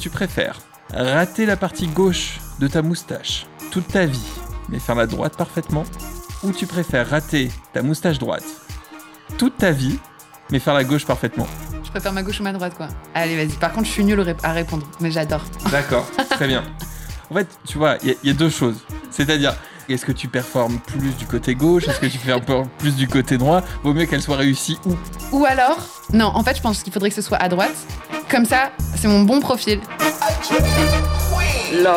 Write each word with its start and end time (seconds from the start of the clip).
Tu 0.00 0.10
préfères 0.10 0.60
rater 0.94 1.44
la 1.44 1.56
partie 1.56 1.88
gauche 1.88 2.38
de 2.60 2.68
ta 2.68 2.82
moustache 2.82 3.46
toute 3.72 3.88
ta 3.88 4.06
vie, 4.06 4.24
mais 4.68 4.78
faire 4.78 4.94
la 4.94 5.08
droite 5.08 5.36
parfaitement 5.36 5.82
Ou 6.44 6.52
tu 6.52 6.66
préfères 6.66 7.10
rater 7.10 7.50
ta 7.72 7.82
moustache 7.82 8.20
droite 8.20 8.44
toute 9.38 9.56
ta 9.56 9.72
vie, 9.72 9.98
mais 10.50 10.60
faire 10.60 10.74
la 10.74 10.84
gauche 10.84 11.04
parfaitement? 11.04 11.48
Je 11.82 11.90
préfère 11.90 12.12
ma 12.12 12.22
gauche 12.22 12.38
ou 12.38 12.44
ma 12.44 12.52
droite, 12.52 12.74
quoi. 12.76 12.88
Allez, 13.12 13.36
vas-y. 13.36 13.56
Par 13.58 13.72
contre, 13.72 13.86
je 13.86 13.92
suis 13.92 14.04
nulle 14.04 14.36
à 14.42 14.52
répondre, 14.52 14.86
mais 15.00 15.10
j'adore. 15.10 15.44
D'accord, 15.72 16.08
très 16.30 16.46
bien. 16.46 16.62
En 17.30 17.34
fait, 17.34 17.48
tu 17.66 17.76
vois, 17.78 17.96
il 18.04 18.16
y, 18.22 18.28
y, 18.28 18.30
a 18.30 18.34
deux 18.34 18.50
choses. 18.50 18.84
C'est-à-dire, 19.10 19.56
est-ce 19.88 20.06
que 20.06 20.12
tu 20.12 20.28
performes 20.28 20.78
plus 20.78 21.10
du 21.16 21.26
côté 21.26 21.54
gauche? 21.54 21.88
Est-ce 21.88 22.00
que 22.00 22.06
tu 22.06 22.18
performes 22.18 22.68
plus 22.78 22.94
du 22.94 23.08
côté 23.08 23.36
droit? 23.36 23.62
Vaut 23.82 23.94
mieux 23.94 24.06
qu'elle 24.06 24.22
soit 24.22 24.36
réussie 24.36 24.78
ou 24.86 24.96
Ou 25.32 25.44
alors, 25.44 25.97
non, 26.12 26.26
en 26.34 26.42
fait, 26.42 26.56
je 26.56 26.62
pense 26.62 26.82
qu'il 26.82 26.92
faudrait 26.92 27.10
que 27.10 27.14
ce 27.14 27.22
soit 27.22 27.36
à 27.38 27.48
droite. 27.48 27.74
Comme 28.30 28.44
ça, 28.44 28.70
c'est 28.96 29.08
mon 29.08 29.20
bon 29.22 29.40
profil. 29.40 29.80
La 31.82 31.96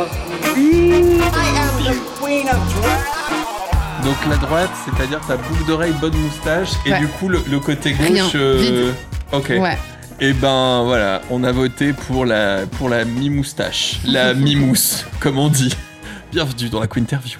Donc 4.03 4.15
la 4.29 4.35
droite, 4.37 4.69
c'est-à-dire 4.85 5.19
ta 5.27 5.37
boucle 5.37 5.65
d'oreille, 5.67 5.93
bonne 6.01 6.15
moustache, 6.15 6.69
et 6.85 6.91
Ouais. 6.91 6.99
du 6.99 7.07
coup 7.07 7.29
le, 7.29 7.41
le 7.49 7.59
côté 7.59 7.91
gauche. 7.93 8.07
Rien, 8.07 8.27
vide. 8.57 8.93
Ok. 9.31 9.49
Ouais. 9.59 9.77
Et 10.19 10.33
ben 10.33 10.83
voilà, 10.83 11.21
on 11.29 11.43
a 11.43 11.51
voté 11.51 11.93
pour 11.93 12.25
la 12.25 12.65
pour 12.77 12.89
la 12.89 13.05
mi-moustache, 13.05 13.99
la 14.05 14.33
mi-mousse, 14.33 15.05
comme 15.19 15.37
on 15.39 15.49
dit. 15.49 15.73
Bienvenue 16.31 16.69
dans 16.69 16.79
la 16.79 16.87
Quinterview. 16.87 17.39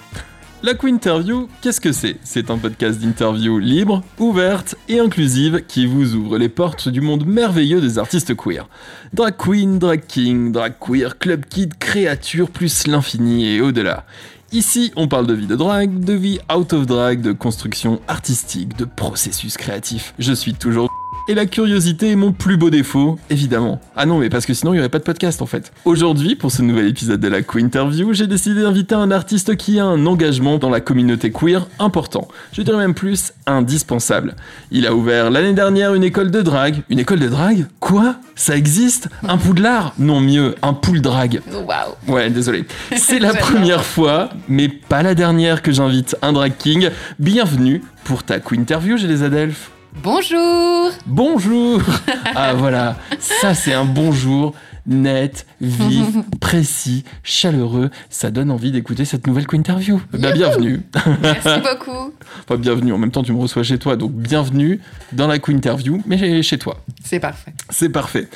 La 0.63 0.75
Quinterview, 0.75 1.49
qu'est-ce 1.61 1.81
que 1.81 1.91
c'est? 1.91 2.17
C'est 2.23 2.51
un 2.51 2.59
podcast 2.59 2.99
d'interview 2.99 3.57
libre, 3.57 4.03
ouverte 4.19 4.75
et 4.87 4.99
inclusive 4.99 5.63
qui 5.67 5.87
vous 5.87 6.13
ouvre 6.13 6.37
les 6.37 6.49
portes 6.49 6.87
du 6.87 7.01
monde 7.01 7.25
merveilleux 7.25 7.81
des 7.81 7.97
artistes 7.97 8.35
queer. 8.35 8.69
Drag 9.11 9.35
queen, 9.37 9.79
drag 9.79 10.05
king, 10.05 10.51
drag 10.51 10.75
queer, 10.79 11.17
club 11.17 11.45
kid, 11.45 11.79
créature 11.79 12.51
plus 12.51 12.85
l'infini 12.85 13.47
et 13.47 13.59
au-delà. 13.59 14.05
Ici, 14.51 14.91
on 14.95 15.07
parle 15.07 15.25
de 15.25 15.33
vie 15.33 15.47
de 15.47 15.55
drag, 15.55 15.99
de 15.99 16.13
vie 16.13 16.37
out 16.53 16.73
of 16.73 16.85
drag, 16.85 17.21
de 17.21 17.31
construction 17.31 17.99
artistique, 18.07 18.77
de 18.77 18.85
processus 18.85 19.57
créatif. 19.57 20.13
Je 20.19 20.33
suis 20.33 20.53
toujours 20.53 20.90
et 21.27 21.33
la 21.33 21.45
curiosité 21.45 22.11
est 22.11 22.15
mon 22.15 22.31
plus 22.31 22.57
beau 22.57 22.69
défaut, 22.69 23.19
évidemment. 23.29 23.79
Ah 23.95 24.05
non, 24.05 24.17
mais 24.17 24.29
parce 24.29 24.45
que 24.45 24.53
sinon 24.53 24.73
il 24.73 24.75
n'y 24.75 24.79
aurait 24.79 24.89
pas 24.89 24.99
de 24.99 25.03
podcast 25.03 25.41
en 25.41 25.45
fait. 25.45 25.71
Aujourd'hui, 25.85 26.35
pour 26.35 26.51
ce 26.51 26.61
nouvel 26.61 26.87
épisode 26.87 27.19
de 27.19 27.27
la 27.27 27.41
Quinterview, 27.41 28.13
j'ai 28.13 28.27
décidé 28.27 28.61
d'inviter 28.61 28.95
un 28.95 29.11
artiste 29.11 29.55
qui 29.55 29.79
a 29.79 29.85
un 29.85 30.05
engagement 30.05 30.57
dans 30.57 30.69
la 30.69 30.79
communauté 30.79 31.31
queer 31.31 31.67
important. 31.79 32.27
Je 32.51 32.61
dirais 32.61 32.77
même 32.77 32.93
plus 32.93 33.33
indispensable. 33.45 34.35
Il 34.71 34.87
a 34.87 34.95
ouvert 34.95 35.29
l'année 35.29 35.53
dernière 35.53 35.93
une 35.93 36.03
école 36.03 36.31
de 36.31 36.41
drague. 36.41 36.81
Une 36.89 36.99
école 36.99 37.19
de 37.19 37.27
drague? 37.27 37.65
Quoi? 37.79 38.15
Ça 38.35 38.55
existe? 38.55 39.07
Un 39.27 39.37
poudlard? 39.37 39.93
Non, 39.99 40.19
mieux, 40.19 40.55
un 40.61 40.73
pool 40.73 41.01
drague. 41.01 41.41
Waouh. 41.51 41.95
Ouais, 42.07 42.29
désolé. 42.29 42.65
C'est 42.95 43.19
la 43.19 43.33
première 43.33 43.83
fois, 43.83 44.29
mais 44.47 44.67
pas 44.67 45.03
la 45.03 45.15
dernière 45.15 45.61
que 45.61 45.71
j'invite 45.71 46.15
un 46.21 46.33
drag 46.33 46.53
king. 46.57 46.89
Bienvenue 47.19 47.81
pour 48.03 48.23
ta 48.23 48.39
Quinterview, 48.39 48.97
j'ai 48.97 49.07
les 49.07 49.23
Adelphes. 49.23 49.71
Bonjour. 49.95 50.91
Bonjour 51.05 51.81
Ah 52.35 52.53
voilà, 52.53 52.97
ça 53.19 53.53
c'est 53.53 53.73
un 53.73 53.85
bonjour 53.85 54.53
net, 54.87 55.45
vif, 55.59 56.05
précis, 56.39 57.03
chaleureux. 57.23 57.91
Ça 58.09 58.31
donne 58.31 58.49
envie 58.49 58.71
d'écouter 58.71 59.05
cette 59.05 59.27
nouvelle 59.27 59.45
interview. 59.53 60.01
Bah, 60.13 60.31
bienvenue. 60.31 60.81
Merci 61.21 61.49
beaucoup. 61.61 62.13
Enfin, 62.43 62.57
bienvenue. 62.57 62.93
En 62.93 62.97
même 62.97 63.11
temps, 63.11 63.21
tu 63.21 63.33
me 63.33 63.39
reçois 63.39 63.63
chez 63.63 63.77
toi, 63.77 63.95
donc 63.95 64.13
bienvenue 64.13 64.79
dans 65.11 65.27
la 65.27 65.35
interview, 65.35 66.01
mais 66.05 66.41
chez 66.41 66.57
toi. 66.57 66.77
C'est 67.03 67.19
parfait. 67.19 67.53
C'est 67.69 67.89
parfait. 67.89 68.27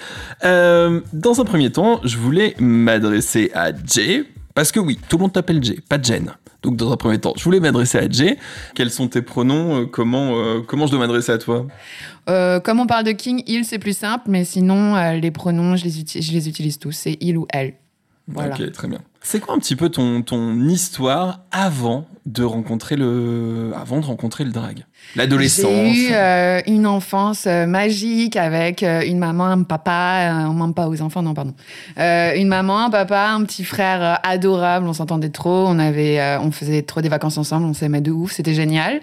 Euh, 0.43 1.01
dans 1.13 1.41
un 1.41 1.45
premier 1.45 1.71
temps, 1.71 1.99
je 2.03 2.17
voulais 2.17 2.55
m'adresser 2.59 3.49
à 3.55 3.71
Jay, 3.85 4.25
parce 4.53 4.71
que 4.71 4.79
oui, 4.79 4.99
tout 5.09 5.17
le 5.17 5.23
monde 5.23 5.33
t'appelle 5.33 5.63
Jay, 5.63 5.79
pas 5.87 6.01
Jen. 6.01 6.31
Donc 6.65 6.77
dans 6.77 6.91
un 6.91 6.97
premier 6.97 7.19
temps, 7.19 7.33
je 7.37 7.43
voulais 7.43 7.59
m'adresser 7.59 7.99
à 7.99 8.09
Jay. 8.09 8.39
Quels 8.73 8.89
sont 8.89 9.07
tes 9.07 9.21
pronoms 9.21 9.81
euh, 9.81 9.85
comment, 9.85 10.35
euh, 10.35 10.61
comment 10.65 10.87
je 10.87 10.91
dois 10.91 10.99
m'adresser 10.99 11.31
à 11.31 11.37
toi? 11.37 11.67
Euh, 12.27 12.59
comme 12.59 12.79
on 12.79 12.87
parle 12.87 13.03
de 13.03 13.11
King, 13.11 13.43
il, 13.45 13.65
c'est 13.65 13.77
plus 13.77 13.95
simple, 13.95 14.25
mais 14.27 14.45
sinon, 14.45 14.95
euh, 14.95 15.13
les 15.13 15.29
pronoms, 15.29 15.75
je 15.75 15.83
les, 15.83 16.21
je 16.21 16.31
les 16.31 16.49
utilise 16.49 16.79
tous. 16.79 16.91
C'est 16.91 17.17
il 17.21 17.37
ou 17.37 17.45
elle. 17.49 17.75
Voilà. 18.27 18.55
Ok, 18.55 18.71
très 18.71 18.87
bien. 18.87 18.99
C'est 19.21 19.39
quoi 19.39 19.53
un 19.53 19.59
petit 19.59 19.75
peu 19.75 19.89
ton, 19.89 20.23
ton 20.23 20.59
histoire 20.67 21.41
avant 21.51 22.07
de 22.25 22.43
rencontrer 22.43 22.95
le, 22.95 23.71
avant 23.75 23.99
de 23.99 24.05
rencontrer 24.05 24.43
le 24.43 24.51
drag? 24.51 24.85
L'adolescence. 25.15 25.71
J'ai 25.95 26.09
eu 26.09 26.11
euh, 26.11 26.61
une 26.67 26.85
enfance 26.85 27.45
euh, 27.47 27.65
magique 27.65 28.35
avec 28.35 28.83
euh, 28.83 29.01
une 29.05 29.17
maman, 29.17 29.45
un 29.45 29.63
papa, 29.63 30.45
on 30.49 30.53
ment 30.53 30.73
pas 30.73 30.87
aux 30.87 31.01
enfants, 31.01 31.21
non 31.21 31.33
pardon. 31.33 31.53
Euh, 31.97 32.35
une 32.35 32.47
maman, 32.47 32.85
un 32.85 32.89
papa, 32.89 33.29
un 33.29 33.43
petit 33.43 33.63
frère 33.63 34.19
adorable, 34.23 34.87
on 34.87 34.93
s'entendait 34.93 35.29
trop, 35.29 35.65
on 35.67 35.79
avait, 35.79 36.19
euh, 36.19 36.39
on 36.39 36.51
faisait 36.51 36.81
trop 36.81 37.01
des 37.01 37.09
vacances 37.09 37.37
ensemble, 37.37 37.65
on 37.65 37.73
s'aimait 37.73 38.01
de 38.01 38.11
ouf, 38.11 38.33
c'était 38.33 38.53
génial. 38.53 38.99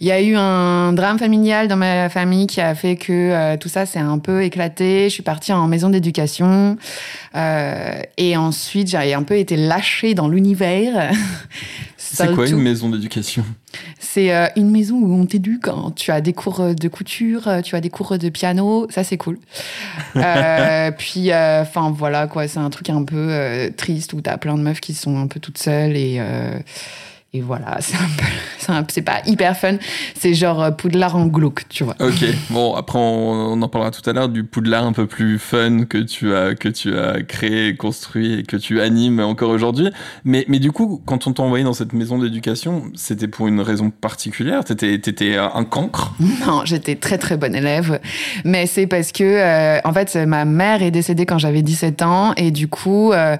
Il 0.00 0.08
y 0.08 0.12
a 0.12 0.20
eu 0.20 0.34
un 0.36 0.92
drame 0.92 1.18
familial 1.18 1.68
dans 1.68 1.76
ma 1.76 2.08
famille 2.08 2.46
qui 2.46 2.60
a 2.60 2.74
fait 2.74 2.96
que 2.96 3.56
tout 3.56 3.68
ça 3.68 3.86
s'est 3.86 4.00
un 4.00 4.18
peu 4.18 4.42
éclaté. 4.42 5.04
Je 5.04 5.14
suis 5.14 5.22
partie 5.22 5.52
en 5.52 5.68
maison 5.68 5.88
d'éducation 5.88 6.76
euh, 7.36 8.02
et 8.18 8.36
ensuite 8.36 8.88
j'ai 8.88 9.14
un 9.14 9.22
peu 9.22 9.38
été 9.38 9.56
lâchée 9.56 10.14
dans 10.14 10.28
l'univers. 10.28 11.12
C'est 12.14 12.34
quoi 12.34 12.48
une 12.48 12.62
maison 12.62 12.88
d'éducation? 12.88 13.44
C'est 13.98 14.34
euh, 14.34 14.46
une 14.56 14.70
maison 14.70 14.96
où 14.96 15.12
on 15.14 15.26
t'éduque. 15.26 15.68
hein. 15.68 15.92
Tu 15.96 16.10
as 16.10 16.20
des 16.20 16.32
cours 16.32 16.60
euh, 16.60 16.72
de 16.74 16.88
couture, 16.88 17.48
euh, 17.48 17.60
tu 17.60 17.74
as 17.74 17.80
des 17.80 17.90
cours 17.90 18.16
de 18.18 18.28
piano, 18.28 18.86
ça 18.90 19.04
c'est 19.04 19.16
cool. 19.16 19.38
Euh, 20.16 20.90
puis, 20.96 21.30
enfin 21.32 21.90
voilà 21.90 22.26
quoi, 22.28 22.46
c'est 22.46 22.60
un 22.60 22.70
truc 22.70 22.88
un 22.88 23.02
peu 23.02 23.70
triste 23.76 24.12
où 24.12 24.20
t'as 24.20 24.36
plein 24.36 24.56
de 24.56 24.62
meufs 24.62 24.80
qui 24.80 24.94
sont 24.94 25.18
un 25.18 25.26
peu 25.26 25.40
toutes 25.40 25.58
seules 25.58 25.96
et 25.96 26.20
et 27.34 27.40
voilà, 27.40 27.78
c'est 27.80 28.70
un 28.70 28.82
peu, 28.84 28.92
c'est 28.92 29.02
pas 29.02 29.20
hyper 29.26 29.56
fun. 29.56 29.74
C'est 30.16 30.34
genre 30.34 30.62
euh, 30.62 30.70
Poudlard 30.70 31.16
en 31.16 31.26
glauque, 31.26 31.68
tu 31.68 31.82
vois. 31.82 31.96
Ok, 31.98 32.24
bon, 32.50 32.74
après 32.74 32.98
on, 32.98 33.52
on 33.52 33.60
en 33.60 33.68
parlera 33.68 33.90
tout 33.90 34.08
à 34.08 34.12
l'heure 34.12 34.28
du 34.28 34.44
poudlard 34.44 34.84
un 34.84 34.92
peu 34.92 35.08
plus 35.08 35.40
fun 35.40 35.84
que 35.84 35.98
tu 35.98 36.32
as, 36.34 36.54
que 36.54 36.68
tu 36.68 36.96
as 36.96 37.22
créé, 37.22 37.74
construit 37.74 38.38
et 38.38 38.42
que 38.44 38.56
tu 38.56 38.80
animes 38.80 39.18
encore 39.18 39.50
aujourd'hui. 39.50 39.90
Mais, 40.24 40.44
mais 40.46 40.60
du 40.60 40.70
coup, 40.70 41.02
quand 41.06 41.26
on 41.26 41.32
t'a 41.32 41.42
envoyé 41.42 41.64
dans 41.64 41.72
cette 41.72 41.92
maison 41.92 42.18
d'éducation, 42.18 42.84
c'était 42.94 43.26
pour 43.26 43.48
une 43.48 43.60
raison 43.60 43.90
particulière? 43.90 44.64
T'étais, 44.64 44.98
t'étais 45.00 45.36
un 45.36 45.64
cancre? 45.64 46.14
Non, 46.46 46.64
j'étais 46.64 46.94
très 46.94 47.18
très 47.18 47.36
bonne 47.36 47.56
élève, 47.56 47.98
mais 48.44 48.66
c'est 48.66 48.86
parce 48.86 49.10
que 49.10 49.24
euh, 49.24 49.80
en 49.84 49.92
fait 49.92 50.14
ma 50.14 50.44
mère 50.44 50.82
est 50.82 50.92
décédée 50.92 51.26
quand 51.26 51.38
j'avais 51.38 51.62
17 51.62 52.02
ans 52.02 52.32
et 52.36 52.52
du 52.52 52.68
coup 52.68 53.12
euh, 53.12 53.36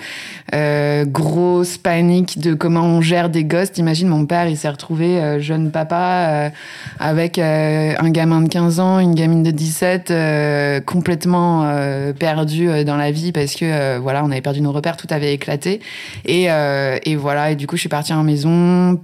euh, 0.53 1.05
grosse 1.05 1.79
panique 1.79 2.41
de 2.41 2.55
comment 2.55 2.83
on 2.83 3.01
gère 3.01 3.31
des 3.31 3.45
gosses. 3.45 3.71
T'imagines 3.85 4.09
mon 4.09 4.25
père, 4.25 4.49
il 4.49 4.57
s'est 4.57 4.71
retrouvé 4.71 5.21
euh, 5.21 5.41
jeune 5.41 5.71
papa 5.71 6.47
euh, 6.47 6.51
avec 6.99 7.39
euh, 7.39 7.93
un 7.99 8.09
gamin 8.09 8.41
de 8.41 8.49
15 8.49 8.81
ans, 8.81 8.99
une 8.99 9.15
gamine 9.15 9.43
de 9.43 9.51
17 9.51 10.11
euh, 10.11 10.81
complètement 10.81 11.71
perdu 12.19 12.83
dans 12.85 12.97
la 12.97 13.11
vie 13.11 13.31
parce 13.31 13.55
que 13.55 13.99
voilà, 13.99 14.25
on 14.25 14.31
avait 14.31 14.41
perdu 14.41 14.63
nos 14.63 14.73
repères, 14.73 14.97
tout 14.97 15.07
avait 15.11 15.35
éclaté 15.35 15.81
et 16.25 16.45
et 16.45 17.17
voilà 17.17 17.51
et 17.51 17.57
du 17.57 17.67
coup 17.67 17.77
je 17.77 17.81
suis 17.81 17.91
partie 17.91 18.15
en 18.15 18.23
maison 18.23 18.99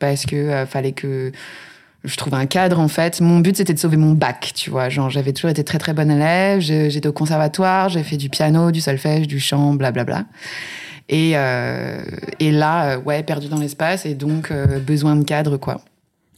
parce 0.00 0.26
que 0.26 0.64
fallait 0.66 0.90
que 0.90 1.30
je 2.02 2.16
trouve 2.16 2.34
un 2.34 2.46
cadre 2.46 2.80
en 2.80 2.88
fait. 2.88 3.20
Mon 3.20 3.38
but 3.38 3.56
c'était 3.56 3.74
de 3.74 3.78
sauver 3.78 3.98
mon 3.98 4.14
bac, 4.14 4.50
tu 4.56 4.70
vois. 4.70 4.88
Genre 4.88 5.10
j'avais 5.10 5.32
toujours 5.32 5.50
été 5.50 5.62
très 5.62 5.78
très 5.78 5.92
bonne 5.92 6.10
élève. 6.10 6.58
J'étais 6.60 7.06
au 7.06 7.12
conservatoire, 7.12 7.88
j'ai 7.88 8.02
fait 8.02 8.16
du 8.16 8.30
piano, 8.30 8.72
du 8.72 8.80
solfège, 8.80 9.28
du 9.28 9.38
chant, 9.38 9.74
blablabla. 9.74 10.24
Et 11.08 11.32
là, 12.52 12.92
euh, 12.92 13.00
ouais, 13.02 13.22
perdu 13.22 13.48
dans 13.48 13.58
l'espace 13.58 14.06
et 14.06 14.14
donc 14.14 14.50
euh, 14.50 14.78
besoin 14.78 15.16
de 15.16 15.24
cadre 15.24 15.56
quoi. 15.56 15.80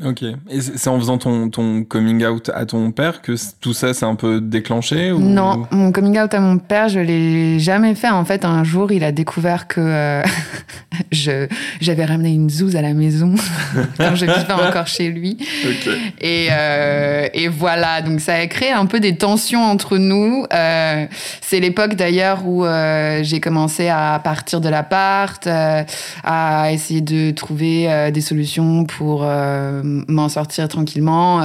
Ok. 0.04 0.22
Et 0.50 0.60
c'est 0.60 0.88
en 0.88 0.98
faisant 0.98 1.18
ton, 1.18 1.48
ton 1.50 1.84
coming 1.84 2.24
out 2.24 2.50
à 2.52 2.66
ton 2.66 2.90
père 2.90 3.22
que 3.22 3.34
tout 3.60 3.72
ça 3.72 3.94
s'est 3.94 4.04
un 4.04 4.16
peu 4.16 4.40
déclenché 4.40 5.12
ou... 5.12 5.20
Non, 5.20 5.66
mon 5.70 5.92
coming 5.92 6.18
out 6.18 6.34
à 6.34 6.40
mon 6.40 6.58
père, 6.58 6.88
je 6.88 6.98
l'ai 6.98 7.60
jamais 7.60 7.94
fait. 7.94 8.08
En 8.10 8.24
fait, 8.24 8.44
un 8.44 8.64
jour, 8.64 8.90
il 8.90 9.04
a 9.04 9.12
découvert 9.12 9.68
que 9.68 9.80
euh, 9.80 10.22
je 11.12 11.46
j'avais 11.80 12.04
ramené 12.04 12.32
une 12.32 12.50
zouze 12.50 12.74
à 12.74 12.82
la 12.82 12.92
maison 12.92 13.36
quand 13.96 14.16
je 14.16 14.26
vivais 14.26 14.52
encore 14.52 14.88
chez 14.88 15.10
lui. 15.10 15.38
Ok. 15.64 15.92
Et, 16.20 16.48
euh, 16.50 17.28
et 17.32 17.46
voilà, 17.46 18.02
donc 18.02 18.20
ça 18.20 18.34
a 18.34 18.46
créé 18.48 18.72
un 18.72 18.86
peu 18.86 18.98
des 18.98 19.16
tensions 19.16 19.62
entre 19.62 19.96
nous. 19.96 20.44
Euh, 20.52 21.06
c'est 21.40 21.60
l'époque 21.60 21.94
d'ailleurs 21.94 22.44
où 22.44 22.64
euh, 22.64 23.20
j'ai 23.22 23.38
commencé 23.38 23.88
à 23.88 24.20
partir 24.22 24.60
de 24.60 24.68
l'appart, 24.68 25.46
euh, 25.46 25.84
à 26.24 26.72
essayer 26.72 27.00
de 27.00 27.30
trouver 27.30 27.88
euh, 27.88 28.10
des 28.10 28.20
solutions 28.20 28.84
pour 28.86 29.22
euh, 29.22 29.83
m'en 30.08 30.28
sortir 30.28 30.68
tranquillement, 30.68 31.42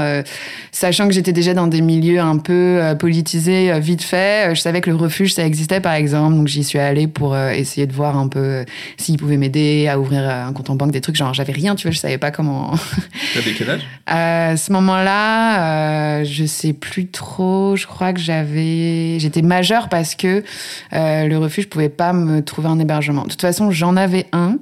sachant 0.71 1.07
que 1.07 1.13
j'étais 1.13 1.33
déjà 1.33 1.53
dans 1.53 1.68
des 1.68 1.81
milieux 1.81 2.19
un 2.19 2.38
peu 2.38 2.81
politisés 3.00 3.80
vite 3.80 4.01
fait. 4.01 4.56
je 4.56 4.62
savais 4.62 4.81
que 4.81 4.89
le 4.89 4.95
refuge 4.95 5.33
ça 5.33 5.45
existait 5.45 5.80
par 5.80 5.94
exemple, 5.94 6.36
donc 6.36 6.47
j'y 6.47 6.63
suis 6.63 6.80
allée 6.80 7.07
pour 7.07 7.38
essayer 7.38 7.88
de 7.88 7.94
voir 7.94 8.18
un 8.18 8.27
peu 8.27 8.65
s'ils 8.97 9.18
pouvaient 9.18 9.38
m'aider 9.38 9.88
à 9.88 10.00
ouvrir 10.00 10.27
un 10.30 10.53
compte 10.53 10.69
en 10.69 10.75
banque, 10.75 10.91
des 10.91 11.01
trucs 11.01 11.15
genre 11.15 11.33
j'avais 11.33 11.53
rien, 11.53 11.75
tu 11.75 11.88
vois, 11.88 11.91
je 11.91 12.00
savais 12.00 12.18
pas 12.18 12.31
comment. 12.31 12.74
T'avais 13.33 13.53
quel 13.53 13.69
âge? 13.69 13.81
À 14.06 14.57
ce 14.57 14.71
moment-là, 14.74 16.24
je 16.24 16.45
sais 16.45 16.74
plus 16.74 17.07
trop. 17.07 17.75
Je 17.75 17.88
crois 17.88 18.13
que 18.13 18.19
j'avais, 18.19 19.19
j'étais 19.19 19.41
majeure 19.41 19.89
parce 19.89 20.15
que 20.15 20.44
le 20.91 21.36
refuge 21.36 21.69
pouvait 21.69 21.89
pas 21.89 22.13
me 22.13 22.41
trouver 22.41 22.69
un 22.69 22.80
hébergement. 22.80 23.24
De 23.24 23.30
toute 23.30 23.41
façon, 23.41 23.71
j'en 23.71 23.95
avais 23.95 24.25
un, 24.31 24.57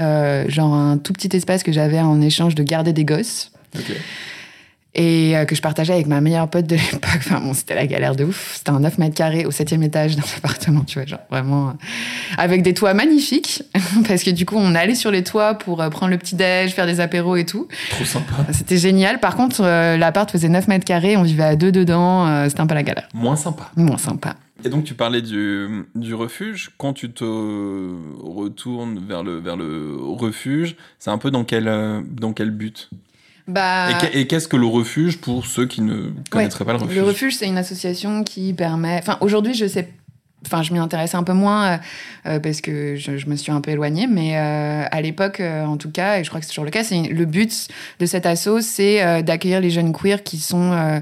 euh, 0.00 0.48
genre 0.48 0.72
un 0.72 0.98
tout 0.98 1.12
petit 1.12 1.34
espace 1.36 1.62
que 1.62 1.72
j'avais 1.72 2.00
en 2.00 2.20
échange 2.20 2.54
de 2.54 2.62
garder 2.62 2.92
des 2.92 3.04
gosses. 3.04 3.52
Et 4.94 5.34
euh, 5.36 5.46
que 5.46 5.54
je 5.54 5.62
partageais 5.62 5.94
avec 5.94 6.06
ma 6.06 6.20
meilleure 6.20 6.48
pote 6.48 6.66
de 6.66 6.76
l'époque. 6.92 7.16
Enfin 7.16 7.40
bon, 7.40 7.54
c'était 7.54 7.74
la 7.74 7.86
galère 7.86 8.14
de 8.14 8.24
ouf. 8.24 8.56
C'était 8.58 8.70
un 8.70 8.80
9 8.80 8.98
mètres 8.98 9.14
carrés 9.14 9.46
au 9.46 9.50
septième 9.50 9.82
étage 9.82 10.16
d'un 10.16 10.22
appartement, 10.36 10.84
tu 10.84 10.98
vois, 10.98 11.06
genre 11.06 11.20
vraiment. 11.30 11.68
Euh, 11.68 11.72
avec 12.36 12.62
des 12.62 12.74
toits 12.74 12.92
magnifiques. 12.92 13.62
parce 14.06 14.22
que 14.22 14.30
du 14.30 14.44
coup, 14.44 14.56
on 14.58 14.74
allait 14.74 14.94
sur 14.94 15.10
les 15.10 15.24
toits 15.24 15.54
pour 15.54 15.78
prendre 15.90 16.08
le 16.08 16.18
petit-déj, 16.18 16.72
faire 16.72 16.86
des 16.86 17.00
apéros 17.00 17.36
et 17.36 17.46
tout. 17.46 17.68
Trop 17.90 18.04
sympa. 18.04 18.34
C'était 18.52 18.76
génial. 18.78 19.18
Par 19.18 19.36
contre, 19.36 19.62
l'appart 19.62 20.30
faisait 20.30 20.48
9 20.48 20.68
mètres 20.68 20.84
carrés, 20.84 21.16
on 21.16 21.22
vivait 21.22 21.44
à 21.44 21.56
deux 21.56 21.72
dedans. 21.72 22.48
c'était 22.48 22.60
un 22.60 22.66
peu 22.66 22.74
la 22.74 22.82
galère. 22.82 23.08
Moins 23.14 23.36
sympa. 23.36 23.70
Moins 23.76 23.98
sympa. 23.98 24.34
Et 24.64 24.68
donc 24.68 24.84
tu 24.84 24.94
parlais 24.94 25.22
du, 25.22 25.84
du, 25.94 26.14
refuge. 26.14 26.70
Quand 26.78 26.92
tu 26.92 27.10
te 27.10 27.24
retournes 27.24 29.04
vers 29.06 29.22
le, 29.22 29.38
vers 29.38 29.56
le 29.56 29.96
refuge, 30.00 30.76
c'est 30.98 31.10
un 31.10 31.18
peu 31.18 31.30
dans 31.30 31.44
quel, 31.44 31.64
dans 32.10 32.32
quel 32.32 32.50
but? 32.50 32.90
Bah... 33.48 33.88
Et 34.12 34.26
qu'est-ce 34.26 34.48
que 34.48 34.56
le 34.56 34.66
refuge 34.66 35.18
pour 35.18 35.46
ceux 35.46 35.66
qui 35.66 35.80
ne 35.80 36.10
connaîtraient 36.30 36.64
pas 36.64 36.72
le 36.72 36.78
refuge? 36.78 36.96
Le 36.96 37.02
refuge, 37.02 37.34
c'est 37.34 37.46
une 37.46 37.58
association 37.58 38.22
qui 38.24 38.52
permet... 38.52 38.98
Enfin, 38.98 39.18
aujourd'hui, 39.20 39.54
je 39.54 39.66
sais... 39.66 39.92
Enfin, 40.44 40.62
je 40.62 40.72
m'y 40.72 40.80
intéresse 40.80 41.14
un 41.14 41.22
peu 41.22 41.34
moins 41.34 41.78
euh, 42.26 42.40
parce 42.40 42.60
que 42.60 42.96
je, 42.96 43.16
je, 43.16 43.26
me 43.28 43.36
suis 43.36 43.52
un 43.52 43.60
peu 43.60 43.70
éloignée, 43.70 44.08
mais 44.08 44.36
euh, 44.36 44.84
à 44.90 45.00
l'époque, 45.00 45.38
euh, 45.38 45.64
en 45.64 45.76
tout 45.76 45.90
cas, 45.90 46.18
et 46.18 46.24
je 46.24 46.30
crois 46.30 46.40
que 46.40 46.46
c'est 46.46 46.50
toujours 46.50 46.64
le 46.64 46.72
cas, 46.72 46.82
c'est 46.82 47.02
le 47.02 47.24
but 47.26 47.68
de 48.00 48.06
cette 48.06 48.26
asso, 48.26 48.60
c'est 48.60 49.22
d'accueillir 49.22 49.60
les 49.60 49.70
jeunes 49.70 49.92
queers 49.92 50.24
qui 50.24 50.38
sont 50.38 51.00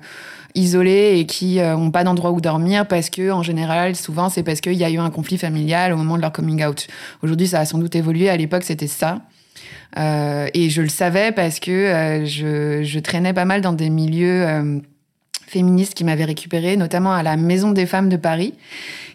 isolés 0.55 1.19
et 1.19 1.27
qui 1.27 1.57
n'ont 1.57 1.89
euh, 1.89 1.91
pas 1.91 2.05
d'endroit 2.05 2.31
où 2.33 2.41
dormir 2.41 2.87
parce 2.87 3.11
que, 3.11 3.31
en 3.31 3.43
général, 3.43 3.97
souvent, 3.97 4.29
c'est 4.29 4.43
parce 4.43 4.61
qu'il 4.61 4.75
y 4.75 4.85
a 4.85 4.91
eu 4.91 4.99
un 4.99 5.11
conflit 5.11 5.39
familial 5.39 5.93
au 5.93 5.97
moment 5.97 6.17
de 6.17 6.23
leur 6.23 6.33
coming 6.33 6.65
out. 6.65 6.87
Aujourd'hui, 7.23 7.49
ça 7.49 7.61
a 7.61 7.65
sans 7.65 7.79
doute 7.79 7.95
évolué. 7.97 8.29
À 8.29 8.37
l'époque, 8.37 8.63
c'était 8.65 8.87
ça. 8.87 9.23
Euh, 9.99 10.49
et 10.55 10.71
je 10.71 10.83
le 10.83 10.89
savais 10.89 11.33
parce 11.33 11.59
que 11.59 11.71
euh, 11.71 12.25
je, 12.25 12.99
traînais 13.01 13.33
pas 13.33 13.45
mal 13.45 13.61
dans 13.61 13.73
des 13.73 13.91
milieux 13.91 14.47
féministes 15.47 15.95
qui 15.95 16.05
m'avaient 16.05 16.25
récupéré, 16.25 16.77
notamment 16.77 17.13
à 17.13 17.23
la 17.23 17.37
Maison 17.37 17.73
des 17.73 17.87
femmes 17.87 18.09
de 18.09 18.17
Paris, 18.17 18.55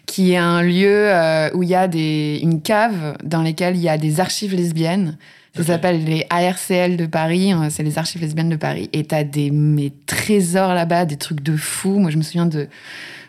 qui 0.04 0.32
est 0.32 0.36
un 0.36 0.62
lieu 0.62 1.10
où 1.54 1.62
il 1.62 1.68
y 1.68 1.74
a 1.74 1.88
des, 1.88 2.40
une 2.42 2.60
cave 2.60 3.16
dans 3.24 3.42
laquelle 3.42 3.76
il 3.76 3.82
y 3.82 3.88
a 3.88 3.96
des 3.96 4.20
archives 4.20 4.54
lesbiennes. 4.54 5.16
Ça 5.56 5.64
s'appelle 5.64 6.04
les 6.04 6.26
ARCL 6.30 6.96
de 6.96 7.06
Paris, 7.06 7.52
hein, 7.52 7.70
c'est 7.70 7.82
les 7.82 7.98
archives 7.98 8.20
lesbiennes 8.20 8.50
de 8.50 8.56
Paris. 8.56 8.90
Et 8.92 9.04
t'as 9.04 9.24
des 9.24 9.50
mes 9.50 9.92
trésors 10.06 10.74
là-bas, 10.74 11.06
des 11.06 11.16
trucs 11.16 11.42
de 11.42 11.56
fou. 11.56 11.98
Moi, 11.98 12.10
je 12.10 12.16
me 12.16 12.22
souviens 12.22 12.46
de 12.46 12.68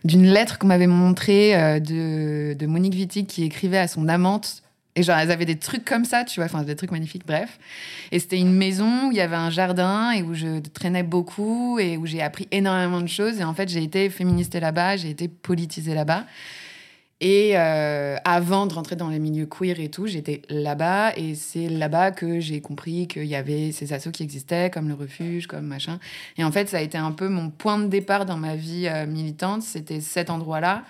d'une 0.04 0.26
lettre 0.26 0.58
qu'on 0.58 0.68
m'avait 0.68 0.88
montrée 0.88 1.56
euh, 1.56 1.80
de, 1.80 2.54
de 2.54 2.66
Monique 2.66 2.94
Wittig 2.94 3.28
qui 3.28 3.44
écrivait 3.44 3.78
à 3.78 3.88
son 3.88 4.08
amante. 4.08 4.62
Et 4.96 5.04
genre, 5.04 5.18
elles 5.18 5.32
avaient 5.32 5.46
des 5.46 5.60
trucs 5.60 5.86
comme 5.86 6.06
ça, 6.06 6.24
tu 6.24 6.40
vois, 6.40 6.46
enfin, 6.46 6.64
des 6.64 6.76
trucs 6.76 6.92
magnifiques, 6.92 7.26
bref. 7.28 7.60
Et 8.12 8.20
c'était 8.20 8.40
une 8.40 8.54
maison 8.54 9.08
où 9.08 9.12
il 9.12 9.18
y 9.18 9.22
avait 9.22 9.36
un 9.36 9.52
jardin 9.52 10.12
et 10.12 10.24
où 10.24 10.34
je 10.34 10.60
traînais 10.74 11.04
beaucoup 11.04 11.78
et 11.78 11.98
où 11.98 12.08
j'ai 12.08 12.22
appris 12.22 12.48
énormément 12.52 13.02
de 13.02 13.08
choses. 13.08 13.40
Et 13.40 13.44
en 13.44 13.54
fait, 13.54 13.70
j'ai 13.70 13.84
été 13.84 14.10
féministe 14.10 14.56
là-bas, 14.56 14.98
j'ai 14.98 15.12
été 15.12 15.28
politisée 15.28 15.94
là-bas. 15.94 16.26
Et 17.20 17.54
euh, 17.56 18.16
avant 18.26 18.68
de 18.68 18.74
rentrer 18.76 18.96
dans 18.96 19.10
les 19.10 19.18
milieux 19.18 19.48
queer 19.48 19.80
et 19.80 19.90
tout, 19.90 20.06
j'étais 20.06 20.44
là-bas 20.50 21.14
et 21.16 21.34
c'est 21.34 21.68
là-bas 21.68 22.12
que 22.12 22.40
j'ai 22.40 22.62
compris 22.62 23.08
qu'il 23.08 23.26
y 23.26 23.36
avait 23.36 23.72
ces 23.72 23.92
assos 23.92 24.12
qui 24.12 24.22
existaient, 24.22 24.70
comme 24.70 24.88
le 24.88 24.94
refuge, 24.94 25.48
comme 25.48 25.66
machin. 25.66 26.00
Et 26.38 26.44
en 26.44 26.52
fait, 26.52 26.70
ça 26.70 26.78
a 26.78 26.82
été 26.82 26.98
un 26.98 27.12
peu 27.12 27.28
mon 27.28 27.50
point 27.50 27.80
de 27.80 27.88
départ 27.88 28.26
dans 28.28 28.38
ma 28.38 28.56
vie 28.56 28.88
euh, 28.88 29.08
militante. 29.08 29.64
C'était 29.64 30.00
cet 30.00 30.30
endroit-là 30.30 30.84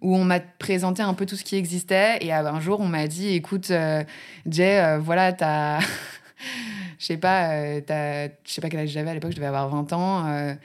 où 0.00 0.16
on 0.16 0.24
m'a 0.24 0.40
présenté 0.40 1.02
un 1.02 1.12
peu 1.12 1.26
tout 1.26 1.36
ce 1.36 1.44
qui 1.44 1.56
existait. 1.56 2.18
Et 2.22 2.32
un 2.32 2.60
jour, 2.60 2.80
on 2.80 2.88
m'a 2.88 3.06
dit 3.06 3.34
écoute, 3.34 3.70
euh, 3.70 4.02
Jay, 4.48 4.98
voilà, 4.98 5.32
t'as. 5.32 5.80
Je 6.98 7.04
sais 7.04 7.18
pas, 7.18 7.50
je 7.60 8.30
sais 8.46 8.60
pas 8.62 8.70
quel 8.70 8.80
âge 8.80 8.88
j'avais 8.88 9.10
à 9.10 9.14
l'époque, 9.14 9.32
je 9.32 9.36
devais 9.36 9.48
avoir 9.48 9.68
20 9.68 9.92
ans 9.92 10.56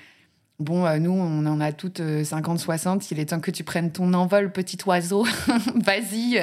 Bon, 0.62 0.86
euh, 0.86 1.00
nous, 1.00 1.12
on 1.12 1.44
en 1.48 1.60
a 1.60 1.72
toutes 1.72 2.02
50-60. 2.02 2.88
Euh, 2.88 3.00
Il 3.10 3.20
est 3.20 3.26
temps 3.26 3.40
que 3.40 3.50
tu 3.50 3.64
prennes 3.64 3.92
ton 3.92 4.14
envol, 4.14 4.52
petit 4.52 4.78
oiseau. 4.86 5.26
Vas-y. 5.76 6.40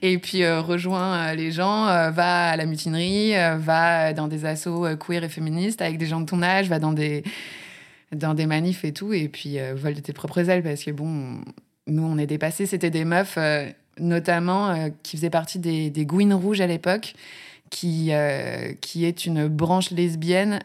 Et 0.00 0.18
puis, 0.18 0.44
euh, 0.44 0.60
rejoins 0.60 1.34
les 1.34 1.50
gens, 1.50 1.86
va 1.86 2.50
à 2.50 2.56
la 2.56 2.66
mutinerie, 2.66 3.32
va 3.58 4.12
dans 4.12 4.28
des 4.28 4.44
assos 4.44 4.86
queer 4.96 5.24
et 5.24 5.28
féministes 5.28 5.82
avec 5.82 5.98
des 5.98 6.06
gens 6.06 6.20
de 6.20 6.26
ton 6.26 6.40
âge, 6.40 6.68
va 6.68 6.78
dans 6.78 6.92
des, 6.92 7.24
dans 8.12 8.32
des 8.32 8.46
manifs 8.46 8.84
et 8.84 8.92
tout. 8.92 9.12
Et 9.12 9.28
puis, 9.28 9.58
vole 9.74 9.94
de 9.94 10.00
tes 10.00 10.12
propres 10.12 10.48
ailes 10.48 10.62
parce 10.62 10.84
que, 10.84 10.92
bon, 10.92 11.40
nous, 11.88 12.04
on 12.04 12.16
est 12.16 12.28
dépassés. 12.28 12.66
C'était 12.66 12.90
des 12.90 13.04
meufs, 13.04 13.38
notamment, 13.98 14.88
qui 15.02 15.16
faisaient 15.16 15.30
partie 15.30 15.58
des, 15.58 15.90
des 15.90 16.06
Gouines 16.06 16.34
Rouges 16.34 16.60
à 16.60 16.68
l'époque, 16.68 17.14
qui, 17.70 18.12
qui 18.80 19.04
est 19.04 19.26
une 19.26 19.48
branche 19.48 19.90
lesbienne 19.90 20.60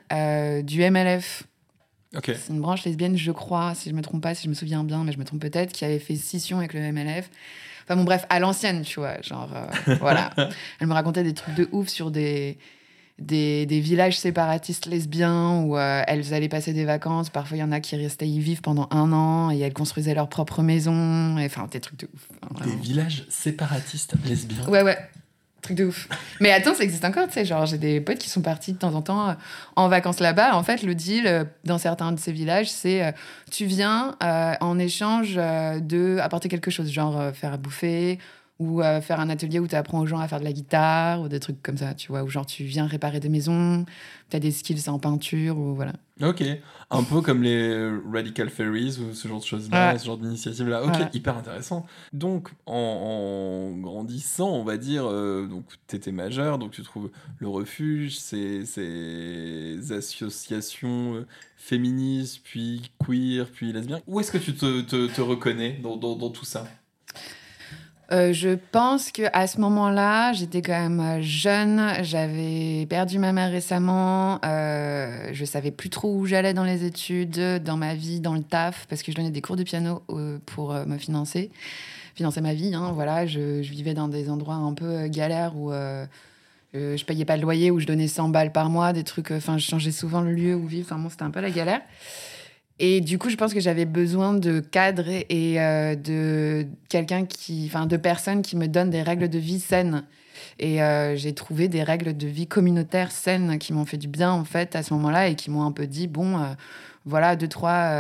du 0.64 0.88
MLF. 0.88 1.49
C'est 2.34 2.54
une 2.54 2.62
branche 2.62 2.84
lesbienne, 2.86 3.18
je 3.18 3.32
crois, 3.32 3.74
si 3.76 3.90
je 3.90 3.96
me 3.96 4.02
trompe 4.02 4.24
pas, 4.24 4.34
si 4.34 4.46
je 4.46 4.50
me 4.50 4.54
souviens 4.56 4.84
bien, 4.84 5.04
mais 5.04 5.12
je 5.12 5.20
me 5.20 5.24
trompe 5.26 5.42
peut-être, 5.42 5.72
qui 5.72 5.86
avait 5.86 6.00
fait 6.00 6.16
scission 6.16 6.58
avec 6.58 6.74
le 6.74 6.80
MLF. 6.92 7.30
Enfin 7.84 7.96
bon, 7.96 8.04
bref, 8.04 8.26
à 8.30 8.40
l'ancienne, 8.40 8.82
tu 8.84 9.00
vois, 9.00 9.22
genre, 9.22 9.50
euh, 9.56 9.96
voilà. 10.00 10.32
Elle 10.80 10.88
me 10.88 10.94
racontait 10.94 11.24
des 11.24 11.34
trucs 11.34 11.56
de 11.56 11.68
ouf 11.72 11.88
sur 11.88 12.12
des, 12.12 12.58
des, 13.20 13.66
des 13.66 13.80
villages 13.80 14.18
séparatistes 14.20 14.86
lesbiens 14.86 15.62
où 15.62 15.78
euh, 15.78 16.04
elles 16.08 16.34
allaient 16.34 16.50
passer 16.50 16.74
des 16.74 16.86
vacances. 16.86 17.30
Parfois, 17.30 17.58
il 17.58 17.60
y 17.60 17.64
en 17.64 17.72
a 17.72 17.80
qui 17.80 17.96
restaient 17.96 18.28
y 18.28 18.40
vivre 18.40 18.62
pendant 18.62 18.88
un 18.92 19.12
an 19.12 19.52
et 19.52 19.60
elles 19.60 19.74
construisaient 19.74 20.14
leur 20.14 20.30
propre 20.30 20.62
maison. 20.62 21.38
Enfin, 21.40 21.68
des 21.72 21.80
trucs 21.80 22.00
de 22.00 22.10
ouf. 22.14 22.28
des 22.64 22.76
villages 22.76 23.26
séparatistes 23.30 24.16
lesbiens 24.26 24.68
Ouais, 24.68 24.82
ouais. 24.84 24.98
Truc 25.62 25.78
de 25.78 25.86
ouf. 25.86 26.08
Mais 26.40 26.52
attends, 26.52 26.74
ça 26.74 26.84
existe 26.84 27.04
encore, 27.04 27.28
tu 27.28 27.34
sais. 27.34 27.46
Genre, 27.46 27.66
j'ai 27.66 27.78
des 27.78 28.00
potes 28.00 28.18
qui 28.18 28.30
sont 28.30 28.42
partis 28.42 28.74
de 28.74 28.78
temps 28.78 28.94
en 28.94 29.02
temps 29.02 29.30
euh, 29.30 29.34
en 29.76 29.90
vacances 29.90 30.20
là-bas. 30.20 30.56
En 30.56 30.64
fait, 30.64 30.84
le 30.84 30.96
deal 30.96 31.28
euh, 31.28 31.44
dans 31.66 31.78
certains 31.78 32.12
de 32.12 32.20
ces 32.20 32.32
villages, 32.32 32.70
c'est 32.72 33.04
euh, 33.04 33.12
tu 33.52 33.66
viens 33.66 34.16
en 34.22 34.80
échange 34.80 35.36
de 35.36 36.18
apporter 36.22 36.50
quelque 36.50 36.72
chose, 36.72 36.92
genre 36.92 37.34
faire 37.34 37.54
à 37.54 37.58
bouffer 37.58 38.20
ou 38.60 38.82
faire 39.02 39.20
un 39.20 39.30
atelier 39.30 39.60
où 39.60 39.68
tu 39.68 39.76
apprends 39.76 40.00
aux 40.00 40.06
gens 40.06 40.20
à 40.20 40.28
faire 40.28 40.40
de 40.40 40.44
la 40.44 40.52
guitare 40.52 41.22
ou 41.22 41.28
des 41.28 41.40
trucs 41.40 41.62
comme 41.64 41.78
ça, 41.78 41.94
tu 41.94 42.10
vois. 42.10 42.24
Ou 42.24 42.30
genre, 42.30 42.46
tu 42.46 42.64
viens 42.64 42.86
réparer 42.86 43.20
des 43.20 43.30
maisons, 43.30 43.86
tu 44.30 44.38
as 44.38 44.40
des 44.40 44.52
skills 44.52 44.90
en 44.90 45.00
peinture 45.00 45.58
ou 45.58 45.76
voilà. 45.76 45.94
Ok, 46.22 46.44
un 46.90 47.04
peu 47.04 47.22
comme 47.22 47.44
les 47.44 47.92
Radical 48.12 48.50
Fairies 48.50 48.98
ou 49.00 49.14
ce 49.14 49.28
genre 49.28 49.40
de 49.40 49.46
choses-là, 49.46 49.98
ce 49.98 50.06
genre 50.06 50.18
d'initiative-là. 50.18 50.84
Ok, 50.84 51.14
hyper 51.14 51.38
intéressant. 51.38 51.86
Donc, 52.12 52.50
en, 52.66 53.72
grandissant, 53.78 54.50
on 54.50 54.64
va 54.64 54.78
dire, 54.78 55.06
euh, 55.06 55.48
donc 55.48 55.66
tu 55.88 55.96
étais 55.96 56.12
majeur, 56.12 56.58
donc 56.58 56.72
tu 56.72 56.84
trouves 56.84 57.10
le 57.38 57.48
refuge, 57.48 58.20
ces, 58.20 58.66
ces 58.66 59.94
associations 59.94 61.16
euh, 61.16 61.28
féministes, 61.56 62.42
puis 62.44 62.92
queer, 63.06 63.48
puis 63.50 63.72
lesbiennes. 63.72 64.02
Où 64.06 64.20
est-ce 64.20 64.32
que 64.32 64.38
tu 64.38 64.54
te, 64.54 64.82
te, 64.82 65.22
reconnais 65.22 65.80
dans, 65.82 65.96
dans, 65.96 66.16
dans 66.18 66.30
tout 66.30 66.46
ça? 66.46 66.66
Euh, 68.12 68.34
je 68.34 68.58
pense 68.72 69.12
que 69.12 69.24
à 69.34 69.46
ce 69.46 69.62
moment-là, 69.62 70.34
j'étais 70.34 70.64
quand 70.64 70.80
même 70.80 71.00
euh, 71.00 71.22
jeune. 71.22 71.94
J'avais 72.02 72.88
perdu 72.90 73.20
ma 73.20 73.34
mère 73.34 73.52
récemment. 73.52 74.40
Euh, 74.44 75.30
je 75.32 75.46
savais 75.46 75.70
plus 75.70 75.90
trop 75.90 76.16
où 76.16 76.26
j'allais 76.26 76.56
dans 76.56 76.64
les 76.64 76.86
études, 76.86 77.40
dans 77.64 77.78
ma 77.78 77.94
vie, 77.94 78.20
dans 78.20 78.34
le 78.34 78.42
taf, 78.42 78.88
parce 78.88 79.04
que 79.04 79.12
je 79.12 79.18
donnais 79.18 79.30
des 79.30 79.42
cours 79.42 79.56
de 79.56 79.64
piano 79.64 80.02
euh, 80.10 80.40
pour 80.48 80.74
me 80.74 80.98
financer, 80.98 81.52
financer 82.16 82.42
ma 82.42 82.56
vie. 82.56 82.74
Hein, 82.74 82.92
voilà, 82.94 83.28
je, 83.28 83.62
vivais 83.62 83.94
dans 83.94 84.08
des 84.08 84.32
endroits 84.32 84.56
un 84.56 84.74
peu 84.74 85.08
galères 85.08 85.56
où 85.56 85.72
je 86.74 87.06
payais 87.06 87.26
pas 87.26 87.36
le 87.36 87.44
loyer, 87.44 87.70
où 87.70 87.80
je 87.80 87.86
donnais 87.86 88.08
100 88.08 88.30
balles 88.30 88.52
par 88.52 88.72
mois, 88.72 88.92
des 88.92 89.04
trucs. 89.04 89.30
Enfin, 89.30 89.60
je 89.60 89.68
changeais 89.68 89.92
souvent 89.92 90.22
le 90.22 90.34
lieu 90.34 90.56
où 90.56 90.66
vivre. 90.66 90.88
Enfin, 90.92 91.10
c'était 91.10 91.24
un 91.24 91.32
peu 91.32 91.42
la 91.42 91.52
galère. 91.52 91.82
Et 92.80 93.02
du 93.02 93.18
coup, 93.18 93.30
je 93.30 93.36
pense 93.36 93.54
que 93.54 93.60
j'avais 93.60 93.86
besoin 93.86 94.34
de 94.34 94.62
cadre 94.62 95.10
et 95.10 95.62
euh, 95.62 95.96
de 95.96 96.66
quelqu'un 96.88 97.26
qui, 97.26 97.66
enfin, 97.68 97.86
de 97.86 97.98
personnes 97.98 98.42
qui 98.42 98.56
me 98.56 98.68
donnent 98.68 98.90
des 98.90 99.02
règles 99.02 99.28
de 99.28 99.38
vie 99.38 99.60
saines. 99.60 100.06
Et 100.60 100.82
euh, 100.82 101.18
j'ai 101.18 101.34
trouvé 101.34 101.68
des 101.68 101.84
règles 101.84 102.16
de 102.16 102.28
vie 102.28 102.48
communautaires 102.48 103.12
saines 103.12 103.60
qui 103.60 103.74
m'ont 103.74 103.86
fait 103.86 103.98
du 103.98 104.08
bien, 104.08 104.32
en 104.32 104.46
fait, 104.46 104.78
à 104.78 104.84
ce 104.84 104.94
moment-là 104.94 105.28
et 105.28 105.36
qui 105.36 105.52
m'ont 105.52 105.64
un 105.64 105.74
peu 105.74 105.88
dit, 105.88 106.08
bon, 106.08 106.40
euh, 106.40 106.54
voilà 107.06 107.36
deux, 107.36 107.50
trois 107.50 107.94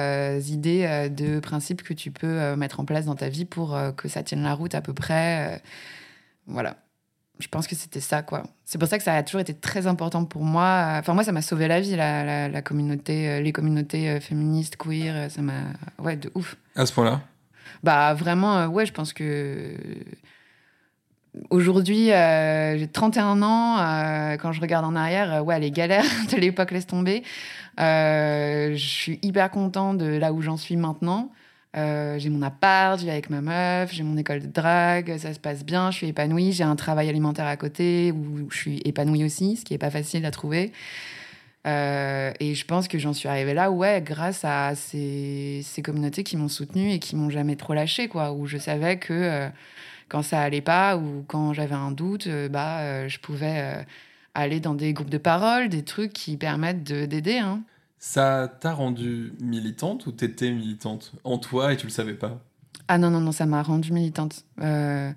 idées 0.47 1.09
de 1.09 1.39
principes 1.39 1.83
que 1.83 1.93
tu 1.93 2.11
peux 2.11 2.55
mettre 2.55 2.79
en 2.79 2.85
place 2.85 3.05
dans 3.05 3.15
ta 3.15 3.29
vie 3.29 3.45
pour 3.45 3.77
que 3.97 4.07
ça 4.07 4.23
tienne 4.23 4.43
la 4.43 4.53
route 4.53 4.75
à 4.75 4.81
peu 4.81 4.93
près. 4.93 5.61
voilà. 6.47 6.77
Je 7.39 7.47
pense 7.47 7.67
que 7.67 7.75
c'était 7.75 8.01
ça, 8.01 8.21
quoi. 8.21 8.43
C'est 8.65 8.77
pour 8.77 8.87
ça 8.87 8.97
que 8.97 9.03
ça 9.03 9.13
a 9.13 9.23
toujours 9.23 9.39
été 9.39 9.53
très 9.53 9.87
important 9.87 10.25
pour 10.25 10.43
moi. 10.43 10.97
Enfin, 10.99 11.13
moi, 11.13 11.23
ça 11.23 11.31
m'a 11.31 11.41
sauvé 11.41 11.67
la 11.69 11.79
vie, 11.79 11.95
la, 11.95 12.49
la, 12.49 12.61
communauté, 12.61 13.29
euh, 13.29 13.41
les 13.41 13.53
communautés 13.53 14.09
euh, 14.09 14.19
féministes, 14.19 14.75
queer, 14.75 15.15
euh, 15.15 15.29
ça 15.29 15.41
m'a... 15.41 15.53
Ouais, 15.99 16.17
de 16.17 16.29
ouf. 16.35 16.57
À 16.75 16.85
ce 16.85 16.91
point-là? 16.91 17.21
Bah, 17.81 18.13
vraiment, 18.13 18.65
ouais, 18.67 18.85
je 18.85 18.91
pense 18.91 19.13
que... 19.13 19.73
Aujourd'hui, 21.51 22.07
j'ai 22.07 22.89
31 22.91 23.41
ans. 23.43 23.77
quand 24.41 24.51
je 24.51 24.59
regarde 24.59 24.83
en 24.83 24.95
arrière, 24.95 25.45
ouais, 25.45 25.59
les 25.59 25.71
galères 25.71 26.03
de 26.31 26.37
l'époque 26.37 26.71
laisse 26.71 26.87
tomber. 26.87 27.23
je 27.77 28.75
suis 28.75 29.19
hyper 29.21 29.49
content 29.51 29.93
de 29.93 30.05
là 30.05 30.33
où 30.33 30.41
j'en 30.41 30.57
suis 30.57 30.75
maintenant. 30.75 31.31
Euh, 31.77 32.17
j'ai 32.17 32.29
mon 32.29 32.41
appart, 32.41 32.99
je 32.99 33.05
vis 33.05 33.11
avec 33.11 33.29
ma 33.29 33.41
meuf, 33.41 33.93
j'ai 33.93 34.01
mon 34.01 34.17
école 34.17 34.41
de 34.41 34.47
drague, 34.47 35.17
ça 35.17 35.33
se 35.33 35.39
passe 35.39 35.63
bien, 35.63 35.91
je 35.91 35.97
suis 35.97 36.07
épanouie, 36.07 36.51
j'ai 36.51 36.63
un 36.63 36.75
travail 36.75 37.09
alimentaire 37.09 37.45
à 37.45 37.57
côté 37.57 38.11
où 38.11 38.49
je 38.49 38.57
suis 38.57 38.81
épanouie 38.85 39.23
aussi, 39.23 39.55
ce 39.55 39.65
qui 39.65 39.75
est 39.75 39.79
pas 39.79 39.91
facile 39.91 40.25
à 40.25 40.31
trouver. 40.31 40.71
Euh, 41.67 42.31
et 42.39 42.55
je 42.55 42.65
pense 42.65 42.87
que 42.87 42.97
j'en 42.97 43.13
suis 43.13 43.29
arrivée 43.29 43.53
là, 43.53 43.69
ouais, 43.69 44.01
grâce 44.03 44.43
à 44.45 44.73
ces, 44.75 45.61
ces 45.63 45.81
communautés 45.83 46.23
qui 46.23 46.37
m'ont 46.37 46.47
soutenue 46.47 46.91
et 46.91 46.99
qui 46.99 47.15
m'ont 47.15 47.29
jamais 47.29 47.55
trop 47.55 47.73
lâchée, 47.73 48.07
quoi, 48.07 48.31
où 48.31 48.47
je 48.47 48.57
savais 48.57 48.97
que 48.97 49.13
euh, 49.13 49.49
quand 50.07 50.23
ça 50.23 50.41
allait 50.41 50.61
pas 50.61 50.97
ou 50.97 51.23
quand 51.27 51.53
j'avais 51.53 51.75
un 51.75 51.91
doute, 51.91 52.27
bah, 52.49 53.07
je 53.07 53.19
pouvais 53.19 53.85
aller 54.33 54.59
dans 54.59 54.73
des 54.73 54.93
groupes 54.93 55.09
de 55.09 55.19
parole, 55.19 55.69
des 55.69 55.83
trucs 55.83 56.13
qui 56.13 56.35
permettent 56.37 56.83
d'aider. 56.83 57.37
Hein. 57.37 57.61
Ça 57.99 58.49
t'a 58.61 58.71
rendue 58.71 59.33
militante 59.41 60.07
ou 60.07 60.13
t'étais 60.13 60.51
militante 60.51 61.11
en 61.25 61.37
toi 61.37 61.73
et 61.73 61.77
tu 61.77 61.85
le 61.85 61.91
savais 61.91 62.13
pas? 62.13 62.39
Ah 62.87 62.97
non, 62.97 63.09
non, 63.09 63.19
non, 63.19 63.33
ça 63.33 63.45
m'a 63.45 63.61
rendue 63.61 63.91
militante. 63.91 64.45
Euh, 64.61 65.11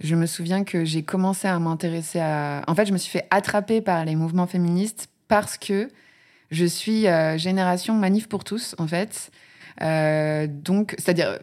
je 0.00 0.14
me 0.14 0.26
souviens 0.26 0.62
que 0.62 0.84
j'ai 0.84 1.02
commencé 1.02 1.48
à 1.48 1.58
m'intéresser 1.58 2.20
à... 2.20 2.62
En 2.68 2.74
fait, 2.74 2.84
je 2.84 2.92
me 2.92 2.98
suis 2.98 3.10
fait 3.10 3.26
attraper 3.30 3.80
par 3.80 4.04
les 4.04 4.14
mouvements 4.14 4.46
féministes 4.46 5.08
parce 5.26 5.56
que 5.56 5.88
je 6.50 6.66
suis 6.66 7.06
euh, 7.06 7.38
génération 7.38 7.94
manif 7.94 8.28
pour 8.28 8.44
tous, 8.44 8.74
en 8.76 8.86
fait. 8.86 9.30
Euh, 9.80 10.46
donc, 10.48 10.94
c'est-à-dire, 10.98 11.38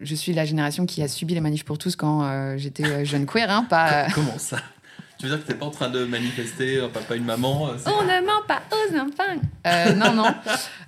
je 0.00 0.14
suis 0.14 0.32
la 0.32 0.46
génération 0.46 0.86
qui 0.86 1.02
a 1.02 1.08
subi 1.08 1.34
les 1.34 1.40
manifs 1.40 1.66
pour 1.66 1.76
tous 1.76 1.96
quand 1.96 2.56
j'étais 2.56 3.04
jeune 3.04 3.26
queer, 3.26 3.50
hein, 3.50 3.64
pas... 3.68 4.08
Comment 4.14 4.38
ça? 4.38 4.56
Tu 5.20 5.26
veux 5.26 5.36
dire 5.36 5.44
que 5.44 5.52
t'es 5.52 5.58
pas 5.58 5.66
en 5.66 5.70
train 5.70 5.90
de 5.90 6.06
manifester 6.06 6.80
un 6.80 6.88
papa, 6.88 7.14
une 7.14 7.26
maman 7.26 7.68
euh, 7.68 7.76
On 7.84 8.04
ne 8.04 8.26
ment 8.26 8.40
pas 8.48 8.62
aux 8.72 8.96
enfants 8.96 9.38
euh, 9.66 9.94
Non, 9.94 10.14
non. 10.14 10.34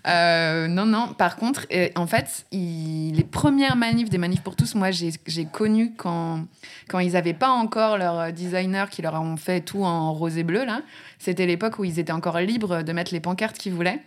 Euh, 0.08 0.68
non, 0.68 0.86
non. 0.86 1.12
Par 1.12 1.36
contre, 1.36 1.66
en 1.96 2.06
fait, 2.06 2.46
les 2.50 3.26
premières 3.30 3.76
manifs 3.76 4.08
des 4.08 4.16
manifs 4.16 4.40
pour 4.40 4.56
tous, 4.56 4.74
moi, 4.74 4.90
j'ai 4.90 5.44
connu 5.44 5.92
quand, 5.96 6.46
quand 6.88 6.98
ils 6.98 7.12
n'avaient 7.12 7.34
pas 7.34 7.50
encore 7.50 7.98
leur 7.98 8.32
designer 8.32 8.88
qui 8.88 9.02
leur 9.02 9.20
ont 9.20 9.36
fait 9.36 9.60
tout 9.60 9.84
en 9.84 10.14
rose 10.14 10.38
et 10.38 10.44
bleu, 10.44 10.64
là. 10.64 10.80
C'était 11.18 11.44
l'époque 11.44 11.78
où 11.78 11.84
ils 11.84 11.98
étaient 11.98 12.10
encore 12.10 12.40
libres 12.40 12.82
de 12.82 12.92
mettre 12.92 13.12
les 13.12 13.20
pancartes 13.20 13.58
qu'ils 13.58 13.74
voulaient. 13.74 14.00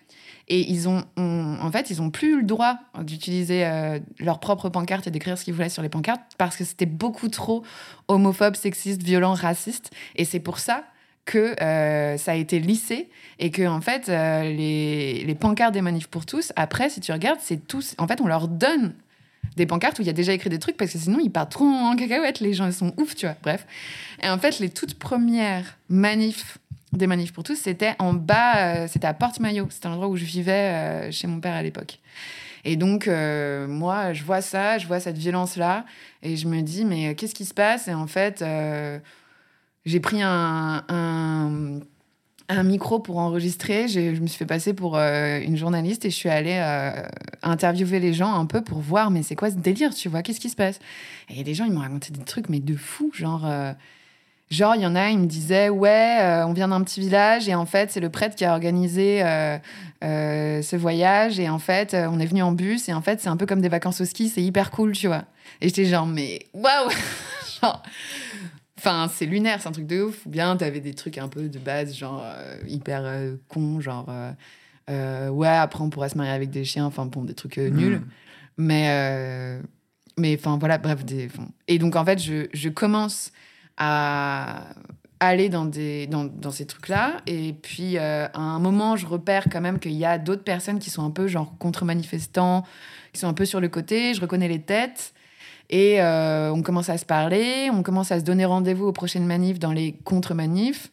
Et 0.47 0.71
ils 0.71 0.87
ont, 0.87 1.03
en 1.17 1.71
fait, 1.71 1.89
ils 1.89 2.01
ont 2.01 2.11
plus 2.11 2.37
le 2.37 2.43
droit 2.43 2.77
d'utiliser 3.01 3.65
euh, 3.65 3.99
leur 4.19 4.39
propre 4.39 4.69
pancarte 4.69 5.07
et 5.07 5.11
d'écrire 5.11 5.37
ce 5.37 5.43
qu'ils 5.43 5.53
voulaient 5.53 5.69
sur 5.69 5.81
les 5.81 5.89
pancartes 5.89 6.21
parce 6.37 6.55
que 6.55 6.63
c'était 6.63 6.85
beaucoup 6.85 7.29
trop 7.29 7.63
homophobe, 8.07 8.55
sexiste, 8.55 9.01
violent, 9.01 9.33
raciste. 9.33 9.91
Et 10.15 10.25
c'est 10.25 10.39
pour 10.39 10.59
ça 10.59 10.83
que 11.25 11.59
euh, 11.61 12.17
ça 12.17 12.33
a 12.33 12.35
été 12.35 12.59
lissé 12.59 13.09
et 13.39 13.49
que 13.49 13.67
en 13.67 13.81
fait 13.81 14.09
euh, 14.09 14.43
les, 14.43 15.23
les, 15.25 15.35
pancartes 15.35 15.73
des 15.73 15.81
manifs 15.81 16.05
pour 16.05 16.23
tous 16.23 16.53
après 16.55 16.87
si 16.91 17.01
tu 17.01 17.11
regardes 17.11 17.39
c'est 17.41 17.67
tous 17.67 17.95
en 17.97 18.07
fait 18.07 18.21
on 18.21 18.27
leur 18.27 18.47
donne 18.47 18.93
des 19.55 19.65
pancartes 19.65 19.99
où 19.99 20.01
il 20.01 20.05
y 20.05 20.09
a 20.09 20.13
déjà 20.13 20.33
écrit 20.33 20.49
des 20.49 20.59
trucs 20.59 20.77
parce 20.77 20.91
que 20.91 20.97
sinon 20.97 21.19
ils 21.21 21.31
partent 21.31 21.51
trop 21.51 21.65
en 21.65 21.95
cacahuète. 21.95 22.39
Les 22.39 22.53
gens 22.53 22.67
ils 22.67 22.73
sont 22.73 22.93
ouf 22.97 23.15
tu 23.15 23.25
vois. 23.25 23.35
Bref. 23.41 23.65
Et 24.21 24.29
en 24.29 24.37
fait 24.37 24.59
les 24.59 24.69
toutes 24.69 24.95
premières 24.95 25.77
manifs 25.89 26.57
des 26.97 27.07
manifs 27.07 27.33
pour 27.33 27.43
tous, 27.43 27.55
c'était 27.55 27.95
en 27.99 28.13
bas, 28.13 28.57
euh, 28.57 28.87
c'était 28.89 29.07
à 29.07 29.13
Porte-Maillot. 29.13 29.67
C'était 29.69 29.87
l'endroit 29.87 30.07
où 30.07 30.15
je 30.15 30.25
vivais 30.25 30.51
euh, 30.51 31.11
chez 31.11 31.27
mon 31.27 31.39
père 31.39 31.53
à 31.53 31.63
l'époque. 31.63 31.99
Et 32.63 32.75
donc, 32.75 33.07
euh, 33.07 33.67
moi, 33.67 34.13
je 34.13 34.23
vois 34.23 34.41
ça, 34.41 34.77
je 34.77 34.87
vois 34.87 34.99
cette 34.99 35.17
violence-là, 35.17 35.85
et 36.23 36.35
je 36.35 36.47
me 36.47 36.61
dis, 36.61 36.83
mais 36.83 37.13
qu'est-ce 37.15 37.35
qui 37.35 37.45
se 37.45 37.53
passe? 37.53 37.87
Et 37.87 37.93
en 37.93 38.07
fait, 38.07 38.43
j'ai 39.85 39.99
pris 39.99 40.21
un, 40.23 40.83
un, 40.89 42.63
micro 42.63 42.99
pour 42.99 43.19
enregistrer. 43.19 43.87
Je 43.87 44.19
me 44.19 44.25
suis 44.25 44.39
fait 44.39 44.47
passer 44.47 44.73
pour 44.73 44.97
une 44.97 45.55
journaliste 45.57 46.05
et 46.05 46.09
je 46.09 46.15
suis 46.15 46.29
allée 46.29 46.57
interviewer 47.43 47.99
les 47.99 48.13
gens 48.13 48.33
un 48.33 48.47
peu 48.47 48.61
pour 48.61 48.79
voir, 48.79 49.11
mais 49.11 49.21
c'est 49.21 49.35
quoi 49.35 49.51
ce 49.51 49.57
délire, 49.57 49.93
tu 49.93 50.09
vois? 50.09 50.23
Qu'est-ce 50.23 50.39
qui 50.39 50.49
se 50.49 50.55
passe? 50.55 50.79
Et 51.29 51.43
les 51.43 51.53
gens, 51.53 51.65
ils 51.65 51.71
m'ont 51.71 51.81
raconté 51.81 52.11
des 52.11 52.23
trucs, 52.23 52.49
mais 52.49 52.59
de 52.59 52.75
fou, 52.75 53.11
genre 53.13 53.45
Genre, 54.51 54.75
il 54.75 54.83
y 54.83 54.85
en 54.85 54.95
a, 54.95 55.09
ils 55.09 55.17
me 55.17 55.25
disaient, 55.25 55.69
ouais, 55.69 56.19
euh, 56.21 56.45
on 56.45 56.53
vient 56.53 56.67
d'un 56.67 56.81
petit 56.83 56.99
village 56.99 57.49
et 57.49 57.55
en 57.55 57.65
fait, 57.65 57.91
c'est 57.91 57.99
le 57.99 58.09
prêtre 58.09 58.35
qui 58.35 58.45
a 58.45 58.51
organisé 58.51 59.23
euh, 59.23 59.57
euh, 60.03 60.61
ce 60.61 60.75
voyage 60.75 61.39
et 61.39 61.49
en 61.49 61.57
fait, 61.57 61.95
on 61.95 62.19
est 62.19 62.27
venu 62.27 62.43
en 62.43 62.51
bus 62.51 62.87
et 62.87 62.93
en 62.93 63.01
fait, 63.01 63.19
c'est 63.21 63.29
un 63.29 63.37
peu 63.37 63.47
comme 63.47 63.61
des 63.61 63.69
vacances 63.69 64.01
au 64.01 64.05
ski, 64.05 64.29
c'est 64.29 64.43
hyper 64.43 64.69
cool, 64.69 64.91
tu 64.91 65.07
vois. 65.07 65.23
Et 65.61 65.67
j'étais 65.69 65.85
genre, 65.85 66.05
mais 66.05 66.45
waouh 66.53 66.89
Enfin, 68.77 69.09
c'est 69.11 69.25
lunaire, 69.25 69.61
c'est 69.61 69.67
un 69.67 69.71
truc 69.71 69.87
de 69.87 70.03
ouf. 70.03 70.27
Ou 70.27 70.29
bien, 70.29 70.55
t'avais 70.57 70.79
des 70.79 70.93
trucs 70.93 71.17
un 71.17 71.27
peu 71.27 71.49
de 71.49 71.57
base, 71.57 71.95
genre 71.95 72.23
hyper 72.67 73.03
con, 73.47 73.79
genre, 73.79 74.07
ouais, 74.87 75.47
après, 75.47 75.83
on 75.83 75.89
pourrait 75.89 76.09
se 76.09 76.17
marier 76.17 76.33
avec 76.33 76.51
des 76.51 76.65
chiens, 76.65 76.85
enfin, 76.85 77.07
bon, 77.07 77.23
des 77.23 77.33
trucs 77.33 77.57
nuls. 77.57 77.95
Hmm. 77.95 78.05
Mais, 78.57 79.59
mais 80.17 80.35
enfin, 80.37 80.57
voilà, 80.59 80.77
bref. 80.77 81.03
Des, 81.03 81.29
Et 81.67 81.79
donc, 81.79 81.95
en 81.95 82.05
fait, 82.05 82.19
je, 82.19 82.45
je 82.53 82.69
commence 82.69 83.31
à 83.77 84.63
aller 85.19 85.49
dans, 85.49 85.65
des, 85.65 86.07
dans, 86.07 86.25
dans 86.25 86.51
ces 86.51 86.65
trucs-là. 86.65 87.17
Et 87.27 87.53
puis, 87.53 87.97
euh, 87.97 88.27
à 88.33 88.39
un 88.39 88.59
moment, 88.59 88.95
je 88.95 89.05
repère 89.05 89.45
quand 89.51 89.61
même 89.61 89.79
qu'il 89.79 89.93
y 89.93 90.05
a 90.05 90.17
d'autres 90.17 90.43
personnes 90.43 90.79
qui 90.79 90.89
sont 90.89 91.05
un 91.05 91.11
peu 91.11 91.27
genre 91.27 91.57
contre-manifestants, 91.57 92.63
qui 93.13 93.19
sont 93.19 93.27
un 93.27 93.33
peu 93.33 93.45
sur 93.45 93.59
le 93.59 93.69
côté. 93.69 94.13
Je 94.13 94.21
reconnais 94.21 94.47
les 94.47 94.61
têtes. 94.61 95.13
Et 95.69 95.99
euh, 95.99 96.51
on 96.51 96.61
commence 96.61 96.89
à 96.89 96.97
se 96.97 97.05
parler, 97.05 97.71
on 97.73 97.81
commence 97.81 98.11
à 98.11 98.19
se 98.19 98.23
donner 98.23 98.45
rendez-vous 98.45 98.85
aux 98.85 98.91
prochaines 98.91 99.25
manifs 99.25 99.57
dans 99.57 99.71
les 99.71 99.93
contre-manifs. 100.03 100.91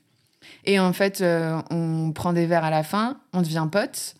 Et 0.65 0.81
en 0.81 0.95
fait, 0.95 1.21
euh, 1.21 1.61
on 1.71 2.13
prend 2.13 2.33
des 2.33 2.47
verres 2.47 2.65
à 2.65 2.71
la 2.71 2.83
fin, 2.83 3.19
on 3.35 3.43
devient 3.43 3.69
potes. 3.71 4.15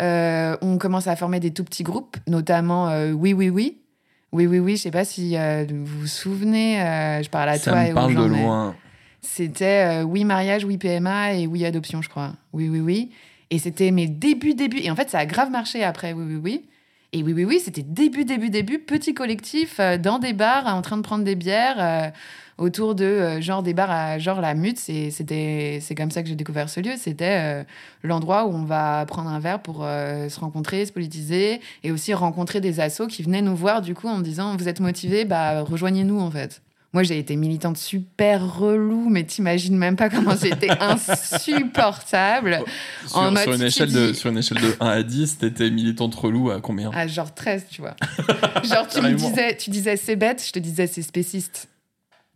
on 0.00 0.76
commence 0.78 1.06
à 1.06 1.16
former 1.16 1.40
des 1.40 1.52
tout 1.52 1.64
petits 1.64 1.84
groupes, 1.84 2.18
notamment 2.26 2.94
Oui, 3.12 3.32
oui, 3.32 3.48
oui, 3.48 3.78
oui, 4.34 4.48
oui, 4.48 4.58
oui. 4.58 4.76
Je 4.76 4.82
sais 4.82 4.90
pas 4.90 5.04
si 5.04 5.36
euh, 5.36 5.64
vous 5.70 6.00
vous 6.00 6.06
souvenez. 6.08 6.82
Euh, 6.82 7.22
je 7.22 7.30
parle 7.30 7.50
à 7.50 7.56
Ça 7.56 7.70
toi 7.70 7.84
me 7.84 7.94
parle 7.94 8.14
de 8.16 8.24
loin. 8.24 8.74
C'était 9.22 10.00
euh, 10.00 10.02
oui 10.02 10.24
mariage, 10.24 10.64
oui 10.64 10.76
PMA 10.76 11.34
et 11.34 11.46
oui 11.46 11.64
adoption, 11.64 12.02
je 12.02 12.08
crois. 12.08 12.32
Oui, 12.52 12.68
oui, 12.68 12.80
oui. 12.80 13.10
Et 13.50 13.60
c'était 13.60 13.92
mes 13.92 14.08
débuts, 14.08 14.54
débuts. 14.54 14.80
Et 14.80 14.90
en 14.90 14.96
fait, 14.96 15.08
ça 15.08 15.20
a 15.20 15.26
grave 15.26 15.50
marché 15.50 15.84
après. 15.84 16.12
Oui, 16.12 16.24
oui, 16.26 16.40
oui. 16.42 16.64
Et 17.12 17.22
oui, 17.22 17.32
oui, 17.32 17.44
oui, 17.44 17.60
c'était 17.64 17.84
début, 17.84 18.24
début, 18.24 18.50
début, 18.50 18.80
petit 18.80 19.14
collectif 19.14 19.80
dans 20.02 20.18
des 20.18 20.32
bars 20.32 20.66
en 20.66 20.82
train 20.82 20.96
de 20.96 21.02
prendre 21.02 21.22
des 21.22 21.36
bières 21.36 22.12
autour 22.58 22.94
de 22.94 23.04
euh, 23.04 23.40
genre 23.40 23.62
des 23.62 23.74
bars 23.74 23.90
à 23.90 24.18
genre 24.18 24.40
la 24.40 24.54
Mute. 24.54 24.78
C'était 24.78 25.78
c'est 25.80 25.94
comme 25.94 26.10
ça 26.10 26.22
que 26.22 26.28
j'ai 26.28 26.36
découvert 26.36 26.68
ce 26.68 26.80
lieu. 26.80 26.92
C'était 26.96 27.38
euh, 27.40 27.64
l'endroit 28.02 28.46
où 28.46 28.54
on 28.54 28.64
va 28.64 29.04
prendre 29.06 29.30
un 29.30 29.40
verre 29.40 29.60
pour 29.60 29.80
euh, 29.82 30.28
se 30.28 30.40
rencontrer, 30.40 30.86
se 30.86 30.92
politiser 30.92 31.60
et 31.82 31.90
aussi 31.90 32.14
rencontrer 32.14 32.60
des 32.60 32.80
assos 32.80 33.06
qui 33.06 33.22
venaient 33.22 33.42
nous 33.42 33.56
voir 33.56 33.82
du 33.82 33.94
coup 33.94 34.08
en 34.08 34.20
disant 34.20 34.56
vous 34.56 34.68
êtes 34.68 34.80
motivés, 34.80 35.24
bah 35.24 35.62
rejoignez-nous 35.62 36.20
en 36.20 36.30
fait. 36.30 36.60
Moi, 36.92 37.02
j'ai 37.02 37.18
été 37.18 37.34
militante 37.34 37.76
super 37.76 38.56
relou, 38.56 39.08
mais 39.08 39.24
t'imagines 39.24 39.76
même 39.76 39.96
pas 39.96 40.08
comment 40.08 40.36
j'étais 40.40 40.70
insupportable. 40.80 42.60
Sur, 43.08 43.18
en 43.18 43.34
sur, 43.34 43.52
une 43.52 43.62
échelle 43.62 43.90
de, 43.90 44.12
sur 44.12 44.30
une 44.30 44.38
échelle 44.38 44.60
de 44.60 44.76
1 44.78 44.86
à 44.86 45.02
10, 45.02 45.38
t'étais 45.38 45.72
militante 45.72 46.14
relou 46.14 46.52
à 46.52 46.60
combien? 46.60 46.92
À 46.92 47.08
genre 47.08 47.34
13, 47.34 47.66
tu 47.68 47.80
vois. 47.80 47.96
genre, 48.62 48.86
tu 48.86 49.00
me 49.00 49.12
disais, 49.12 49.56
tu 49.56 49.70
disais 49.70 49.96
c'est 49.96 50.14
bête, 50.14 50.40
je 50.46 50.52
te 50.52 50.60
disais 50.60 50.86
c'est 50.86 51.02
spéciste 51.02 51.68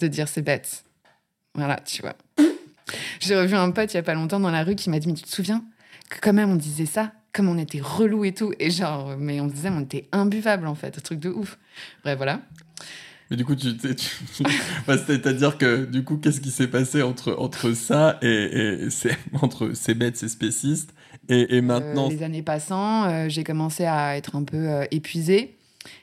de 0.00 0.09
dire 0.09 0.28
c'est 0.28 0.43
bête. 0.43 0.85
Voilà, 1.55 1.81
tu 1.85 2.02
vois. 2.02 2.17
J'ai 3.21 3.37
revu 3.37 3.55
un 3.55 3.71
pote 3.71 3.93
il 3.93 3.97
y 3.97 4.00
a 4.00 4.02
pas 4.02 4.14
longtemps 4.14 4.40
dans 4.40 4.50
la 4.50 4.64
rue 4.64 4.75
qui 4.75 4.90
m'a 4.90 4.99
dit 4.99 5.09
Mais 5.09 5.14
tu 5.14 5.25
te 5.25 5.28
souviens 5.28 5.64
que 6.09 6.19
quand 6.21 6.33
même 6.33 6.50
on 6.50 6.57
disait 6.57 6.87
ça 6.87 7.12
Comme 7.33 7.49
on 7.49 7.59
était 7.59 7.81
relou 7.81 8.25
et 8.25 8.33
tout. 8.33 8.52
Et 8.59 8.71
genre, 8.71 9.17
mais 9.19 9.40
on 9.40 9.47
disait 9.47 9.71
on 9.71 9.81
était 9.81 10.09
imbuvable 10.12 10.67
en 10.67 10.75
fait, 10.75 10.99
un 10.99 11.00
truc 11.00 11.21
de 11.21 11.31
ouf. 11.31 11.59
Bref, 12.02 12.17
voilà. 12.17 12.40
Mais 13.31 13.37
du 13.37 13.45
coup, 13.45 13.55
tu, 13.55 13.69
c'est-à-dire 14.87 15.59
que 15.59 15.85
du 15.85 16.02
coup, 16.02 16.17
qu'est-ce 16.17 16.40
qui 16.40 16.50
s'est 16.50 16.69
passé 16.69 17.02
entre, 17.02 17.35
entre 17.38 17.73
ça 17.75 18.19
et, 18.23 18.88
c'est 18.88 19.19
entre 19.43 19.73
c'est 19.75 19.95
bête, 19.95 20.17
c'est 20.17 20.31
spéciste 20.31 20.95
et, 21.28 21.57
et 21.57 21.61
maintenant 21.61 22.07
euh, 22.07 22.11
Les 22.11 22.23
années 22.23 22.43
passant, 22.43 23.05
euh, 23.05 23.28
j'ai 23.28 23.45
commencé 23.45 23.85
à 23.85 24.17
être 24.17 24.35
un 24.37 24.45
peu 24.45 24.57
euh, 24.57 24.85
épuisée. 24.90 25.59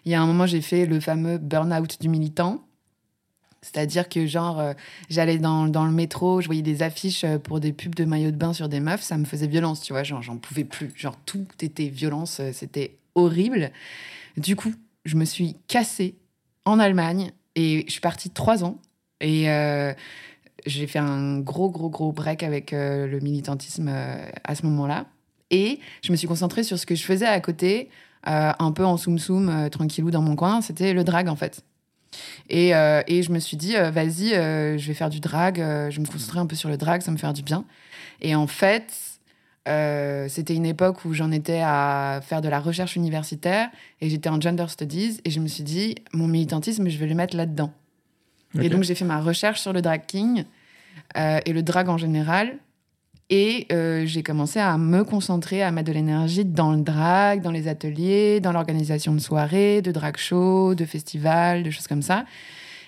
Il 0.06 0.12
y 0.12 0.16
a 0.16 0.22
un 0.22 0.25
moment, 0.28 0.46
j'ai 0.46 0.62
fait 0.62 0.86
le 0.86 1.00
fameux 1.00 1.38
burn-out 1.38 2.00
du 2.00 2.10
militant. 2.10 2.64
C'est-à-dire 3.65 4.07
que, 4.07 4.27
genre, 4.27 4.60
euh, 4.60 4.74
j'allais 5.10 5.39
dans, 5.39 5.65
dans, 5.67 5.86
le 5.86 5.91
métro, 5.91 6.39
je 6.39 6.45
voyais 6.45 6.62
des 6.62 6.84
affiches 6.84 7.24
euh, 7.24 7.39
pour 7.39 7.60
des 7.60 7.74
pubs 7.74 7.95
de 7.95 8.05
maillots 8.05 8.29
de 8.29 8.36
bain 8.36 8.53
sur 8.53 8.69
des 8.69 8.79
meufs, 8.79 9.01
ça 9.01 9.17
me 9.17 9.25
faisait 9.25 9.48
violence, 9.48 9.81
tu 9.81 9.91
vois. 9.91 10.03
Genre, 10.03 10.22
j'en 10.22 10.38
pouvais 10.38 10.63
plus. 10.63 10.91
Genre, 10.95 11.17
tout 11.25 11.48
était 11.60 11.88
violence, 11.88 12.39
euh, 12.39 12.51
c'était 12.53 12.95
horrible. 13.15 13.72
Du 14.38 14.55
coup, 14.55 14.72
je 15.03 15.15
me 15.15 15.25
suis 15.25 15.55
cassée 15.67 16.15
en 16.65 16.77
Allemagne 16.77 17.31
et 17.55 17.86
je 17.88 17.91
suis 17.91 18.01
partie 18.01 18.29
trois 18.29 18.63
ans. 18.63 18.79
Et 19.19 19.48
j'ai 20.65 20.88
fait 20.88 21.00
un 21.00 21.39
gros, 21.39 21.69
gros, 21.69 21.89
gros 21.89 22.12
break 22.12 22.43
avec 22.43 22.72
le 22.72 23.19
militantisme 23.22 23.88
à 24.43 24.55
ce 24.55 24.65
moment-là. 24.65 25.05
Et 25.51 25.79
je 26.03 26.12
me 26.12 26.17
suis 26.17 26.27
concentrée 26.27 26.63
sur 26.63 26.77
ce 26.77 26.86
que 26.86 26.95
je 26.95 27.03
faisais 27.03 27.25
à 27.25 27.39
côté, 27.39 27.89
un 28.24 28.72
peu 28.74 28.84
en 28.86 28.98
soum-soum, 28.98 29.69
tranquillou 29.69 30.12
dans 30.12 30.22
mon 30.22 30.36
coin. 30.36 30.60
C'était 30.62 30.93
le 30.93 31.05
drag, 31.05 31.29
en 31.29 31.38
fait. 31.38 31.63
Et, 32.50 32.69
et 32.69 33.24
je 33.24 33.31
me 33.31 33.39
suis 33.39 33.57
dit, 33.57 33.74
vas-y, 33.74 34.29
je 34.29 34.88
vais 34.88 34.93
faire 34.93 35.10
du 35.10 35.19
drag, 35.19 35.57
je 35.57 35.95
vais 35.95 36.01
me 36.01 36.07
concentrer 36.07 36.39
un 36.39 36.45
peu 36.45 36.55
sur 36.55 36.69
le 36.69 36.77
drag, 36.77 37.01
ça 37.01 37.12
me 37.12 37.17
fait 37.17 37.31
du 37.34 37.41
bien. 37.41 37.65
Et 38.22 38.36
en 38.36 38.48
fait, 38.48 38.93
euh, 39.67 40.27
c'était 40.29 40.53
une 40.53 40.65
époque 40.65 41.05
où 41.05 41.13
j'en 41.13 41.31
étais 41.31 41.62
à 41.63 42.22
faire 42.24 42.41
de 42.41 42.50
la 42.50 42.60
recherche 42.60 42.95
universitaire 42.95 43.69
et 44.00 44.10
j'étais 44.10 44.29
en 44.29 44.39
gender 44.39 44.65
studies 44.67 45.19
et 45.25 45.31
je 45.31 45.39
me 45.39 45.48
suis 45.48 45.63
dit, 45.63 45.95
mon 46.13 46.27
militantisme, 46.27 46.88
je 46.88 46.98
vais 46.98 47.07
le 47.07 47.15
mettre 47.15 47.36
là-dedans. 47.36 47.72
Et 48.62 48.69
donc 48.69 48.84
j'ai 48.84 48.95
fait 48.95 49.03
ma 49.03 49.19
recherche 49.19 49.60
sur 49.60 49.74
le 49.74 49.81
drag 49.81 50.05
king 50.07 50.45
euh, 51.17 51.39
et 51.45 51.51
le 51.51 51.62
drag 51.62 51.89
en 51.89 51.98
général. 51.98 52.55
Et 53.29 53.65
euh, 53.72 54.05
j'ai 54.05 54.22
commencé 54.22 54.60
à 54.60 54.77
me 54.77 55.03
concentrer, 55.03 55.63
à 55.63 55.72
mettre 55.72 55.88
de 55.88 55.94
l'énergie 55.94 56.46
dans 56.46 56.74
le 56.74 56.82
drag, 56.82 57.41
dans 57.41 57.51
les 57.51 57.67
ateliers, 57.67 58.39
dans 58.39 58.51
l'organisation 58.51 59.13
de 59.13 59.20
soirées, 59.20 59.82
de 59.82 59.91
drag 59.91 60.17
shows, 60.17 60.75
de 60.75 60.86
festivals, 60.86 61.63
de 61.63 61.72
choses 61.72 61.88
comme 61.88 62.03
ça. 62.03 62.25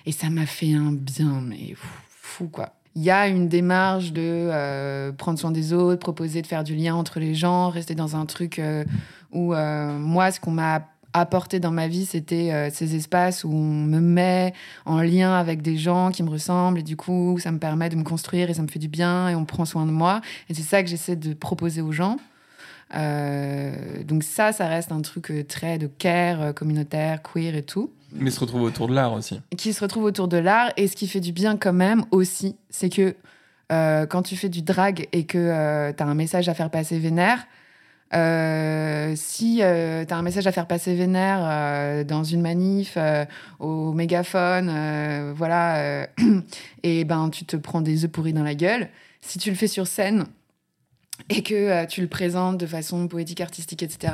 Et 0.06 0.12
ça 0.12 0.30
m'a 0.30 0.46
fait 0.46 0.72
un 0.74 0.92
bien, 0.92 1.42
mais 1.44 1.74
fou 1.76 2.48
quoi 2.48 2.74
il 2.94 3.04
y 3.04 3.10
a 3.12 3.28
une 3.28 3.46
démarche 3.46 4.12
de 4.12 4.22
euh, 4.24 5.12
prendre 5.12 5.38
soin 5.38 5.52
des 5.52 5.72
autres, 5.72 6.00
proposer 6.00 6.42
de 6.42 6.48
faire 6.48 6.64
du 6.64 6.74
lien 6.74 6.96
entre 6.96 7.20
les 7.20 7.32
gens, 7.32 7.68
rester 7.68 7.94
dans 7.94 8.16
un 8.16 8.26
truc 8.26 8.58
euh, 8.58 8.84
où 9.30 9.54
moi, 9.54 10.32
ce 10.32 10.40
qu'on 10.40 10.50
m'a 10.50 10.88
apporté 11.20 11.60
dans 11.60 11.70
ma 11.70 11.88
vie, 11.88 12.06
c'était 12.06 12.70
ces 12.72 12.94
espaces 12.94 13.44
où 13.44 13.50
on 13.50 13.72
me 13.72 14.00
met 14.00 14.52
en 14.84 15.00
lien 15.00 15.32
avec 15.34 15.62
des 15.62 15.76
gens 15.76 16.10
qui 16.10 16.22
me 16.22 16.30
ressemblent 16.30 16.78
et 16.78 16.82
du 16.82 16.96
coup, 16.96 17.38
ça 17.40 17.52
me 17.52 17.58
permet 17.58 17.88
de 17.88 17.96
me 17.96 18.04
construire 18.04 18.50
et 18.50 18.54
ça 18.54 18.62
me 18.62 18.68
fait 18.68 18.78
du 18.78 18.88
bien 18.88 19.28
et 19.28 19.34
on 19.34 19.44
prend 19.44 19.64
soin 19.64 19.86
de 19.86 19.90
moi. 19.90 20.20
Et 20.48 20.54
c'est 20.54 20.62
ça 20.62 20.82
que 20.82 20.88
j'essaie 20.88 21.16
de 21.16 21.34
proposer 21.34 21.80
aux 21.80 21.92
gens. 21.92 22.18
donc 22.92 24.22
ça, 24.22 24.52
ça 24.52 24.66
reste 24.66 24.92
un 24.92 25.02
truc 25.02 25.32
très 25.48 25.78
de 25.78 25.86
care 25.86 26.54
communautaire, 26.54 27.20
queer 27.22 27.54
et 27.54 27.62
tout. 27.62 27.90
Mais 28.12 28.30
se 28.30 28.40
retrouve 28.40 28.62
autour 28.62 28.88
de 28.88 28.94
l'art 28.94 29.12
aussi. 29.12 29.40
Qui 29.56 29.72
se 29.72 29.80
retrouve 29.80 30.04
autour 30.04 30.28
de 30.28 30.38
l'art. 30.38 30.72
Et 30.76 30.88
ce 30.88 30.96
qui 30.96 31.06
fait 31.08 31.20
du 31.20 31.32
bien 31.32 31.56
quand 31.56 31.72
même 31.72 32.04
aussi, 32.10 32.56
c'est 32.70 32.88
que 32.88 33.14
euh, 33.70 34.06
quand 34.06 34.22
tu 34.22 34.36
fais 34.36 34.48
du 34.48 34.62
drag 34.62 35.08
et 35.12 35.24
que 35.24 35.38
euh, 35.38 35.92
tu 35.92 36.02
as 36.02 36.06
un 36.06 36.14
message 36.14 36.48
à 36.48 36.54
faire 36.54 36.70
passer 36.70 36.98
vénère, 36.98 37.46
euh, 38.14 39.12
si 39.16 39.56
tu 39.56 39.62
as 39.62 40.16
un 40.16 40.22
message 40.22 40.46
à 40.46 40.52
faire 40.52 40.66
passer 40.66 40.94
vénère 40.94 42.04
dans 42.04 42.24
une 42.24 42.40
manif, 42.40 42.96
au 43.58 43.92
mégaphone, 43.92 45.32
voilà, 45.34 46.08
et 46.82 47.04
ben 47.04 47.30
tu 47.30 47.44
te 47.44 47.56
prends 47.56 47.80
des 47.80 48.04
œufs 48.04 48.10
pourris 48.10 48.32
dans 48.32 48.42
la 48.42 48.54
gueule. 48.54 48.88
Si 49.20 49.38
tu 49.38 49.50
le 49.50 49.56
fais 49.56 49.66
sur 49.66 49.86
scène, 49.86 50.26
et 51.28 51.42
que 51.42 51.84
tu 51.86 52.00
le 52.00 52.06
présentes 52.06 52.58
de 52.58 52.66
façon 52.66 53.08
poétique, 53.08 53.40
artistique, 53.40 53.82
etc., 53.82 54.12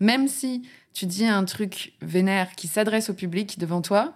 même 0.00 0.26
si 0.26 0.62
tu 0.94 1.04
dis 1.04 1.26
un 1.26 1.44
truc 1.44 1.92
vénère 2.00 2.52
qui 2.56 2.66
s'adresse 2.66 3.10
au 3.10 3.14
public 3.14 3.58
devant 3.58 3.82
toi, 3.82 4.14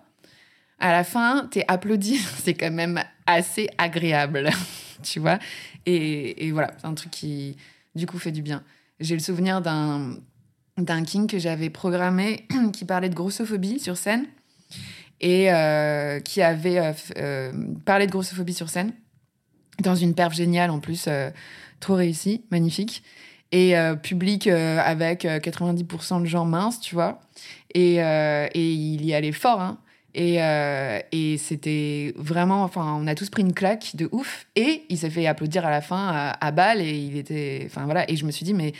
à 0.81 0.93
la 0.93 1.05
fin, 1.05 1.47
t'es 1.51 1.65
applaudi. 1.69 2.17
C'est 2.43 2.55
quand 2.55 2.71
même 2.71 3.05
assez 3.27 3.69
agréable, 3.79 4.51
tu 5.03 5.21
vois. 5.21 5.39
Et, 5.87 6.51
voilà, 6.53 6.73
c'est 6.79 6.87
un 6.87 6.95
truc 6.95 7.11
qui, 7.11 7.57
du 7.95 8.07
coup, 8.07 8.19
fait 8.19 8.33
du 8.33 8.43
bien. 8.43 8.63
J'ai 9.00 9.14
le 9.14 9.21
souvenir 9.21 9.62
d'un 9.62 11.02
king 11.04 11.26
que 11.26 11.38
j'avais 11.38 11.71
programmé 11.71 12.47
qui 12.73 12.85
parlait 12.85 13.09
de 13.09 13.14
grossophobie 13.14 13.80
sur 13.80 13.97
scène 13.97 14.26
et 15.21 15.52
euh, 15.52 16.21
qui 16.21 16.42
avait 16.42 16.78
euh, 16.78 16.92
euh, 17.19 17.52
parlé 17.85 18.07
de 18.07 18.12
grossophobie 18.12 18.54
sur 18.54 18.69
scène 18.69 18.92
dans 19.83 19.95
une 19.95 20.14
perf 20.14 20.35
géniale 20.35 20.71
en 20.71 20.78
plus, 20.78 21.09
trop 21.80 21.95
réussie, 21.95 22.45
magnifique 22.50 23.02
et 23.50 23.75
public 24.02 24.47
avec 24.47 25.25
90% 25.25 26.19
euh, 26.19 26.21
de 26.21 26.26
gens 26.26 26.45
minces, 26.45 26.80
tu 26.80 26.95
vois. 26.95 27.21
Et, 27.75 27.95
et 27.95 28.73
il 28.73 29.04
y 29.04 29.14
allait 29.14 29.33
fort, 29.33 29.61
hein. 29.61 29.78
Et, 30.14 30.38
et 31.12 31.38
c'était 31.38 32.12
vraiment, 32.17 32.64
enfin, 32.64 32.97
on 33.00 33.07
a 33.07 33.14
tous 33.14 33.31
pris 33.31 33.43
une 33.43 33.55
claque 33.55 33.95
de 33.95 34.09
ouf. 34.12 34.47
Et 34.57 34.85
il 34.88 34.99
s'est 34.99 35.11
fait 35.11 35.26
applaudir 35.26 35.64
à 35.64 35.71
la 35.71 35.81
fin 35.81 36.09
à, 36.09 36.31
à 36.31 36.76
et 36.76 36.99
il 36.99 37.17
était, 37.17 37.62
enfin 37.67 37.85
voilà. 37.85 38.11
Et 38.11 38.17
je 38.17 38.25
me 38.25 38.31
suis 38.31 38.45
dit, 38.45 38.55
mais 38.55 38.73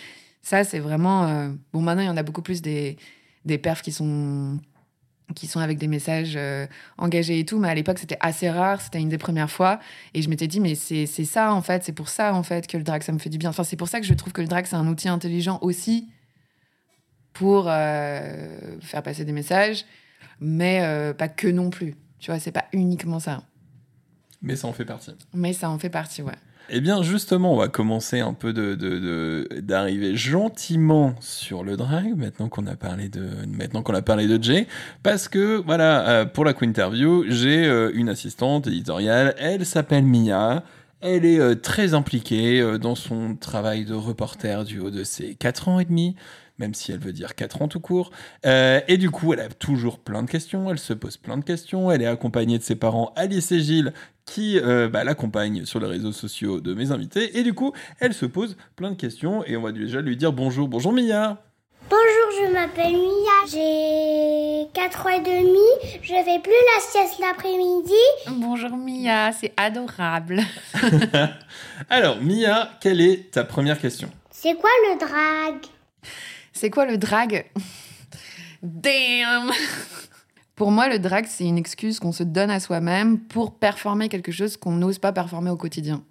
ça, 0.43 0.65
c'est 0.65 0.81
vraiment. 0.81 1.53
bon, 1.73 1.83
maintenant, 1.83 2.03
il 2.03 2.07
y 2.07 2.11
en 2.11 2.17
a 2.17 2.23
beaucoup 2.23 2.43
plus 2.43 2.63
des, 2.63 2.97
des 3.45 3.59
perfs 3.59 3.83
qui 3.83 3.93
sont 3.93 4.59
qui 5.35 5.47
sont 5.47 5.61
avec 5.61 5.79
des 5.79 5.87
messages 5.87 6.35
euh, 6.37 6.67
engagés 6.99 7.39
et 7.39 7.45
tout, 7.45 7.59
mais 7.59 7.69
à 7.69 7.75
l'époque 7.75 7.99
c'était 7.99 8.19
assez 8.21 8.51
rare, 8.51 8.81
c'était 8.81 9.01
une 9.01 9.09
des 9.09 9.19
premières 9.19 9.51
fois, 9.51 9.81
et 10.15 10.23
je 10.23 10.29
m'étais 10.29 10.47
dit 10.47 10.61
mais 10.61 10.75
c'est 10.75 11.07
ça 11.07 11.53
en 11.53 11.63
fait, 11.63 11.85
c'est 11.85 11.93
pour 11.93 12.09
ça 12.09 12.35
en 12.35 12.43
fait 12.43 12.67
que 12.67 12.77
le 12.77 12.83
drag 12.83 13.03
ça 13.03 13.13
me 13.13 13.19
fait 13.19 13.31
du 13.31 13.39
bien. 13.39 13.51
Enfin 13.51 13.65
c'est 13.65 13.77
pour 13.77 13.89
ça 13.89 14.01
que 14.01 14.07
je 14.07 14.15
trouve 14.15 14.33
que 14.33 14.41
le 14.41 14.49
drag 14.49 14.67
c'est 14.67 14.77
un 14.77 14.87
outil 14.87 15.09
intelligent 15.09 15.59
aussi 15.63 16.09
pour 17.33 17.67
euh, 17.69 18.79
faire 18.81 19.03
passer 19.03 19.25
des 19.25 19.33
messages, 19.33 19.85
mais 20.41 20.83
euh, 20.83 21.13
pas 21.15 21.29
que 21.29 21.49
non 21.49 21.71
plus. 21.71 21.97
Tu 22.19 22.31
vois, 22.31 22.41
c'est 22.41 22.53
pas 22.53 22.67
uniquement 22.73 23.21
ça. 23.21 23.43
Mais 24.43 24.57
ça 24.57 24.69
en 24.69 24.73
fait 24.73 24.85
partie. 24.85 25.13
Mais 25.35 25.53
ça 25.53 25.71
en 25.71 25.79
fait 25.79 25.91
partie, 25.91 26.23
ouais. 26.23 26.35
Eh 26.73 26.81
bien, 26.81 27.03
justement, 27.03 27.53
on 27.53 27.57
va 27.57 27.67
commencer 27.67 28.21
un 28.21 28.33
peu 28.33 28.53
d'arriver 28.53 30.15
gentiment 30.17 31.15
sur 31.19 31.65
le 31.65 31.77
drag 31.77 32.17
maintenant 32.17 32.49
qu'on 32.49 32.67
a 32.69 32.77
parlé 32.77 33.09
de 33.09 33.29
maintenant 33.49 33.83
qu'on 33.83 33.95
a 33.95 34.03
parlé 34.03 34.29
de 34.29 34.41
Jay, 34.41 34.69
parce 35.03 35.27
que 35.27 35.57
voilà, 35.57 36.09
euh, 36.09 36.25
pour 36.27 36.45
la 36.45 36.55
interview, 36.63 37.25
j'ai 37.29 37.67
euh, 37.67 37.91
une 37.95 38.09
assistante 38.09 38.69
éditoriale. 38.69 39.35
Elle 39.39 39.67
s'appelle 39.67 40.05
Mia. 40.05 40.63
Elle 41.01 41.25
est 41.25 41.41
euh, 41.41 41.57
très 41.57 41.95
impliquée 41.95 42.79
dans 42.79 42.95
son 42.95 43.35
travail 43.35 43.85
de 43.85 43.95
reporter 43.95 44.63
du 44.65 44.79
haut 44.79 44.91
de 44.91 45.03
ses 45.03 45.35
4 45.35 45.69
ans 45.69 45.81
et 45.81 45.87
demi 45.87 46.15
même 46.61 46.75
si 46.75 46.93
elle 46.93 47.01
veut 47.01 47.13
dire 47.13 47.35
4 47.35 47.63
ans 47.63 47.69
tout 47.69 47.81
court. 47.81 48.13
Euh, 48.47 48.81
et 48.87 48.99
du 48.99 49.11
coup, 49.11 49.33
elle 49.33 49.41
a 49.41 49.49
toujours 49.49 49.99
plein 49.99 50.23
de 50.23 50.31
questions, 50.31 50.71
elle 50.71 50.79
se 50.79 50.93
pose 50.93 51.17
plein 51.17 51.39
de 51.39 51.45
questions, 51.45 51.91
elle 51.91 52.03
est 52.03 52.07
accompagnée 52.07 52.59
de 52.59 52.63
ses 52.63 52.77
parents 52.77 53.13
Alice 53.17 53.51
et 53.51 53.61
Gilles 53.61 53.93
qui 54.27 54.61
euh, 54.61 54.89
bah, 54.89 55.03
l'accompagnent 55.03 55.65
sur 55.65 55.81
les 55.81 55.89
réseaux 55.89 56.13
sociaux 56.13 56.61
de 56.61 56.75
mes 56.75 56.93
invités. 56.93 57.39
Et 57.39 57.43
du 57.43 57.55
coup, 57.55 57.73
elle 57.99 58.15
se 58.15 58.27
pose 58.27 58.57
plein 58.77 58.91
de 58.91 58.97
questions 58.97 59.45
et 59.45 59.57
on 59.57 59.63
va 59.63 59.73
déjà 59.73 60.01
lui 60.03 60.17
dire 60.17 60.33
bonjour. 60.33 60.69
Bonjour 60.69 60.93
Mia 60.93 61.43
Bonjour, 61.89 62.47
je 62.47 62.53
m'appelle 62.53 62.93
Mia, 62.93 63.47
j'ai 63.51 64.69
4 64.75 65.07
ans 65.07 65.09
et 65.09 65.21
demi, 65.21 65.99
je 66.03 66.13
fais 66.13 66.39
plus 66.39 66.53
la 66.53 66.81
sieste 66.81 67.19
l'après-midi. 67.19 68.39
Bonjour 68.41 68.77
Mia, 68.77 69.33
c'est 69.33 69.53
adorable. 69.57 70.41
Alors 71.91 72.19
Mia, 72.23 72.71
quelle 72.81 73.01
est 73.01 73.33
ta 73.33 73.43
première 73.43 73.81
question? 73.81 74.09
C'est 74.31 74.55
quoi 74.55 74.71
le 74.89 75.01
drag? 75.01 75.55
C'est 76.61 76.69
quoi 76.69 76.85
le 76.85 76.99
drag? 76.99 77.47
Damn 78.63 79.51
Pour 80.57 80.71
moi, 80.71 80.91
le 80.91 80.99
drag, 80.99 81.25
c'est 81.27 81.47
une 81.47 81.57
excuse 81.57 81.99
qu'on 81.99 82.13
se 82.13 82.23
donne 82.23 82.51
à 82.51 82.61
soi-même 82.61 83.19
pour 83.19 83.55
performer 83.55 84.11
quelque 84.11 84.31
chose 84.31 84.59
qu'on 84.59 84.73
n'ose 84.73 84.99
pas 84.99 85.11
performer 85.11 85.49
au 85.49 85.57
quotidien. 85.57 86.03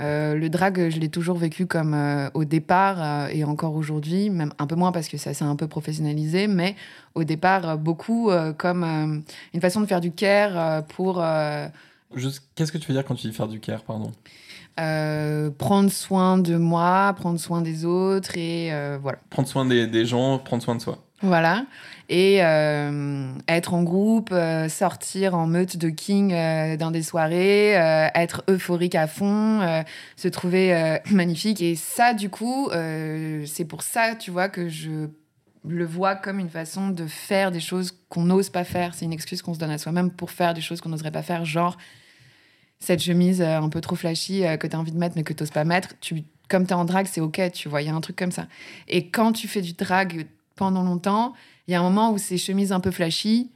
Euh, 0.00 0.36
le 0.36 0.48
drag, 0.48 0.90
je 0.90 1.00
l'ai 1.00 1.08
toujours 1.08 1.36
vécu 1.36 1.66
comme 1.66 1.92
euh, 1.92 2.30
au 2.34 2.44
départ 2.44 3.02
euh, 3.02 3.28
et 3.32 3.42
encore 3.42 3.74
aujourd'hui, 3.74 4.30
même 4.30 4.52
un 4.60 4.68
peu 4.68 4.76
moins 4.76 4.92
parce 4.92 5.08
que 5.08 5.16
ça 5.16 5.34
s'est 5.34 5.44
un 5.44 5.56
peu 5.56 5.66
professionnalisé, 5.66 6.46
mais 6.46 6.76
au 7.16 7.24
départ, 7.24 7.76
beaucoup 7.76 8.30
comme 8.56 9.24
une 9.54 9.60
façon 9.60 9.80
de 9.80 9.86
faire 9.86 10.00
du 10.00 10.12
care 10.12 10.84
pour. 10.84 11.16
Qu'est-ce 12.54 12.70
que 12.70 12.78
tu 12.78 12.86
veux 12.86 12.94
dire 12.94 13.04
quand 13.04 13.16
tu 13.16 13.26
dis 13.26 13.32
faire 13.32 13.48
du 13.48 13.58
care, 13.58 13.82
pardon? 13.82 14.12
Euh, 14.80 15.50
prendre 15.50 15.90
soin 15.90 16.36
de 16.36 16.56
moi, 16.56 17.14
prendre 17.16 17.38
soin 17.38 17.62
des 17.62 17.84
autres 17.84 18.36
et 18.36 18.72
euh, 18.72 18.98
voilà. 19.00 19.18
Prendre 19.30 19.48
soin 19.48 19.64
des, 19.64 20.04
gens, 20.04 20.38
prendre 20.38 20.62
soin 20.62 20.74
de 20.74 20.80
soi. 20.80 20.98
Voilà. 21.22 21.64
Et 22.08 22.44
euh, 22.44 23.32
être 23.48 23.72
en 23.72 23.82
groupe, 23.82 24.34
sortir 24.68 25.34
en 25.34 25.46
meute 25.46 25.76
de 25.76 25.88
king 25.88 26.34
dans 26.76 26.90
des 26.90 27.02
soirées, 27.02 27.70
être 28.14 28.42
euphorique 28.50 28.94
à 28.94 29.06
fond, 29.06 29.60
se 30.16 30.28
trouver 30.28 30.98
magnifique. 31.10 31.62
Et 31.62 31.76
ça, 31.76 32.12
du 32.12 32.28
coup, 32.28 32.68
c'est 33.46 33.64
pour 33.64 33.82
ça, 33.82 34.16
tu 34.16 34.30
vois, 34.30 34.48
que 34.48 34.68
je 34.68 35.08
le 35.66 35.86
vois 35.86 36.14
comme 36.14 36.40
une 36.40 36.50
façon 36.50 36.88
de 36.88 37.06
faire 37.06 37.50
des 37.50 37.60
choses 37.60 37.96
qu'on 38.08 38.24
n'ose 38.24 38.50
pas 38.50 38.64
faire. 38.64 38.94
C'est 38.94 39.06
une 39.06 39.12
excuse 39.12 39.40
qu'on 39.40 39.54
se 39.54 39.58
donne 39.58 39.70
à 39.70 39.78
soi-même 39.78 40.10
pour 40.10 40.30
faire 40.30 40.52
des 40.52 40.60
choses 40.60 40.80
qu'on 40.80 40.90
n'oserait 40.90 41.12
pas 41.12 41.22
faire, 41.22 41.44
genre 41.44 41.78
cette 42.84 43.02
chemise 43.02 43.40
euh, 43.40 43.58
un 43.58 43.68
peu 43.68 43.80
trop 43.80 43.96
flashy 43.96 44.44
euh, 44.44 44.56
que 44.56 44.66
tu 44.66 44.76
as 44.76 44.78
envie 44.78 44.92
de 44.92 44.98
mettre 44.98 45.16
mais 45.16 45.22
que 45.22 45.32
tu 45.32 45.44
pas 45.46 45.64
mettre, 45.64 45.94
tu, 46.00 46.22
comme 46.48 46.66
tu 46.66 46.70
es 46.70 46.74
en 46.74 46.84
drague, 46.84 47.06
c'est 47.10 47.20
OK, 47.20 47.40
tu 47.52 47.68
vois, 47.68 47.82
il 47.82 47.86
y 47.86 47.90
a 47.90 47.94
un 47.94 48.00
truc 48.00 48.16
comme 48.16 48.32
ça. 48.32 48.46
Et 48.88 49.08
quand 49.08 49.32
tu 49.32 49.48
fais 49.48 49.60
du 49.60 49.72
drag 49.72 50.26
pendant 50.56 50.82
longtemps, 50.82 51.34
il 51.66 51.72
y 51.72 51.74
a 51.74 51.80
un 51.80 51.82
moment 51.82 52.12
où 52.12 52.18
ces 52.18 52.38
chemises 52.38 52.72
un 52.72 52.80
peu 52.80 52.90
flashy, 52.90 53.50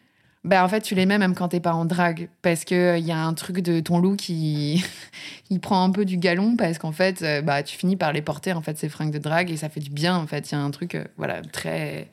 ben 0.45 0.63
en 0.63 0.69
fait, 0.69 0.81
tu 0.81 0.95
les 0.95 1.05
mets 1.05 1.19
même 1.19 1.35
quand 1.35 1.49
t'es 1.49 1.61
pas 1.61 1.75
en 1.75 1.85
drague 1.85 2.29
parce 2.43 2.65
que 2.65 2.97
il 2.97 3.05
euh, 3.05 3.07
y 3.07 3.13
a 3.13 3.19
un 3.19 3.35
truc 3.35 3.61
de 3.61 3.81
ton 3.81 3.99
look 3.99 4.17
qui 4.17 4.85
il 5.51 5.61
prend 5.61 5.83
un 5.85 5.91
peu 5.91 6.05
du 6.05 6.17
galon 6.17 6.57
parce 6.57 6.79
qu'en 6.79 6.93
fait, 6.93 7.25
bah 7.45 7.63
tu 7.63 7.77
finis 7.77 7.97
par 7.97 8.13
les 8.13 8.23
porter 8.23 8.53
en 8.53 8.63
fait 8.63 8.79
ces 8.79 8.89
fringues 8.89 9.13
de 9.13 9.19
drague 9.19 9.51
et 9.51 9.57
ça 9.57 9.69
fait 9.69 9.81
du 9.81 9.91
bien 9.91 10.17
en 10.17 10.27
fait. 10.27 10.51
Il 10.51 10.55
y 10.55 10.59
a 10.59 10.61
un 10.61 10.71
truc 10.71 10.97
voilà 11.17 11.43
très 11.43 12.09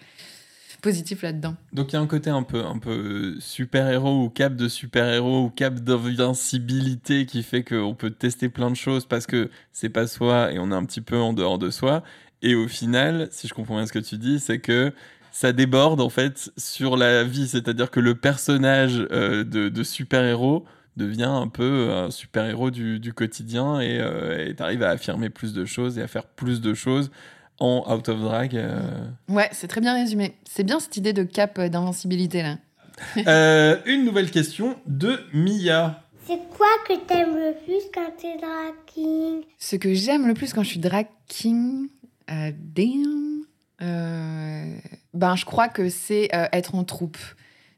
Donc 1.73 1.91
il 1.91 1.95
y 1.95 1.97
a 1.97 2.01
un 2.01 2.07
côté 2.07 2.29
un 2.29 2.43
peu, 2.43 2.63
un 2.63 2.77
peu 2.77 3.35
super-héros 3.39 4.23
ou 4.23 4.29
cap 4.29 4.55
de 4.55 4.67
super-héros 4.67 5.45
ou 5.45 5.49
cap 5.49 5.75
d'invincibilité 5.75 7.25
qui 7.25 7.43
fait 7.43 7.63
qu'on 7.63 7.95
peut 7.95 8.11
tester 8.11 8.49
plein 8.49 8.69
de 8.69 8.75
choses 8.75 9.05
parce 9.05 9.27
que 9.27 9.49
c'est 9.71 9.89
pas 9.89 10.07
soi 10.07 10.51
et 10.51 10.59
on 10.59 10.71
est 10.71 10.75
un 10.75 10.85
petit 10.85 11.01
peu 11.01 11.17
en 11.17 11.33
dehors 11.33 11.57
de 11.57 11.69
soi. 11.69 12.03
Et 12.41 12.55
au 12.55 12.67
final, 12.67 13.27
si 13.31 13.47
je 13.47 13.53
comprends 13.53 13.75
bien 13.75 13.87
ce 13.87 13.93
que 13.93 13.99
tu 13.99 14.17
dis, 14.17 14.39
c'est 14.39 14.59
que 14.59 14.93
ça 15.31 15.51
déborde 15.51 15.99
en 15.99 16.09
fait 16.09 16.51
sur 16.57 16.95
la 16.95 17.23
vie, 17.23 17.47
c'est-à-dire 17.47 17.91
que 17.91 17.99
le 17.99 18.15
personnage 18.15 19.05
euh, 19.11 19.43
de, 19.43 19.83
super-héros 19.83 20.63
devient 20.95 21.23
un 21.23 21.49
peu 21.49 21.91
un 21.91 22.09
super-héros 22.09 22.71
du, 22.71 23.13
quotidien 23.13 23.81
et 23.81 23.99
euh, 23.99 24.53
t'arrives 24.53 24.83
à 24.83 24.91
affirmer 24.91 25.29
plus 25.29 25.53
de 25.53 25.65
choses 25.65 25.97
et 25.97 26.01
à 26.01 26.07
faire 26.07 26.25
plus 26.25 26.61
de 26.61 26.73
choses 26.73 27.11
en 27.59 27.83
out 27.91 28.09
of 28.09 28.19
drag. 28.19 28.55
Euh. 28.55 28.79
Ouais, 29.29 29.49
c'est 29.51 29.67
très 29.67 29.81
bien 29.81 29.93
résumé. 29.93 30.35
C'est 30.49 30.63
bien 30.63 30.79
cette 30.79 30.97
idée 30.97 31.13
de 31.13 31.23
cap 31.23 31.59
d'invincibilité 31.59 32.41
là. 32.41 32.57
Euh, 33.27 33.77
une 33.85 34.05
nouvelle 34.05 34.31
question 34.31 34.77
de 34.85 35.19
Mia. 35.33 36.01
C'est 36.25 36.39
quoi 36.57 36.67
que 36.87 36.93
t'aimes 37.05 37.35
le 37.35 37.53
plus 37.65 37.83
quand 37.93 38.09
t'es 38.17 38.37
drag 38.37 38.73
king 38.85 39.43
Ce 39.59 39.75
que 39.75 39.93
j'aime 39.93 40.27
le 40.27 40.33
plus 40.33 40.53
quand 40.53 40.63
je 40.63 40.69
suis 40.69 40.79
drag 40.79 41.07
king, 41.27 41.89
euh, 42.31 42.51
damn, 42.57 43.43
ben 45.13 45.35
je 45.35 45.43
crois 45.45 45.67
que 45.67 45.89
c'est 45.89 46.29
être 46.53 46.73
en 46.75 46.85
troupe. 46.85 47.17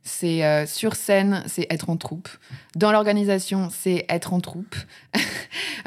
C'est 0.09 0.65
sur 0.67 0.95
scène, 0.95 1.43
c'est 1.47 1.67
être 1.69 1.89
en 1.89 1.97
troupe. 1.97 2.29
Dans 2.75 2.93
l'organisation, 2.93 3.69
c'est 3.69 4.05
être 4.09 4.33
en 4.33 4.39
troupe. 4.39 4.75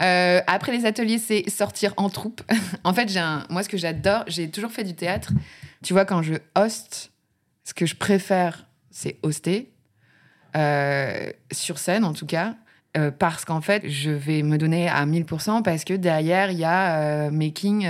Euh, 0.01 0.41
après 0.47 0.73
les 0.73 0.87
ateliers, 0.87 1.19
c'est 1.19 1.51
sortir 1.51 1.93
en 1.99 2.09
troupe. 2.09 2.41
en 2.85 2.95
fait, 2.95 3.11
j'ai 3.11 3.21
moi, 3.51 3.63
ce 3.63 3.69
que 3.69 3.77
j'adore, 3.77 4.25
j'ai 4.29 4.51
toujours 4.51 4.71
fait 4.71 4.85
du 4.85 4.95
théâtre. 4.95 5.31
Tu 5.83 5.93
vois, 5.93 6.07
quand 6.07 6.23
je 6.23 6.35
hoste, 6.55 7.13
ce 7.65 7.75
que 7.75 7.85
je 7.85 7.97
préfère, 7.97 8.67
c'est 8.91 9.19
hoster. 9.23 9.71
Euh, 10.57 11.31
sur 11.53 11.79
scène, 11.79 12.05
en 12.05 12.15
tout 12.15 12.25
cas. 12.25 12.55
Euh, 12.97 13.13
parce 13.17 13.45
qu'en 13.45 13.61
fait, 13.61 13.89
je 13.89 14.11
vais 14.11 14.43
me 14.43 14.59
donner 14.59 14.89
à 14.89 15.07
1000% 15.07 15.63
parce 15.63 15.85
que 15.85 15.95
derrière, 15.95 16.51
il 16.51 16.59
y 16.59 16.65
a 16.65 16.99
euh, 16.99 17.31
Making 17.31 17.89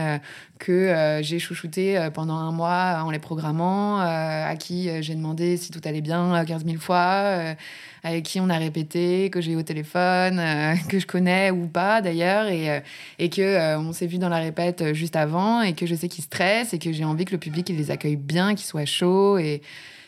que 0.59 1.21
j'ai 1.23 1.39
chouchouté 1.39 2.11
pendant 2.13 2.37
un 2.37 2.53
mois 2.53 3.03
en 3.03 3.11
les 3.11 3.19
programmant, 3.19 3.99
à 3.99 4.55
qui 4.57 4.91
j'ai 5.03 5.15
demandé 5.15 5.57
si 5.57 5.71
tout 5.71 5.81
allait 5.87 6.03
bien 6.03 6.45
15 6.45 6.67
000 6.67 6.79
fois, 6.79 7.55
avec 8.03 8.25
qui 8.25 8.41
on 8.41 8.51
a 8.51 8.59
répété, 8.59 9.31
que 9.31 9.41
j'ai 9.41 9.53
eu 9.53 9.57
au 9.57 9.63
téléphone, 9.63 10.39
que 10.91 10.99
je 10.99 11.07
connais 11.07 11.51
ou 11.51 11.67
pas 11.67 12.03
d'ailleurs, 12.03 12.49
et, 12.49 12.83
et 13.19 13.31
que 13.31 13.79
on 13.79 13.95
s'est 13.95 14.07
vu 14.07 14.19
dans 14.19 14.29
la 14.29 14.37
répète 14.37 14.93
juste 14.93 15.17
avant, 15.17 15.63
et 15.63 15.73
que 15.73 15.87
je 15.87 15.95
sais 15.95 16.09
qu'ils 16.09 16.25
stressent, 16.25 16.75
et 16.75 16.79
que 16.79 16.93
j'ai 16.93 17.05
envie 17.05 17.25
que 17.25 17.33
le 17.33 17.39
public 17.39 17.71
les 17.71 17.91
accueille 17.91 18.17
bien, 18.17 18.55
qu'ils 18.55 18.67
soient 18.67 18.85
chauds, 18.85 19.39
et, 19.39 19.55
et 19.55 19.63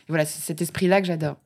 voilà, 0.08 0.26
c'est 0.26 0.42
cet 0.42 0.60
esprit-là 0.60 1.00
que 1.00 1.06
j'adore. 1.06 1.36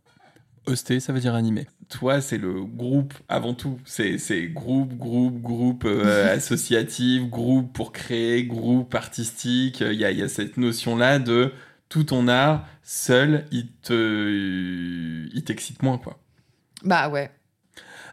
Hoster, 0.66 1.00
ça 1.00 1.12
veut 1.12 1.20
dire 1.20 1.34
animer. 1.34 1.66
Toi, 1.88 2.20
c'est 2.20 2.38
le 2.38 2.64
groupe 2.64 3.14
avant 3.28 3.54
tout. 3.54 3.78
C'est 3.84 4.48
groupe, 4.48 4.94
groupe, 4.94 5.40
groupe 5.40 5.84
euh, 5.84 6.32
associatif, 6.36 7.28
groupe 7.28 7.72
pour 7.72 7.92
créer, 7.92 8.44
groupe 8.44 8.94
artistique. 8.94 9.80
Il 9.80 9.94
y 9.94 10.04
a, 10.04 10.10
y 10.10 10.22
a, 10.22 10.28
cette 10.28 10.56
notion-là 10.56 11.18
de 11.18 11.52
tout 11.88 12.04
ton 12.04 12.28
art, 12.28 12.66
seul, 12.82 13.46
il 13.52 13.70
te, 13.82 15.26
il 15.32 15.44
t'excite 15.44 15.82
moins, 15.82 15.98
quoi. 15.98 16.18
Bah 16.82 17.08
ouais. 17.08 17.30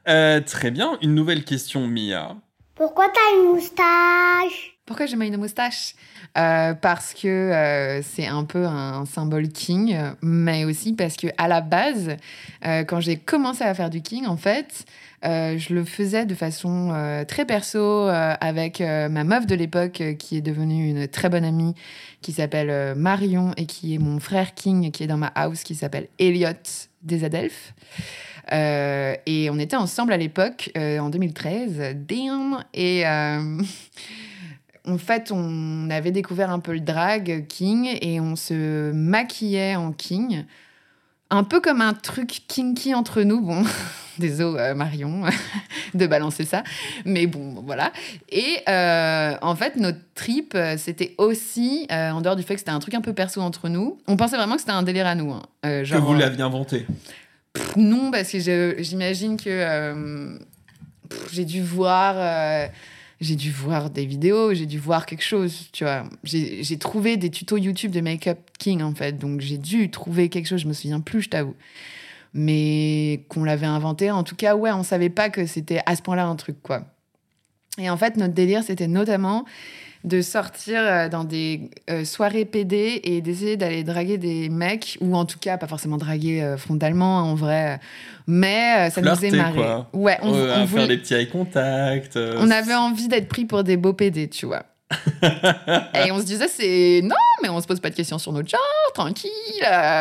Euh, 0.07 0.41
très 0.41 0.71
bien. 0.71 0.97
Une 1.01 1.15
nouvelle 1.15 1.43
question, 1.43 1.87
Mia. 1.87 2.35
Pourquoi 2.75 3.07
t'as 3.09 3.37
une 3.37 3.53
moustache? 3.53 4.72
Pourquoi 4.85 5.05
j'ai 5.05 5.15
une 5.15 5.37
moustache? 5.37 5.95
Euh, 6.37 6.73
Parce 6.73 7.13
que 7.13 7.27
euh, 7.27 8.01
c'est 8.01 8.27
un 8.27 8.43
peu 8.43 8.65
un 8.65 9.05
symbole 9.05 9.47
king, 9.47 9.97
mais 10.21 10.65
aussi 10.65 10.91
parce 10.91 11.15
que 11.15 11.27
à 11.37 11.47
la 11.47 11.61
base, 11.61 12.17
euh, 12.65 12.83
quand 12.83 12.99
j'ai 12.99 13.15
commencé 13.15 13.63
à 13.63 13.73
faire 13.73 13.89
du 13.89 14.01
king, 14.01 14.25
en 14.25 14.35
fait, 14.35 14.85
je 15.23 15.73
le 15.73 15.85
faisais 15.85 16.25
de 16.25 16.35
façon 16.35 16.93
très 17.29 17.45
perso 17.45 18.07
avec 18.09 18.81
ma 18.81 19.23
meuf 19.23 19.47
de 19.47 19.55
l'époque, 19.55 20.03
qui 20.19 20.35
est 20.35 20.41
devenue 20.41 20.89
une 20.89 21.07
très 21.07 21.29
bonne 21.29 21.45
amie, 21.45 21.75
qui 22.21 22.33
s'appelle 22.33 22.93
Marion 22.95 23.53
et 23.55 23.65
qui 23.65 23.95
est 23.95 23.99
mon 23.99 24.19
frère 24.19 24.53
king, 24.53 24.91
qui 24.91 25.03
est 25.05 25.07
dans 25.07 25.15
ma 25.15 25.27
house, 25.27 25.63
qui 25.63 25.75
s'appelle 25.75 26.09
Elliot 26.19 26.49
des 27.03 27.23
Adelphes. 27.23 27.73
Et 28.51 29.47
on 29.49 29.59
était 29.59 29.77
ensemble 29.77 30.11
à 30.11 30.17
l'époque, 30.17 30.71
en 30.75 31.09
2013, 31.09 31.95
damn, 32.05 32.61
et 32.73 33.05
en 34.87 34.97
fait, 34.97 35.31
on 35.31 35.89
avait 35.89 36.11
découvert 36.11 36.49
un 36.49 36.59
peu 36.59 36.73
le 36.73 36.79
drag 36.81 37.45
king 37.47 37.97
et 38.01 38.19
on 38.19 38.35
se 38.35 38.91
maquillait 38.91 39.75
en 39.75 39.91
king, 39.91 40.45
un 41.29 41.43
peu 41.43 41.61
comme 41.61 41.81
un 41.81 41.93
truc 41.93 42.41
kinky 42.47 42.93
entre 42.93 43.21
nous. 43.21 43.41
Bon, 43.41 43.63
désolé 44.19 44.73
Marion 44.75 45.23
de 45.93 46.05
balancer 46.05 46.43
ça, 46.45 46.63
mais 47.05 47.27
bon, 47.27 47.63
voilà. 47.65 47.91
Et 48.29 48.59
en 48.67 49.55
fait, 49.55 49.75
notre 49.77 49.99
trip, 50.15 50.57
c'était 50.77 51.15
aussi, 51.17 51.87
en 51.89 52.21
dehors 52.21 52.35
du 52.35 52.43
fait 52.43 52.55
que 52.55 52.59
c'était 52.59 52.71
un 52.71 52.79
truc 52.79 52.93
un 52.93 53.01
peu 53.01 53.13
perso 53.13 53.41
entre 53.41 53.69
nous, 53.69 53.97
on 54.07 54.17
pensait 54.17 54.37
vraiment 54.37 54.55
que 54.55 54.61
c'était 54.61 54.73
un 54.73 54.83
délire 54.83 55.07
à 55.07 55.15
nous. 55.15 55.31
Hein. 55.31 55.83
genre, 55.83 56.01
que 56.01 56.05
vous 56.05 56.13
l'aviez 56.13 56.43
inventé 56.43 56.85
non, 57.75 58.11
parce 58.11 58.31
que 58.31 58.75
j'imagine 58.79 59.37
que 59.37 59.49
euh, 59.49 60.37
j'ai 61.31 61.45
dû 61.45 61.61
voir. 61.61 62.15
J'ai 63.23 63.35
dû 63.37 63.51
voir 63.51 63.89
des 63.89 64.05
vidéos, 64.05 64.53
j'ai 64.53 64.65
dû 64.65 64.77
voir 64.77 65.05
quelque 65.05 65.23
chose, 65.23 65.69
tu 65.71 65.85
vois. 65.85 66.03
J'ai 66.23 66.77
trouvé 66.77 67.15
des 67.15 67.29
tutos 67.29 67.57
YouTube 67.57 67.91
de 67.91 68.01
Make-up 68.01 68.37
King, 68.59 68.81
en 68.81 68.93
fait. 68.93 69.13
Donc, 69.13 69.39
j'ai 69.39 69.57
dû 69.57 69.89
trouver 69.89 70.27
quelque 70.27 70.47
chose, 70.47 70.59
je 70.61 70.67
me 70.67 70.73
souviens 70.73 70.99
plus, 70.99 71.21
je 71.21 71.29
t'avoue. 71.29 71.55
Mais 72.33 73.23
qu'on 73.29 73.45
l'avait 73.45 73.65
inventé, 73.65 74.11
en 74.11 74.23
tout 74.23 74.35
cas, 74.35 74.55
ouais, 74.55 74.71
on 74.71 74.83
savait 74.83 75.09
pas 75.09 75.29
que 75.29 75.45
c'était 75.45 75.79
à 75.85 75.95
ce 75.95 76.01
point-là 76.01 76.25
un 76.25 76.35
truc, 76.35 76.61
quoi. 76.61 76.83
Et 77.77 77.89
en 77.89 77.95
fait, 77.95 78.17
notre 78.17 78.33
délire, 78.33 78.63
c'était 78.63 78.87
notamment 78.87 79.45
de 80.03 80.21
sortir 80.21 80.81
euh, 80.81 81.09
dans 81.09 81.23
des 81.23 81.69
euh, 81.89 82.03
soirées 82.03 82.45
PD 82.45 82.99
et 83.03 83.21
d'essayer 83.21 83.55
d'aller 83.55 83.83
draguer 83.83 84.17
des 84.17 84.49
mecs, 84.49 84.97
ou 85.01 85.15
en 85.15 85.25
tout 85.25 85.39
cas, 85.39 85.57
pas 85.57 85.67
forcément 85.67 85.97
draguer 85.97 86.41
euh, 86.41 86.57
frontalement, 86.57 87.19
hein, 87.19 87.23
en 87.23 87.35
vrai, 87.35 87.79
mais 88.27 88.89
ça 88.89 89.01
nous 89.01 89.25
est 89.25 89.31
marré. 89.31 89.61
Ouais, 89.93 90.17
on, 90.21 90.29
on 90.29 90.65
voulait... 90.65 90.67
faire 90.67 90.87
des 90.87 90.97
petits 90.97 91.13
eye 91.13 91.29
contact. 91.29 92.17
On 92.17 92.51
avait 92.51 92.75
envie 92.75 93.07
d'être 93.07 93.29
pris 93.29 93.45
pour 93.45 93.63
des 93.63 93.77
beaux 93.77 93.93
PD, 93.93 94.27
tu 94.27 94.45
vois. 94.45 94.63
et 96.05 96.11
on 96.11 96.19
se 96.19 96.25
disait, 96.25 96.47
c'est 96.47 97.01
non, 97.03 97.15
mais 97.41 97.49
on 97.49 97.59
se 97.61 97.67
pose 97.67 97.79
pas 97.79 97.89
de 97.89 97.95
questions 97.95 98.19
sur 98.19 98.31
notre 98.31 98.49
genre, 98.49 98.59
tranquille. 98.93 99.31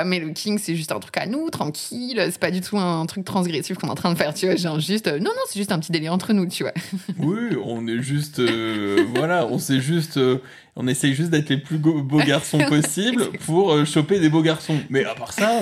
mais 0.05 0.19
le 0.19 0.31
King, 0.31 0.59
c'est 0.59 0.77
juste 0.77 0.93
un 0.93 1.01
truc 1.01 1.17
à 1.17 1.27
nous, 1.27 1.51
tranquille. 1.51 2.21
C'est 2.31 2.39
pas 2.39 2.51
du 2.51 2.61
tout 2.61 2.79
un 2.79 3.07
truc 3.07 3.25
transgressif 3.25 3.79
qu'on 3.79 3.89
est 3.89 3.93
en 3.93 3.95
train 3.95 4.13
de 4.13 4.19
faire, 4.19 4.35
tu 4.35 4.47
vois. 4.47 4.57
Genre 4.57 4.79
juste, 4.81 5.07
non, 5.07 5.31
non, 5.31 5.43
c'est 5.49 5.59
juste 5.59 5.73
un 5.73 5.79
petit 5.79 5.93
délire 5.93 6.13
entre 6.13 6.33
nous, 6.33 6.47
tu 6.47 6.63
vois. 6.63 6.73
oui, 7.19 7.57
on 7.65 7.87
est 7.87 8.03
juste, 8.03 8.39
euh, 8.39 9.05
voilà, 9.15 9.47
on 9.47 9.59
sait 9.59 9.81
juste, 9.81 10.17
euh, 10.17 10.39
on 10.77 10.87
essaye 10.87 11.15
juste 11.15 11.31
d'être 11.31 11.49
les 11.49 11.59
plus 11.59 11.79
beaux 11.79 12.19
garçons 12.19 12.59
possibles 12.69 13.31
pour 13.47 13.73
euh, 13.73 13.85
choper 13.85 14.21
des 14.21 14.29
beaux 14.29 14.43
garçons. 14.43 14.79
Mais 14.91 15.05
à 15.05 15.15
part 15.15 15.33
ça. 15.33 15.61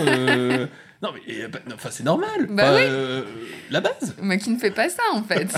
Non, 1.02 1.10
mais 1.14 1.48
bah, 1.48 1.60
c'est 1.90 2.04
normal. 2.04 2.46
Bah 2.50 2.74
oui. 2.74 2.82
Euh, 2.84 3.24
la 3.70 3.80
base. 3.80 4.14
Mais 4.20 4.38
qui 4.38 4.50
ne 4.50 4.58
fait 4.58 4.70
pas 4.70 4.90
ça, 4.90 5.02
en 5.14 5.22
fait. 5.22 5.48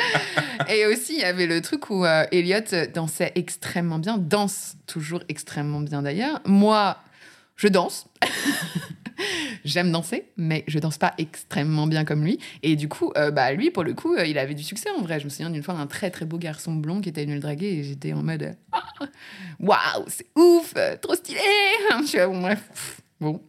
et 0.68 0.86
aussi, 0.86 1.14
il 1.14 1.20
y 1.20 1.24
avait 1.24 1.46
le 1.46 1.60
truc 1.60 1.90
où 1.90 2.04
euh, 2.04 2.24
Elliot 2.30 2.86
dansait 2.94 3.32
extrêmement 3.34 3.98
bien, 3.98 4.18
danse 4.18 4.76
toujours 4.86 5.20
extrêmement 5.28 5.80
bien 5.80 6.02
d'ailleurs. 6.02 6.40
Moi, 6.44 6.96
je 7.56 7.66
danse. 7.66 8.06
J'aime 9.64 9.90
danser, 9.90 10.28
mais 10.36 10.62
je 10.68 10.78
danse 10.78 10.96
pas 10.96 11.12
extrêmement 11.18 11.88
bien 11.88 12.04
comme 12.04 12.22
lui. 12.22 12.38
Et 12.62 12.76
du 12.76 12.88
coup, 12.88 13.12
euh, 13.16 13.32
bah 13.32 13.52
lui, 13.52 13.72
pour 13.72 13.82
le 13.82 13.94
coup, 13.94 14.16
il 14.16 14.38
avait 14.38 14.54
du 14.54 14.62
succès 14.62 14.90
en 14.96 15.02
vrai. 15.02 15.18
Je 15.18 15.24
me 15.24 15.28
souviens 15.28 15.50
d'une 15.50 15.64
fois 15.64 15.74
d'un 15.74 15.88
très 15.88 16.10
très 16.12 16.24
beau 16.24 16.38
garçon 16.38 16.72
blond 16.74 17.00
qui 17.00 17.08
était 17.08 17.24
venu 17.24 17.34
le 17.34 17.40
draguer 17.40 17.66
et 17.66 17.82
j'étais 17.82 18.12
en 18.12 18.22
mode 18.22 18.54
ah, 18.70 18.84
waouh, 19.58 20.04
c'est 20.06 20.28
ouf, 20.36 20.72
trop 21.02 21.16
stylé. 21.16 21.40
Je 22.02 22.06
suis 22.06 22.18
bon, 22.18 22.40
bref. 22.40 23.02
Bon. 23.20 23.40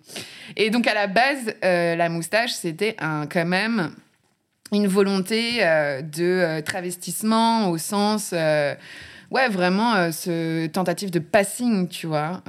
Et 0.55 0.69
donc, 0.69 0.87
à 0.87 0.93
la 0.93 1.07
base, 1.07 1.53
euh, 1.63 1.95
la 1.95 2.09
moustache, 2.09 2.51
c'était 2.51 2.95
un, 2.99 3.27
quand 3.27 3.45
même 3.45 3.91
une 4.71 4.87
volonté 4.87 5.63
euh, 5.63 6.01
de 6.01 6.23
euh, 6.23 6.61
travestissement 6.61 7.69
au 7.69 7.77
sens. 7.77 8.31
ouais, 8.31 9.47
vraiment, 9.49 10.11
ce 10.11 10.67
tentative 10.67 11.11
de 11.11 11.19
passing, 11.19 11.87
tu 11.87 12.07
vois. 12.07 12.41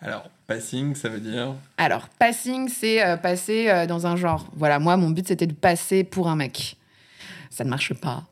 Alors, 0.00 0.30
passing, 0.46 0.94
ça 0.94 1.08
veut 1.08 1.20
dire? 1.20 1.54
Alors, 1.76 2.08
passing, 2.18 2.68
c'est 2.68 3.02
passer 3.20 3.86
dans 3.88 4.06
un 4.06 4.16
genre. 4.16 4.46
Voilà, 4.56 4.78
moi, 4.78 4.96
mon 4.96 5.10
but, 5.10 5.26
c'était 5.26 5.46
de 5.46 5.54
passer 5.54 6.04
pour 6.04 6.28
un 6.28 6.36
mec. 6.36 6.76
Ça 7.50 7.64
ne 7.64 7.70
marche 7.70 7.94
pas. 7.94 8.24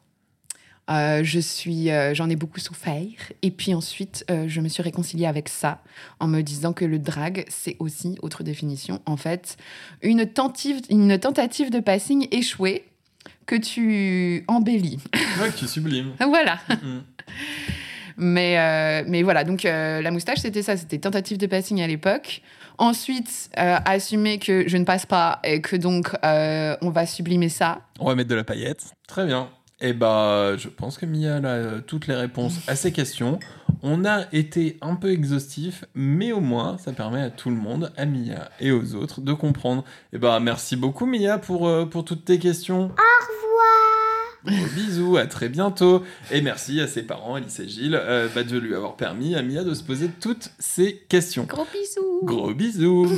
Euh, 0.90 1.22
je 1.22 1.38
suis, 1.38 1.90
euh, 1.90 2.12
j'en 2.14 2.28
ai 2.28 2.36
beaucoup 2.36 2.60
souffert. 2.60 3.02
Et 3.42 3.50
puis 3.50 3.72
ensuite, 3.74 4.24
euh, 4.30 4.46
je 4.48 4.60
me 4.60 4.68
suis 4.68 4.82
réconciliée 4.82 5.26
avec 5.26 5.48
ça 5.48 5.82
en 6.20 6.26
me 6.26 6.40
disant 6.42 6.72
que 6.72 6.84
le 6.84 6.98
drag, 6.98 7.44
c'est 7.48 7.76
aussi, 7.78 8.18
autre 8.22 8.42
définition, 8.42 9.00
en 9.06 9.16
fait, 9.16 9.56
une 10.02 10.26
tentative, 10.26 10.80
une 10.90 11.18
tentative 11.18 11.70
de 11.70 11.80
passing 11.80 12.26
échouée 12.30 12.84
que 13.46 13.56
tu 13.56 14.44
embellis. 14.48 14.98
Ouais, 15.40 15.48
que 15.50 15.56
tu 15.56 15.66
sublimes. 15.66 16.12
voilà. 16.20 16.58
Mais, 18.16 18.58
euh, 18.58 19.04
mais 19.08 19.22
voilà, 19.22 19.44
donc 19.44 19.64
euh, 19.64 20.02
la 20.02 20.10
moustache, 20.10 20.40
c'était 20.40 20.62
ça, 20.62 20.76
c'était 20.76 20.98
tentative 20.98 21.38
de 21.38 21.46
passing 21.46 21.80
à 21.80 21.86
l'époque. 21.86 22.42
Ensuite, 22.78 23.50
euh, 23.58 23.78
assumer 23.84 24.38
que 24.38 24.68
je 24.68 24.76
ne 24.76 24.84
passe 24.84 25.06
pas 25.06 25.40
et 25.44 25.60
que 25.60 25.76
donc 25.76 26.10
euh, 26.24 26.76
on 26.82 26.90
va 26.90 27.06
sublimer 27.06 27.48
ça. 27.48 27.80
On 27.98 28.06
va 28.06 28.14
mettre 28.14 28.28
de 28.30 28.34
la 28.34 28.44
paillette. 28.44 28.84
Très 29.08 29.24
bien. 29.26 29.48
Et 29.84 29.92
bah, 29.92 30.56
je 30.56 30.68
pense 30.68 30.96
que 30.96 31.06
Mia 31.06 31.36
a 31.36 31.44
euh, 31.44 31.80
toutes 31.84 32.06
les 32.06 32.14
réponses 32.14 32.60
à 32.68 32.76
ces 32.76 32.92
questions. 32.92 33.40
On 33.82 34.04
a 34.04 34.32
été 34.32 34.78
un 34.80 34.94
peu 34.94 35.10
exhaustif, 35.10 35.84
mais 35.96 36.30
au 36.30 36.38
moins, 36.38 36.78
ça 36.78 36.92
permet 36.92 37.20
à 37.20 37.30
tout 37.30 37.50
le 37.50 37.56
monde, 37.56 37.92
à 37.96 38.06
Mia 38.06 38.48
et 38.60 38.70
aux 38.70 38.94
autres, 38.94 39.20
de 39.20 39.32
comprendre. 39.32 39.84
Et 40.12 40.18
bah, 40.18 40.38
merci 40.38 40.76
beaucoup 40.76 41.04
Mia 41.04 41.38
pour, 41.38 41.66
euh, 41.66 41.84
pour 41.84 42.04
toutes 42.04 42.24
tes 42.24 42.38
questions. 42.38 42.82
Au 42.82 42.86
revoir. 42.86 43.42
Gros 44.44 44.74
bisous, 44.76 45.16
à 45.16 45.26
très 45.26 45.48
bientôt. 45.48 46.04
Et 46.30 46.42
merci 46.42 46.80
à 46.80 46.86
ses 46.86 47.02
parents, 47.02 47.34
Alice 47.34 47.58
et 47.58 47.68
Gilles, 47.68 47.98
euh, 48.00 48.28
bah, 48.32 48.44
de 48.44 48.56
lui 48.56 48.76
avoir 48.76 48.94
permis 48.94 49.34
à 49.34 49.42
Mia 49.42 49.64
de 49.64 49.74
se 49.74 49.82
poser 49.82 50.10
toutes 50.20 50.52
ces 50.60 51.04
questions. 51.08 51.42
Gros 51.42 51.66
bisous 51.72 52.20
Gros 52.22 52.54
bisous. 52.54 53.08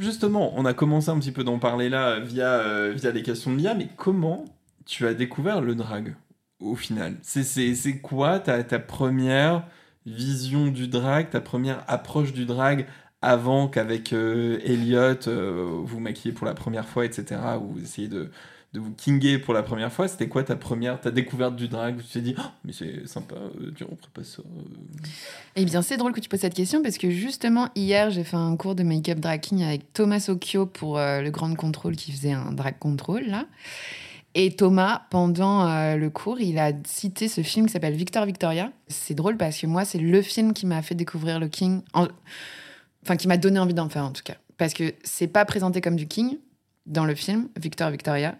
Justement, 0.00 0.54
on 0.56 0.64
a 0.64 0.72
commencé 0.72 1.10
un 1.10 1.18
petit 1.18 1.32
peu 1.32 1.44
d'en 1.44 1.58
parler 1.58 1.90
là 1.90 2.18
via, 2.18 2.46
euh, 2.46 2.94
via 2.96 3.10
les 3.10 3.22
questions 3.22 3.52
de 3.52 3.60
Mia, 3.60 3.74
mais 3.74 3.88
comment 3.98 4.46
tu 4.86 5.06
as 5.06 5.14
découvert 5.14 5.60
le 5.60 5.74
drag 5.74 6.14
au 6.60 6.74
final 6.76 7.16
C'est- 7.22 8.00
quoi 8.00 8.38
ta, 8.40 8.62
ta 8.64 8.78
première 8.78 9.66
vision 10.06 10.66
du 10.68 10.88
drag, 10.88 11.30
ta 11.30 11.40
première 11.40 11.82
approche 11.88 12.32
du 12.32 12.44
drag 12.46 12.86
avant 13.22 13.68
qu'avec 13.68 14.12
euh, 14.12 14.58
Elliot, 14.64 15.28
euh, 15.28 15.80
vous 15.82 15.98
maquillez 15.98 16.32
pour 16.34 16.46
la 16.46 16.52
première 16.54 16.86
fois, 16.86 17.06
etc., 17.06 17.40
ou 17.58 17.72
vous 17.72 17.82
essayez 17.82 18.08
de, 18.08 18.30
de 18.74 18.80
vous 18.80 18.92
kinguer 18.92 19.38
pour 19.38 19.54
la 19.54 19.62
première 19.62 19.90
fois? 19.90 20.08
C'était 20.08 20.28
quoi 20.28 20.42
ta 20.44 20.56
première, 20.56 21.00
ta 21.00 21.10
découverte 21.10 21.56
du 21.56 21.68
drag? 21.68 21.96
Tu 22.02 22.04
t'es 22.12 22.20
dit, 22.20 22.34
Oh, 22.38 22.42
mais 22.64 22.72
c'est 22.72 23.06
sympa, 23.08 23.36
euh, 23.36 23.72
tiens, 23.74 23.86
on 23.90 23.96
pas 24.12 24.24
ça 24.24 24.42
euh. 24.42 25.06
Eh 25.56 25.64
bien, 25.64 25.80
c'est 25.80 25.96
drôle 25.96 26.12
que 26.12 26.20
tu 26.20 26.28
poses 26.28 26.40
cette 26.40 26.54
question 26.54 26.82
parce 26.82 26.98
que 26.98 27.08
justement, 27.08 27.70
hier, 27.74 28.10
j'ai 28.10 28.24
fait 28.24 28.36
un 28.36 28.56
cours 28.56 28.74
de 28.74 28.82
make-up 28.82 29.20
drag 29.20 29.40
king 29.40 29.62
avec 29.62 29.90
Thomas 29.94 30.26
Occhio 30.28 30.66
pour 30.66 30.98
euh, 30.98 31.22
le 31.22 31.30
Grand 31.30 31.54
Contrôle 31.54 31.96
qui 31.96 32.12
faisait 32.12 32.32
un 32.32 32.52
drag 32.52 32.78
control, 32.78 33.24
là. 33.26 33.46
Et 34.36 34.56
Thomas, 34.56 35.02
pendant 35.10 35.68
euh, 35.68 35.96
le 35.96 36.10
cours, 36.10 36.40
il 36.40 36.58
a 36.58 36.72
cité 36.84 37.28
ce 37.28 37.42
film 37.42 37.66
qui 37.66 37.72
s'appelle 37.72 37.94
Victor 37.94 38.26
Victoria. 38.26 38.72
C'est 38.88 39.14
drôle 39.14 39.36
parce 39.36 39.58
que 39.58 39.66
moi, 39.66 39.84
c'est 39.84 39.98
le 39.98 40.22
film 40.22 40.52
qui 40.52 40.66
m'a 40.66 40.82
fait 40.82 40.94
découvrir 40.96 41.38
le 41.38 41.48
king. 41.48 41.82
en- 41.92 42.08
Enfin, 43.04 43.16
qui 43.16 43.28
m'a 43.28 43.36
donné 43.36 43.58
envie 43.58 43.74
d'en 43.74 43.88
faire, 43.88 44.04
en 44.04 44.12
tout 44.12 44.22
cas. 44.24 44.36
Parce 44.56 44.72
que 44.72 44.94
c'est 45.04 45.26
pas 45.26 45.44
présenté 45.44 45.80
comme 45.80 45.96
du 45.96 46.06
king 46.08 46.38
dans 46.86 47.04
le 47.04 47.14
film, 47.14 47.48
Victor 47.60 47.90
Victoria. 47.90 48.36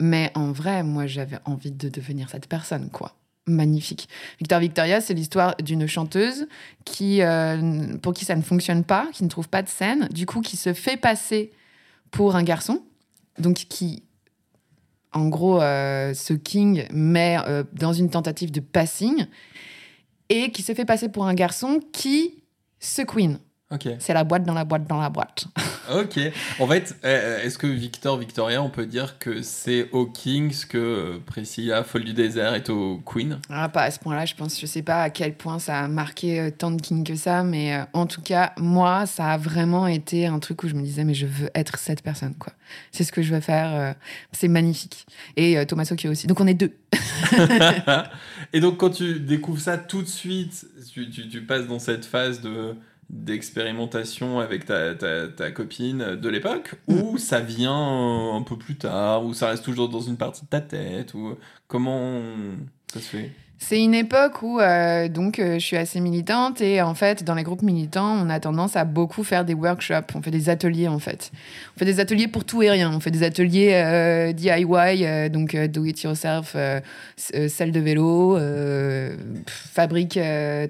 Mais 0.00 0.32
en 0.34 0.50
vrai, 0.52 0.82
moi, 0.82 1.06
j'avais 1.06 1.38
envie 1.44 1.70
de 1.70 1.88
devenir 1.88 2.28
cette 2.28 2.48
personne, 2.48 2.90
quoi. 2.90 3.14
Magnifique. 3.46 4.08
Victor 4.40 4.58
Victoria, 4.60 5.00
c'est 5.00 5.14
l'histoire 5.14 5.54
d'une 5.56 5.86
chanteuse 5.86 6.46
qui, 6.84 7.22
euh, 7.22 7.96
pour 7.98 8.12
qui 8.12 8.24
ça 8.24 8.34
ne 8.34 8.42
fonctionne 8.42 8.82
pas, 8.84 9.08
qui 9.12 9.22
ne 9.24 9.28
trouve 9.28 9.48
pas 9.48 9.62
de 9.62 9.68
scène, 9.68 10.08
du 10.12 10.26
coup, 10.26 10.40
qui 10.40 10.56
se 10.56 10.72
fait 10.74 10.96
passer 10.96 11.52
pour 12.10 12.34
un 12.36 12.42
garçon, 12.42 12.82
donc 13.38 13.54
qui, 13.54 14.02
en 15.12 15.28
gros, 15.28 15.60
euh, 15.60 16.14
se 16.14 16.32
king, 16.32 16.86
mais 16.92 17.38
euh, 17.46 17.64
dans 17.72 17.92
une 17.92 18.10
tentative 18.10 18.50
de 18.50 18.60
passing, 18.60 19.26
et 20.28 20.50
qui 20.50 20.62
se 20.62 20.72
fait 20.74 20.84
passer 20.84 21.08
pour 21.08 21.26
un 21.26 21.34
garçon 21.34 21.80
qui 21.92 22.42
se 22.80 23.02
queen. 23.02 23.38
Ok. 23.72 23.88
C'est 23.98 24.12
la 24.14 24.22
boîte 24.24 24.44
dans 24.44 24.54
la 24.54 24.64
boîte 24.64 24.86
dans 24.86 25.00
la 25.00 25.08
boîte. 25.10 25.46
Ok. 25.92 26.16
En 26.60 26.68
fait, 26.68 26.94
euh, 27.04 27.42
est-ce 27.42 27.58
que 27.58 27.66
Victor 27.66 28.16
Victoria, 28.16 28.62
on 28.62 28.70
peut 28.70 28.86
dire 28.86 29.18
que 29.18 29.42
c'est 29.42 29.88
au 29.90 30.06
King 30.06 30.52
ce 30.52 30.64
que 30.64 31.18
Priscilla, 31.26 31.82
folle 31.82 32.04
du 32.04 32.12
désert, 32.14 32.54
est 32.54 32.70
au 32.70 32.98
Queen? 33.04 33.40
Ah, 33.50 33.68
pas 33.68 33.82
à 33.82 33.90
ce 33.90 33.98
point-là, 33.98 34.24
je 34.24 34.34
pense. 34.36 34.58
Je 34.60 34.64
sais 34.66 34.82
pas 34.82 35.02
à 35.02 35.10
quel 35.10 35.34
point 35.34 35.58
ça 35.58 35.80
a 35.80 35.88
marqué 35.88 36.38
euh, 36.38 36.50
tant 36.56 36.70
de 36.70 36.80
king 36.80 37.02
que 37.04 37.16
ça, 37.16 37.42
mais 37.42 37.74
euh, 37.74 37.82
en 37.94 38.06
tout 38.06 38.22
cas, 38.22 38.52
moi, 38.58 39.06
ça 39.06 39.32
a 39.32 39.36
vraiment 39.36 39.88
été 39.88 40.26
un 40.26 40.38
truc 40.38 40.62
où 40.62 40.68
je 40.68 40.74
me 40.74 40.82
disais, 40.82 41.02
mais 41.02 41.14
je 41.14 41.26
veux 41.26 41.50
être 41.56 41.76
cette 41.78 42.02
personne, 42.02 42.36
quoi. 42.38 42.52
C'est 42.92 43.02
ce 43.02 43.10
que 43.10 43.20
je 43.20 43.34
veux 43.34 43.40
faire. 43.40 43.74
euh, 43.74 43.92
c'est 44.30 44.48
magnifique. 44.48 45.04
Et 45.36 45.58
euh, 45.58 45.64
Thomas 45.64 45.88
Occhio 45.90 46.12
aussi. 46.12 46.28
Donc 46.28 46.38
on 46.40 46.46
est 46.46 46.54
deux. 46.54 46.72
Et 48.52 48.60
donc, 48.60 48.78
quand 48.78 48.90
tu 48.90 49.18
découvres 49.20 49.60
ça 49.60 49.78
tout 49.78 50.02
de 50.02 50.08
suite, 50.08 50.64
tu, 50.92 51.10
tu- 51.10 51.28
tu 51.28 51.40
passes 51.42 51.66
dans 51.66 51.78
cette 51.78 52.04
phase 52.04 52.40
de 52.40 52.76
d'expérimentation 53.12 54.40
avec 54.40 54.64
ta, 54.64 54.94
ta, 54.94 55.28
ta 55.28 55.50
copine 55.50 56.16
de 56.16 56.28
l'époque 56.28 56.74
ou 56.88 57.18
ça 57.18 57.40
vient 57.40 58.34
un 58.34 58.42
peu 58.42 58.56
plus 58.56 58.76
tard 58.76 59.24
ou 59.24 59.34
ça 59.34 59.48
reste 59.48 59.64
toujours 59.64 59.88
dans 59.90 60.00
une 60.00 60.16
partie 60.16 60.42
de 60.44 60.48
ta 60.48 60.60
tête 60.62 61.14
ou 61.14 61.36
comment 61.68 62.22
ça 62.92 63.00
se 63.00 63.08
fait? 63.08 63.32
C'est 63.64 63.80
une 63.80 63.94
époque 63.94 64.42
où 64.42 64.58
euh, 64.60 65.08
donc 65.08 65.38
euh, 65.38 65.54
je 65.54 65.64
suis 65.64 65.76
assez 65.76 66.00
militante 66.00 66.60
et 66.60 66.82
en 66.82 66.94
fait 66.94 67.22
dans 67.22 67.34
les 67.34 67.44
groupes 67.44 67.62
militants 67.62 68.12
on 68.20 68.28
a 68.28 68.40
tendance 68.40 68.74
à 68.76 68.84
beaucoup 68.84 69.22
faire 69.22 69.44
des 69.44 69.54
workshops, 69.54 70.12
on 70.14 70.20
fait 70.20 70.32
des 70.32 70.48
ateliers 70.50 70.88
en 70.88 70.98
fait. 70.98 71.30
On 71.76 71.78
fait 71.78 71.84
des 71.84 72.00
ateliers 72.00 72.26
pour 72.28 72.44
tout 72.44 72.62
et 72.62 72.70
rien. 72.70 72.92
On 72.92 72.98
fait 73.00 73.12
des 73.12 73.22
ateliers 73.22 73.70
euh, 73.74 74.32
DIY, 74.32 75.30
donc 75.30 75.54
do 75.56 75.84
it 75.84 76.02
yourself, 76.02 76.56
selle 77.16 77.72
de 77.72 77.80
vélo, 77.80 78.36
pff, 78.36 79.68
fabrique 79.72 80.18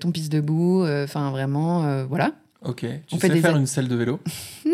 ton 0.01 0.13
piste 0.13 0.31
debout, 0.31 0.87
enfin 1.05 1.31
vraiment 1.31 2.05
voilà. 2.05 2.33
Ok. 2.65 2.81
Tu 2.81 2.89
On 3.13 3.19
fait 3.19 3.29
sais 3.29 3.41
faire 3.41 3.55
a- 3.57 3.59
une 3.59 3.67
selle 3.67 3.89
de 3.89 3.97
vélo? 3.97 4.21
Non 4.67 4.73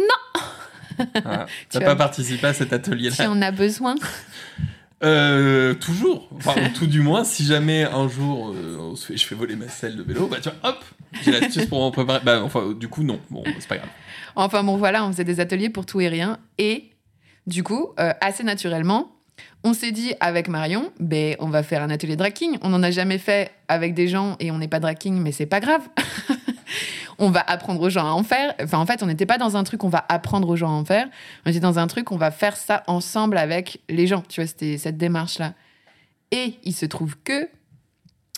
ah, 1.24 1.46
Tu 1.70 1.78
T'as 1.78 1.78
as- 1.78 1.84
pas 1.84 1.96
participé 1.96 2.48
à 2.48 2.52
cet 2.52 2.72
atelier-là? 2.72 3.14
Tu 3.16 3.22
en 3.26 3.40
as 3.40 3.52
besoin 3.52 3.94
Euh, 5.04 5.74
toujours. 5.74 6.28
Enfin, 6.36 6.54
tout 6.74 6.86
du 6.86 7.00
moins, 7.00 7.24
si 7.24 7.44
jamais 7.44 7.84
un 7.84 8.08
jour 8.08 8.52
euh, 8.52 8.94
je 9.08 9.24
fais 9.24 9.34
voler 9.34 9.54
ma 9.54 9.68
selle 9.68 9.96
de 9.96 10.02
vélo, 10.02 10.26
bah 10.26 10.38
tu 10.42 10.48
vois, 10.48 10.70
hop, 10.70 10.84
j'ai 11.22 11.30
l'astuce 11.30 11.66
pour 11.66 11.78
m'en 11.78 11.90
préparer. 11.90 12.20
Bah, 12.24 12.42
enfin, 12.42 12.72
du 12.72 12.88
coup, 12.88 13.04
non. 13.04 13.20
Bon, 13.30 13.44
c'est 13.58 13.68
pas 13.68 13.76
grave. 13.76 13.90
Enfin 14.34 14.64
bon, 14.64 14.76
voilà, 14.76 15.04
on 15.04 15.12
faisait 15.12 15.24
des 15.24 15.40
ateliers 15.40 15.70
pour 15.70 15.86
tout 15.86 16.00
et 16.00 16.08
rien. 16.08 16.38
Et 16.58 16.90
du 17.46 17.62
coup, 17.62 17.90
euh, 18.00 18.12
assez 18.20 18.42
naturellement, 18.42 19.12
on 19.64 19.72
s'est 19.72 19.92
dit 19.92 20.14
avec 20.20 20.48
Marion, 20.48 20.92
ben, 20.98 21.36
on 21.38 21.48
va 21.48 21.62
faire 21.62 21.82
un 21.82 21.90
atelier 21.90 22.16
king. 22.32 22.58
On 22.62 22.70
n'en 22.70 22.82
a 22.82 22.90
jamais 22.90 23.18
fait 23.18 23.52
avec 23.68 23.94
des 23.94 24.08
gens 24.08 24.36
et 24.40 24.50
on 24.50 24.58
n'est 24.58 24.68
pas 24.68 24.80
drag 24.80 24.98
king, 24.98 25.20
mais 25.20 25.32
c'est 25.32 25.46
pas 25.46 25.60
grave. 25.60 25.82
on 27.18 27.30
va 27.30 27.40
apprendre 27.40 27.80
aux 27.80 27.90
gens 27.90 28.06
à 28.06 28.10
en 28.10 28.22
faire. 28.22 28.54
Enfin, 28.62 28.78
en 28.78 28.86
fait, 28.86 29.02
on 29.02 29.06
n'était 29.06 29.26
pas 29.26 29.38
dans 29.38 29.56
un 29.56 29.64
truc, 29.64 29.84
on 29.84 29.88
va 29.88 30.04
apprendre 30.08 30.48
aux 30.48 30.56
gens 30.56 30.68
à 30.68 30.72
en 30.72 30.84
faire. 30.84 31.08
On 31.44 31.50
était 31.50 31.60
dans 31.60 31.78
un 31.78 31.86
truc, 31.86 32.12
on 32.12 32.16
va 32.16 32.30
faire 32.30 32.56
ça 32.56 32.84
ensemble 32.86 33.36
avec 33.38 33.80
les 33.88 34.06
gens. 34.06 34.22
Tu 34.28 34.40
vois, 34.40 34.46
c'était 34.46 34.78
cette 34.78 34.96
démarche-là. 34.96 35.54
Et 36.30 36.54
il 36.62 36.74
se 36.74 36.86
trouve 36.86 37.16
que 37.24 37.48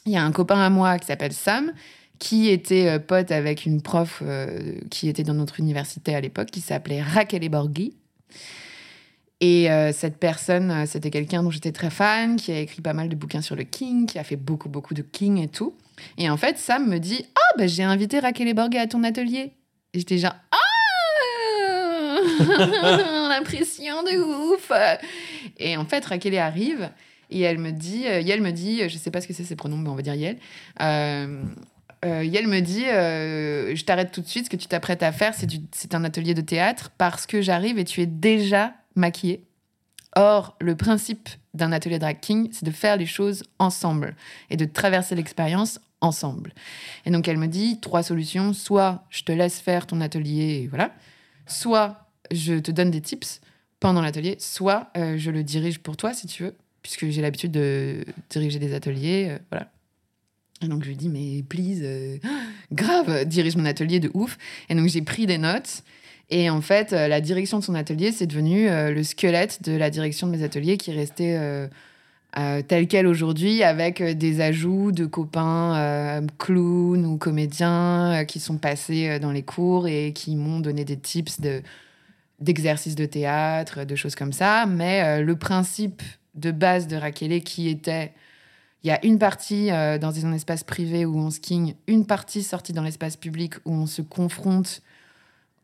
il 0.06 0.12
y 0.12 0.16
a 0.16 0.24
un 0.24 0.32
copain 0.32 0.60
à 0.60 0.70
moi 0.70 0.98
qui 0.98 1.06
s'appelle 1.06 1.32
Sam, 1.32 1.72
qui 2.18 2.48
était 2.48 2.88
euh, 2.88 2.98
pote 2.98 3.30
avec 3.30 3.66
une 3.66 3.82
prof 3.82 4.22
euh, 4.22 4.74
qui 4.90 5.08
était 5.08 5.24
dans 5.24 5.34
notre 5.34 5.60
université 5.60 6.14
à 6.14 6.20
l'époque, 6.20 6.50
qui 6.50 6.60
s'appelait 6.60 7.02
Raquel 7.02 7.46
Borghi. 7.48 7.94
Et 9.42 9.70
euh, 9.70 9.92
cette 9.92 10.18
personne, 10.18 10.86
c'était 10.86 11.10
quelqu'un 11.10 11.42
dont 11.42 11.50
j'étais 11.50 11.72
très 11.72 11.90
fan, 11.90 12.36
qui 12.36 12.52
a 12.52 12.58
écrit 12.58 12.82
pas 12.82 12.92
mal 12.92 13.08
de 13.08 13.14
bouquins 13.14 13.40
sur 13.40 13.56
le 13.56 13.64
King, 13.64 14.06
qui 14.06 14.18
a 14.18 14.24
fait 14.24 14.36
beaucoup, 14.36 14.68
beaucoup 14.68 14.94
de 14.94 15.02
King 15.02 15.38
et 15.38 15.48
tout. 15.48 15.74
Et 16.18 16.28
en 16.30 16.36
fait, 16.36 16.58
Sam 16.58 16.88
me 16.88 16.98
dit 16.98 17.26
Ah, 17.34 17.56
bah, 17.58 17.66
j'ai 17.66 17.82
invité 17.82 18.18
Raquel 18.18 18.52
Borghi 18.54 18.78
à 18.78 18.86
ton 18.86 19.02
atelier. 19.04 19.52
Et 19.92 19.98
j'étais 19.98 20.18
genre 20.18 20.34
Ah 20.52 20.56
L'impression 23.28 24.02
de 24.02 24.52
ouf 24.52 24.70
Et 25.58 25.76
en 25.76 25.84
fait, 25.84 26.04
Raquel 26.04 26.36
arrive 26.38 26.90
et 27.30 27.40
elle 27.40 27.58
me 27.58 27.70
dit, 27.70 28.06
euh, 28.06 28.20
Yael 28.20 28.42
me 28.42 28.50
dit, 28.50 28.88
je 28.88 28.98
sais 28.98 29.10
pas 29.10 29.20
ce 29.20 29.28
que 29.28 29.32
c'est 29.32 29.44
ses 29.44 29.56
pronoms, 29.56 29.76
mais 29.76 29.88
on 29.88 29.94
va 29.94 30.02
dire 30.02 30.14
Yael. 30.14 30.36
Euh, 30.82 31.42
euh, 32.04 32.24
Yael 32.24 32.48
me 32.48 32.60
dit, 32.60 32.84
euh, 32.86 33.74
je 33.74 33.84
t'arrête 33.84 34.10
tout 34.10 34.20
de 34.20 34.26
suite, 34.26 34.46
ce 34.46 34.50
que 34.50 34.56
tu 34.56 34.66
t'apprêtes 34.66 35.02
à 35.02 35.12
faire, 35.12 35.34
c'est 35.72 35.94
un 35.94 36.04
atelier 36.04 36.34
de 36.34 36.40
théâtre 36.40 36.90
parce 36.96 37.26
que 37.26 37.42
j'arrive 37.42 37.78
et 37.78 37.84
tu 37.84 38.00
es 38.00 38.06
déjà 38.06 38.74
maquillée. 38.96 39.44
Or, 40.16 40.56
le 40.60 40.74
principe 40.74 41.28
d'un 41.54 41.72
atelier 41.72 41.98
drag 41.98 42.18
king, 42.20 42.48
c'est 42.52 42.64
de 42.64 42.70
faire 42.70 42.96
les 42.96 43.06
choses 43.06 43.44
ensemble 43.58 44.16
et 44.48 44.56
de 44.56 44.64
traverser 44.64 45.14
l'expérience 45.14 45.80
ensemble. 46.00 46.52
Et 47.04 47.10
donc, 47.10 47.28
elle 47.28 47.38
me 47.38 47.46
dit 47.46 47.78
trois 47.80 48.02
solutions. 48.02 48.52
Soit 48.52 49.04
je 49.10 49.22
te 49.22 49.32
laisse 49.32 49.60
faire 49.60 49.86
ton 49.86 50.00
atelier, 50.00 50.68
voilà. 50.68 50.92
Soit 51.46 52.06
je 52.30 52.54
te 52.54 52.70
donne 52.70 52.90
des 52.90 53.00
tips 53.00 53.40
pendant 53.80 54.02
l'atelier, 54.02 54.36
soit 54.38 54.90
euh, 54.96 55.16
je 55.16 55.30
le 55.30 55.42
dirige 55.42 55.80
pour 55.80 55.96
toi 55.96 56.12
si 56.12 56.26
tu 56.26 56.44
veux, 56.44 56.54
puisque 56.82 57.08
j'ai 57.08 57.22
l'habitude 57.22 57.50
de 57.50 58.04
diriger 58.28 58.58
des 58.58 58.74
ateliers, 58.74 59.28
euh, 59.30 59.38
voilà. 59.50 59.72
Et 60.62 60.68
donc 60.68 60.84
je 60.84 60.88
lui 60.88 60.96
dis 60.96 61.08
mais 61.08 61.42
please, 61.42 61.80
euh, 61.82 62.18
grave, 62.72 63.24
dirige 63.24 63.56
mon 63.56 63.64
atelier 63.64 63.98
de 63.98 64.10
ouf. 64.12 64.36
Et 64.68 64.74
donc 64.74 64.86
j'ai 64.88 65.02
pris 65.02 65.26
des 65.26 65.38
notes. 65.38 65.82
Et 66.28 66.48
en 66.48 66.60
fait, 66.60 66.92
la 66.92 67.20
direction 67.20 67.58
de 67.58 67.64
son 67.64 67.74
atelier, 67.74 68.12
c'est 68.12 68.28
devenu 68.28 68.68
le 68.68 69.02
squelette 69.02 69.64
de 69.64 69.72
la 69.72 69.90
direction 69.90 70.28
de 70.28 70.36
mes 70.36 70.44
ateliers 70.44 70.76
qui 70.76 70.92
est 70.92 70.94
resté 70.94 71.36
euh, 72.36 72.50
euh, 72.50 72.62
tel 72.66 72.88
quel 72.88 73.06
aujourd'hui, 73.06 73.62
avec 73.62 74.00
euh, 74.00 74.14
des 74.14 74.40
ajouts 74.40 74.92
de 74.92 75.06
copains 75.06 75.76
euh, 75.76 76.20
clowns 76.38 77.06
ou 77.06 77.16
comédiens 77.16 78.20
euh, 78.20 78.24
qui 78.24 78.40
sont 78.40 78.58
passés 78.58 79.18
dans 79.18 79.32
les 79.32 79.42
cours 79.42 79.88
et 79.88 80.12
qui 80.12 80.36
m'ont 80.36 80.60
donné 80.60 80.84
des 80.84 80.98
tips 80.98 81.40
de 81.40 81.62
d'exercices 82.40 82.94
de 82.94 83.04
théâtre, 83.04 83.84
de 83.84 83.94
choses 83.94 84.14
comme 84.14 84.32
ça. 84.32 84.64
Mais 84.64 85.22
le 85.22 85.36
principe 85.36 86.00
de 86.34 86.50
base 86.50 86.86
de 86.86 86.96
Raquel, 86.96 87.42
qui 87.42 87.68
était 87.68 88.14
Il 88.82 88.88
y 88.88 88.90
a 88.90 89.04
une 89.04 89.18
partie 89.18 89.68
dans 89.68 90.24
un 90.24 90.32
espace 90.32 90.64
privé 90.64 91.04
où 91.04 91.18
on 91.18 91.30
skiing, 91.30 91.74
une 91.86 92.06
partie 92.06 92.42
sortie 92.42 92.72
dans 92.72 92.82
l'espace 92.82 93.18
public 93.18 93.56
où 93.66 93.74
on 93.74 93.84
se 93.84 94.00
confronte 94.00 94.80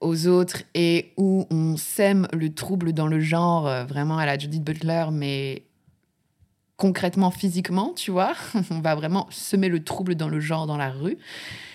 aux 0.02 0.26
autres 0.26 0.64
et 0.74 1.12
où 1.16 1.46
on 1.50 1.78
sème 1.78 2.28
le 2.34 2.52
trouble 2.52 2.92
dans 2.92 3.06
le 3.06 3.20
genre, 3.20 3.86
vraiment 3.86 4.18
à 4.18 4.26
la 4.26 4.36
Judith 4.36 4.62
Butler, 4.62 5.06
mais 5.10 5.62
concrètement, 6.76 7.30
physiquement, 7.30 7.92
tu 7.94 8.10
vois. 8.10 8.34
on 8.70 8.80
va 8.80 8.94
vraiment 8.94 9.26
semer 9.30 9.68
le 9.68 9.82
trouble 9.82 10.14
dans 10.14 10.28
le 10.28 10.40
genre, 10.40 10.66
dans 10.66 10.76
la 10.76 10.90
rue. 10.90 11.16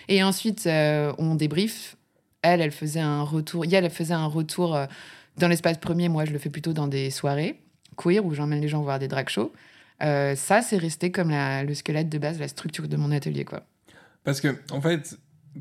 Et 0.08 0.24
ensuite, 0.24 0.68
euh, 0.68 1.14
on 1.18 1.36
débrief. 1.36 1.96
Elle, 2.42 2.62
elle 2.62 2.72
faisait 2.72 3.00
un 3.00 3.22
retour. 3.22 3.66
Yael, 3.66 3.86
elle 3.86 3.92
faisait 3.92 4.14
un 4.14 4.26
retour 4.26 4.76
euh, 4.76 4.86
dans 5.38 5.48
l'espace 5.48 5.78
premier. 5.78 6.10
Moi, 6.10 6.26
je 6.26 6.32
le 6.32 6.40
fais 6.40 6.50
plutôt 6.50 6.74
dans 6.74 6.88
des 6.88 7.10
soirées 7.12 7.60
queer 7.98 8.26
où 8.26 8.34
j'emmène 8.34 8.62
les 8.62 8.68
gens 8.68 8.82
voir 8.82 9.00
des 9.00 9.08
drag 9.08 9.30
shows. 9.30 9.52
Euh, 10.02 10.36
ça, 10.36 10.62
c'est 10.62 10.78
resté 10.78 11.12
comme 11.12 11.30
le 11.32 11.74
squelette 11.74 12.10
de 12.10 12.18
base, 12.18 12.40
la 12.40 12.48
structure 12.48 12.88
de 12.88 12.98
mon 12.98 13.12
atelier, 13.12 13.46
quoi. 13.46 13.64
Parce 14.24 14.42
que, 14.42 14.56
en 14.72 14.82
fait, 14.82 15.20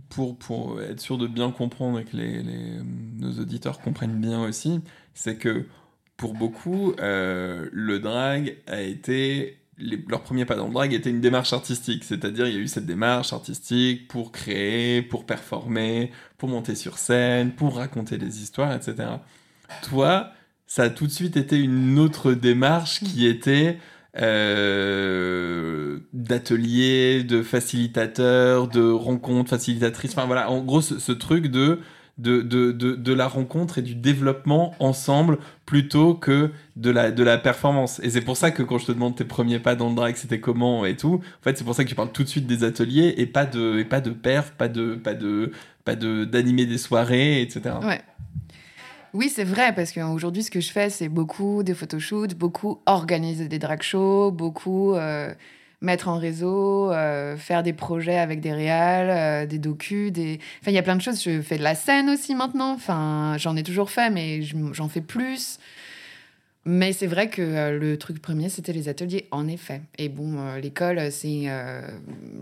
pour, 0.09 0.39
pour 0.39 0.81
être 0.81 1.01
sûr 1.01 1.19
de 1.19 1.27
bien 1.27 1.51
comprendre 1.51 1.99
et 1.99 2.05
que 2.05 2.17
les, 2.17 2.43
les- 2.43 2.81
nos 3.19 3.33
auditeurs 3.41 3.81
comprennent 3.81 4.21
bien 4.21 4.43
aussi, 4.43 4.81
c'est 5.13 5.37
que 5.37 5.67
pour 6.21 6.35
beaucoup, 6.35 6.93
euh, 7.01 7.67
le 7.73 7.99
drag 7.99 8.59
a 8.67 8.83
été. 8.83 9.57
leur 9.79 10.21
premier 10.21 10.45
pas 10.45 10.55
dans 10.55 10.67
le 10.67 10.75
drag 10.75 10.93
était 10.93 11.09
une 11.09 11.23
démarche 11.23 11.55
artistique, 11.55 12.05
c'est-à-dire 12.05 12.47
il 12.47 12.53
y 12.55 12.59
a 12.59 12.61
eu 12.61 12.69
cette 12.69 12.85
démarche 12.85 13.33
artistique 13.33 14.07
pour 14.07 14.31
créer, 14.31 15.01
pour 15.01 15.25
performer, 15.25 16.13
pour 16.37 16.51
monter 16.51 16.75
sur 16.75 16.99
scène, 16.99 17.53
pour 17.53 17.77
raconter 17.77 18.19
des 18.19 18.43
histoires, 18.43 18.75
etc. 18.75 19.09
Toi, 19.89 20.33
ça 20.67 20.83
a 20.83 20.91
tout 20.91 21.07
de 21.07 21.11
suite 21.11 21.39
été 21.39 21.59
une 21.59 21.99
autre 21.99 22.35
démarche 22.35 23.01
qui 23.01 23.27
était 23.27 23.79
euh, 24.19 26.01
d'ateliers, 26.13 27.25
de 27.25 27.43
facilitateurs, 27.43 28.69
de 28.69 28.91
rencontres 28.91 29.49
facilitatrices. 29.49 30.11
Enfin 30.13 30.27
voilà, 30.27 30.51
en 30.51 30.63
gros, 30.63 30.83
ce 30.83 31.13
truc 31.13 31.47
de, 31.47 31.79
de, 32.19 32.43
de, 32.43 32.73
de, 32.73 32.95
de 32.95 33.13
la 33.13 33.27
rencontre 33.27 33.79
et 33.79 33.83
du 33.83 33.95
développement 33.95 34.75
ensemble 34.79 35.39
plutôt 35.67 36.15
que 36.15 36.51
de 36.77 36.91
la, 36.91 37.11
de 37.11 37.23
la 37.23 37.39
performance. 37.39 38.01
Et 38.03 38.11
c'est 38.11 38.21
pour 38.21 38.37
ça 38.37 38.51
que 38.51 38.63
quand 38.63 38.79
je 38.79 38.87
te 38.87 38.93
demande 38.93 39.17
tes 39.17 39.25
premiers 39.25 39.59
pas 39.59 39.75
dans 39.75 39.89
le 39.89 39.95
drag, 39.95 40.17
c'était 40.17 40.41
comment 40.41 40.85
et 40.85 40.97
tout, 40.97 41.15
en 41.15 41.43
fait, 41.43 41.57
c'est 41.57 41.65
pour 41.65 41.75
ça 41.75 41.85
que 41.85 41.89
tu 41.89 41.95
parles 41.95 42.13
tout 42.13 42.25
de 42.25 42.29
suite 42.29 42.47
des 42.47 42.65
ateliers 42.65 43.15
et 43.17 43.27
pas 43.27 43.47
de, 43.47 43.79
et 43.79 43.85
pas 43.85 44.01
de 44.01 44.11
perf, 44.11 44.53
pas 44.53 44.69
de, 44.69 44.95
pas 44.95 45.15
de, 45.15 45.53
pas 45.85 45.97
de, 45.97 46.25
d'animer 46.25 46.67
des 46.67 46.79
soirées, 46.79 47.43
etc. 47.43 47.77
Oui, 49.13 49.29
c'est 49.29 49.45
vrai, 49.45 49.75
parce 49.75 49.93
qu'aujourd'hui, 49.93 50.45
ce 50.45 50.51
que 50.51 50.61
je 50.61 50.71
fais, 50.71 50.89
c'est 50.89 51.09
beaucoup 51.09 51.65
des 51.65 51.75
photoshoots, 51.75 52.35
beaucoup 52.35 52.81
organiser 52.87 53.49
des 53.49 53.59
drag 53.59 53.83
shows, 53.83 54.31
beaucoup 54.31 54.95
euh, 54.95 55.35
mettre 55.81 56.09
en 56.09 56.19
réseau, 56.19 56.93
euh, 56.93 57.37
faire 57.37 57.63
des 57.63 57.73
projets 57.73 58.19
avec 58.19 58.41
des 58.41 58.53
réals, 58.53 59.11
euh, 59.11 59.47
des 59.47 59.59
docus, 59.59 60.13
des... 60.13 60.39
Enfin, 60.61 60.71
il 60.71 60.75
y 60.75 60.79
a 60.79 60.83
plein 60.83 60.97
de 60.97 61.01
choses. 61.03 61.23
Je 61.23 61.41
fais 61.41 61.57
de 61.59 61.63
la 61.63 61.75
scène 61.75 62.11
aussi 62.11 62.35
maintenant. 62.35 62.73
Enfin, 62.73 63.37
j'en 63.39 63.57
ai 63.57 63.63
toujours 63.63 63.91
fait, 63.91 64.11
mais 64.11 64.43
je- 64.43 64.57
j'en 64.73 64.89
fais 64.89 65.01
plus. 65.01 65.59
Mais 66.67 66.93
c'est 66.93 67.07
vrai 67.07 67.31
que 67.31 67.41
euh, 67.41 67.79
le 67.79 67.97
truc 67.97 68.21
premier, 68.21 68.51
c'était 68.51 68.75
les 68.75 68.89
ateliers, 68.89 69.27
en 69.31 69.49
effet. 69.49 69.81
Et 69.97 70.11
bon, 70.11 70.55
l'école, 70.57 71.11
c'est 71.11 71.47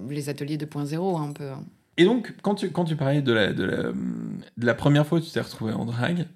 les 0.08 0.28
ateliers 0.28 0.56
2.0 0.56 1.20
un 1.20 1.32
peu. 1.32 1.48
hein. 1.50 1.64
Et 1.96 2.04
donc, 2.04 2.34
quand 2.42 2.54
tu, 2.56 2.70
quand 2.70 2.84
tu 2.84 2.94
parlais 2.96 3.22
de 3.22 3.32
la, 3.32 3.52
de, 3.52 3.92
la, 4.56 4.74
première 4.74 5.06
fois 5.06 5.18
où 5.18 5.20
tu 5.20 5.30
t'es 5.30 5.40
retrouvé 5.40 5.72
en 5.72 5.84
drague, 5.84 6.26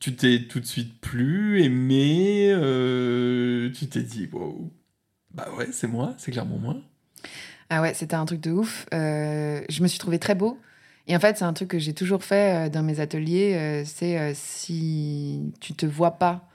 tu 0.00 0.14
t'es 0.14 0.46
tout 0.48 0.60
de 0.60 0.66
suite 0.66 1.00
plu, 1.00 1.62
aimé, 1.64 2.52
tu 3.76 3.86
t'es 3.88 4.02
dit, 4.02 4.28
wow, 4.32 4.70
bah 5.32 5.48
ouais, 5.56 5.68
c'est 5.72 5.88
moi, 5.88 6.14
c'est 6.18 6.30
clairement 6.30 6.58
moi. 6.58 6.76
Ah 7.70 7.82
ouais, 7.82 7.92
c'était 7.94 8.14
un 8.14 8.24
truc 8.24 8.40
de 8.40 8.50
ouf. 8.50 8.86
Euh, 8.94 9.60
je 9.68 9.82
me 9.82 9.88
suis 9.88 9.98
trouvée 9.98 10.18
très 10.18 10.34
beau. 10.34 10.58
Et 11.06 11.16
en 11.16 11.20
fait, 11.20 11.38
c'est 11.38 11.44
un 11.44 11.52
truc 11.52 11.68
que 11.68 11.78
j'ai 11.78 11.94
toujours 11.94 12.24
fait 12.24 12.66
euh, 12.66 12.68
dans 12.70 12.82
mes 12.82 13.00
ateliers. 13.00 13.54
euh, 13.54 13.82
c'est 13.84 14.32
si 14.34 15.52
tu 15.60 15.74
te 15.74 15.86
vois 15.86 16.12
pas 16.12 16.48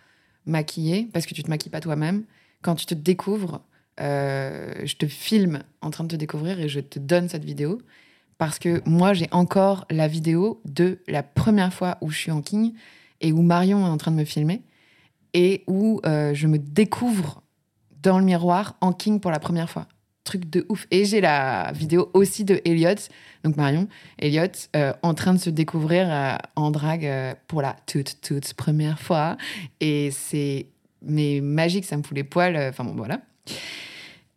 maquillée, 0.46 1.08
parce 1.14 1.26
que 1.26 1.34
tu 1.34 1.44
te 1.44 1.50
maquilles 1.50 1.72
pas 1.72 1.80
toi-même, 1.80 2.24
quand 2.62 2.76
tu 2.76 2.86
te 2.86 2.94
découvres, 2.94 3.62
je 4.00 4.96
te 4.96 5.06
filme 5.06 5.64
en 5.82 5.92
train 5.92 6.04
de 6.04 6.10
te 6.10 6.16
découvrir 6.16 6.60
et 6.60 6.68
je 6.68 6.80
te 6.80 7.00
donne 7.00 7.30
cette 7.30 7.46
vidéo. 7.46 7.82
Parce 8.38 8.58
que 8.60 8.82
moi, 8.90 9.14
j'ai 9.14 9.28
encore 9.32 9.86
la 9.90 10.08
vidéo 10.08 10.62
de 10.66 11.00
la 11.08 11.24
première 11.24 11.74
fois 11.74 11.98
où 12.02 12.10
je 12.10 12.18
suis 12.18 12.32
en 12.32 12.42
king 12.42 12.74
et 13.22 13.32
où 13.32 13.42
Marion 13.42 13.86
est 13.86 13.90
en 13.90 13.98
train 13.98 14.12
de 14.12 14.18
me 14.18 14.26
filmer 14.26 14.64
et 15.34 15.64
où 15.68 16.02
je 16.04 16.48
me 16.48 16.58
découvre 16.58 17.44
dans 18.04 18.20
le 18.20 18.26
miroir 18.26 18.76
en 18.82 18.94
king 18.94 19.20
pour 19.20 19.32
la 19.32 19.40
première 19.40 19.70
fois 19.70 19.88
truc 20.24 20.50
de 20.50 20.66
ouf. 20.70 20.88
Et 20.92 21.06
j'ai 21.06 21.22
la 21.22 21.72
vidéo 21.74 22.10
aussi 22.14 22.44
de 22.44 22.62
Elliot, 22.66 22.96
donc 23.44 23.58
Marion, 23.58 23.88
Elliot, 24.18 24.48
euh, 24.76 24.94
en 25.02 25.14
train 25.14 25.34
de 25.34 25.40
se 25.40 25.50
découvrir 25.50 26.08
euh, 26.10 26.36
en 26.56 26.72
drague 26.72 27.06
euh, 27.06 27.34
pour 27.48 27.62
la 27.62 27.76
toute, 27.86 28.18
toute 28.22 28.54
première 28.54 29.00
fois. 29.00 29.38
Et 29.80 30.12
c'est 30.12 30.68
mais 31.06 31.42
magique, 31.42 31.86
ça 31.86 31.98
me 31.98 32.04
fout 32.04 32.16
les 32.16 32.24
poils. 32.24 32.56
Enfin 32.56 32.86
bon, 32.86 32.94
voilà. 32.96 33.20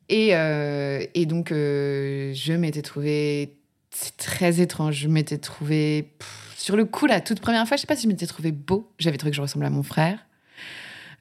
Et, 0.08 0.30
et 0.30 1.26
donc, 1.26 1.50
je 1.50 2.52
m'étais 2.52 2.82
trouvée. 2.82 3.54
C'est 3.90 4.16
très 4.16 4.60
étrange. 4.60 4.96
Je 4.96 5.08
m'étais 5.08 5.38
trouvée. 5.38 6.12
sur 6.56 6.76
le 6.76 6.84
coup, 6.84 7.06
la 7.06 7.20
toute 7.20 7.40
première 7.40 7.68
fois, 7.68 7.76
je 7.76 7.82
sais 7.82 7.86
pas 7.86 7.94
si 7.94 8.02
je 8.02 8.08
m'étais 8.08 8.26
trouvée 8.26 8.50
beau. 8.50 8.90
J'avais 8.98 9.16
trouvé 9.16 9.30
que 9.30 9.36
je 9.36 9.42
ressemblais 9.42 9.68
à 9.68 9.70
mon 9.70 9.84
frère. 9.84 10.26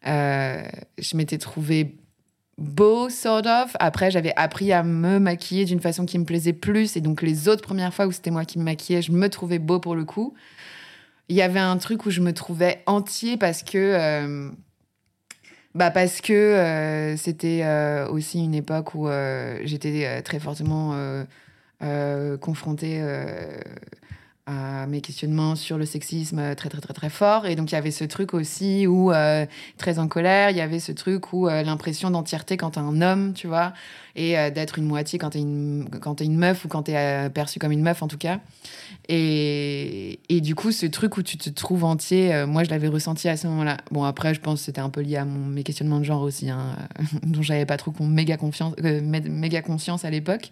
Je 0.03 1.15
m'étais 1.15 1.37
trouvée 1.37 1.95
beau, 2.57 3.09
sort 3.09 3.45
of. 3.45 3.75
Après, 3.79 4.11
j'avais 4.11 4.33
appris 4.35 4.71
à 4.71 4.83
me 4.83 5.19
maquiller 5.19 5.65
d'une 5.65 5.79
façon 5.79 6.05
qui 6.05 6.17
me 6.19 6.25
plaisait 6.25 6.53
plus. 6.53 6.95
Et 6.95 7.01
donc, 7.01 7.21
les 7.21 7.47
autres 7.47 7.61
premières 7.61 7.93
fois 7.93 8.07
où 8.07 8.11
c'était 8.11 8.31
moi 8.31 8.45
qui 8.45 8.59
me 8.59 8.63
maquillais, 8.63 9.01
je 9.01 9.11
me 9.11 9.29
trouvais 9.29 9.59
beau 9.59 9.79
pour 9.79 9.95
le 9.95 10.05
coup. 10.05 10.33
Il 11.27 11.35
y 11.35 11.41
avait 11.41 11.59
un 11.59 11.77
truc 11.77 12.05
où 12.05 12.11
je 12.11 12.21
me 12.21 12.33
trouvais 12.33 12.83
entier 12.85 13.37
parce 13.37 13.63
que. 13.63 13.77
euh, 13.77 14.51
bah 15.73 15.91
parce 15.91 16.21
que 16.21 16.31
euh, 16.31 17.17
c'était 17.17 17.61
euh, 17.63 18.07
aussi 18.07 18.41
une 18.41 18.55
époque 18.55 18.95
où 18.95 19.09
j'étais 19.63 20.21
très 20.21 20.39
fortement 20.39 20.95
confrontée 22.39 23.01
à 24.47 24.85
mes 24.85 25.01
questionnements 25.01 25.55
sur 25.55 25.77
le 25.77 25.85
sexisme 25.85 26.37
euh, 26.37 26.53
très 26.55 26.69
très 26.69 26.79
très 26.81 26.93
très 26.93 27.09
fort. 27.09 27.47
Et 27.47 27.55
donc 27.55 27.71
il 27.71 27.73
y 27.75 27.77
avait 27.77 27.91
ce 27.91 28.03
truc 28.03 28.33
aussi 28.35 28.85
où 28.85 29.11
euh, 29.11 29.45
très 29.77 29.97
en 29.97 30.07
colère 30.07 30.51
il 30.51 30.57
y 30.57 30.61
avait 30.61 30.79
ce 30.79 30.91
truc 30.91 31.33
où 31.33 31.47
euh, 31.47 31.63
l'impression 31.63 32.11
d'entièreté 32.11 32.55
quand 32.55 32.71
t'es 32.71 32.79
un 32.79 33.01
homme 33.01 33.33
tu 33.33 33.47
vois 33.47 33.73
et 34.15 34.35
d'être 34.51 34.77
une 34.79 34.85
moitié 34.85 35.19
quand 35.19 35.31
t'es 35.31 35.39
une 35.39 35.89
quand 35.99 36.15
t'es 36.15 36.25
une 36.25 36.37
meuf 36.37 36.63
ou 36.63 36.69
quand 36.69 36.83
t'es 36.83 37.29
perçu 37.33 37.59
comme 37.59 37.73
une 37.73 37.81
meuf 37.81 38.01
en 38.01 38.07
tout 38.07 38.17
cas. 38.17 38.39
Et, 39.09 40.19
et 40.29 40.39
du 40.41 40.55
coup 40.55 40.71
ce 40.71 40.85
truc 40.85 41.17
où 41.17 41.21
tu 41.23 41.37
te 41.37 41.49
trouves 41.49 41.83
entier 41.83 42.45
moi 42.47 42.63
je 42.63 42.69
l'avais 42.69 42.87
ressenti 42.87 43.27
à 43.27 43.35
ce 43.35 43.47
moment-là. 43.47 43.77
Bon 43.91 44.03
après 44.05 44.33
je 44.33 44.39
pense 44.39 44.59
que 44.59 44.65
c'était 44.65 44.79
un 44.79 44.89
peu 44.89 45.01
lié 45.01 45.17
à 45.17 45.25
mon, 45.25 45.45
mes 45.47 45.63
questionnements 45.63 45.99
de 45.99 46.05
genre 46.05 46.21
aussi 46.21 46.49
hein, 46.49 46.77
dont 47.23 47.41
j'avais 47.41 47.65
pas 47.65 47.75
trop 47.77 47.91
con- 47.91 48.05
méga 48.07 48.37
confiance 48.37 48.73
mé- 48.77 49.27
méga 49.29 49.61
conscience 49.61 50.05
à 50.05 50.09
l'époque 50.09 50.51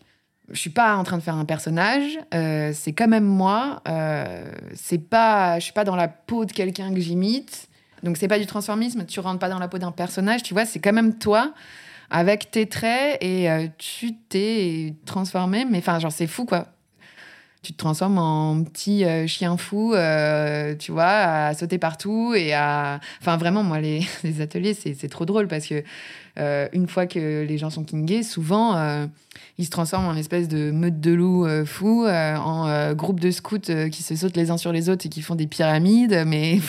je 0.52 0.60
suis 0.60 0.70
pas 0.70 0.96
en 0.96 1.04
train 1.04 1.18
de 1.18 1.24
faire 1.24 1.36
un 1.36 1.46
personnage, 1.46 2.20
euh, 2.34 2.72
c'est 2.74 2.92
quand 2.94 3.08
même 3.08 3.26
moi. 3.26 3.82
Euh, 3.88 4.46
c'est 4.74 4.98
pas, 4.98 5.60
je 5.60 5.64
suis 5.64 5.74
pas 5.74 5.86
dans 5.86 5.96
la 5.96 6.08
peau 6.08 6.46
de 6.46 6.52
quelqu'un 6.52 6.94
que 6.94 7.00
j'imite. 7.00 7.70
Donc 8.04 8.18
c'est 8.18 8.28
pas 8.28 8.40
du 8.40 8.46
transformisme. 8.46 9.06
Tu 9.06 9.20
rentres 9.22 9.40
pas 9.40 9.50
dans 9.50 9.60
la 9.60 9.70
peau 9.70 9.78
d'un 9.78 9.92
personnage. 9.92 10.44
Tu 10.44 10.54
vois, 10.54 10.66
c'est 10.66 10.80
quand 10.80 10.94
même 10.94 11.18
toi 11.18 11.54
avec 12.10 12.52
tes 12.52 12.68
traits 12.68 13.18
et 13.24 13.50
euh, 13.50 13.68
tu 13.78 14.16
t'es 14.16 14.96
transformé. 15.06 15.66
Mais 15.66 15.78
enfin, 15.78 16.00
genre 16.00 16.12
c'est 16.12 16.28
fou 16.28 16.46
quoi. 16.46 16.68
Tu 17.62 17.72
te 17.72 17.78
transformes 17.78 18.18
en 18.18 18.62
petit 18.66 19.06
euh, 19.06 19.26
chien 19.26 19.56
fou, 19.56 19.94
tu 20.80 20.92
vois, 20.92 21.06
à 21.06 21.54
sauter 21.54 21.78
partout 21.78 22.34
et 22.36 22.54
à. 22.54 23.00
Enfin, 23.22 23.38
vraiment, 23.38 23.64
moi, 23.64 23.80
les, 23.80 24.06
les 24.26 24.42
ateliers, 24.42 24.74
c'est 24.74 25.08
trop 25.08 25.24
drôle 25.24 25.48
parce 25.48 25.68
que 25.68 25.82
euh, 26.40 26.68
une 26.74 26.88
fois 26.88 27.06
que 27.06 27.44
les 27.44 27.58
gens 27.58 27.70
sont 27.70 27.84
kingés, 27.84 28.24
souvent, 28.24 28.76
euh, 28.76 29.06
ils 29.60 29.66
se 29.66 29.70
transforment 29.70 30.08
en 30.08 30.16
espèce 30.16 30.48
de 30.48 30.72
meute 30.72 31.00
de 31.00 31.12
loups 31.12 31.46
euh, 31.46 31.64
fous, 31.64 32.06
euh, 32.06 32.36
en 32.36 32.94
groupe 32.94 33.20
de 33.20 33.30
scouts 33.30 33.60
qui 33.92 34.04
se 34.04 34.16
sautent 34.16 34.36
les 34.38 34.50
uns 34.50 34.58
sur 34.58 34.72
les 34.72 34.90
autres 34.90 35.06
et 35.06 35.10
qui 35.10 35.22
font 35.22 35.36
des 35.36 35.48
pyramides, 35.48 36.24
mais, 36.28 36.60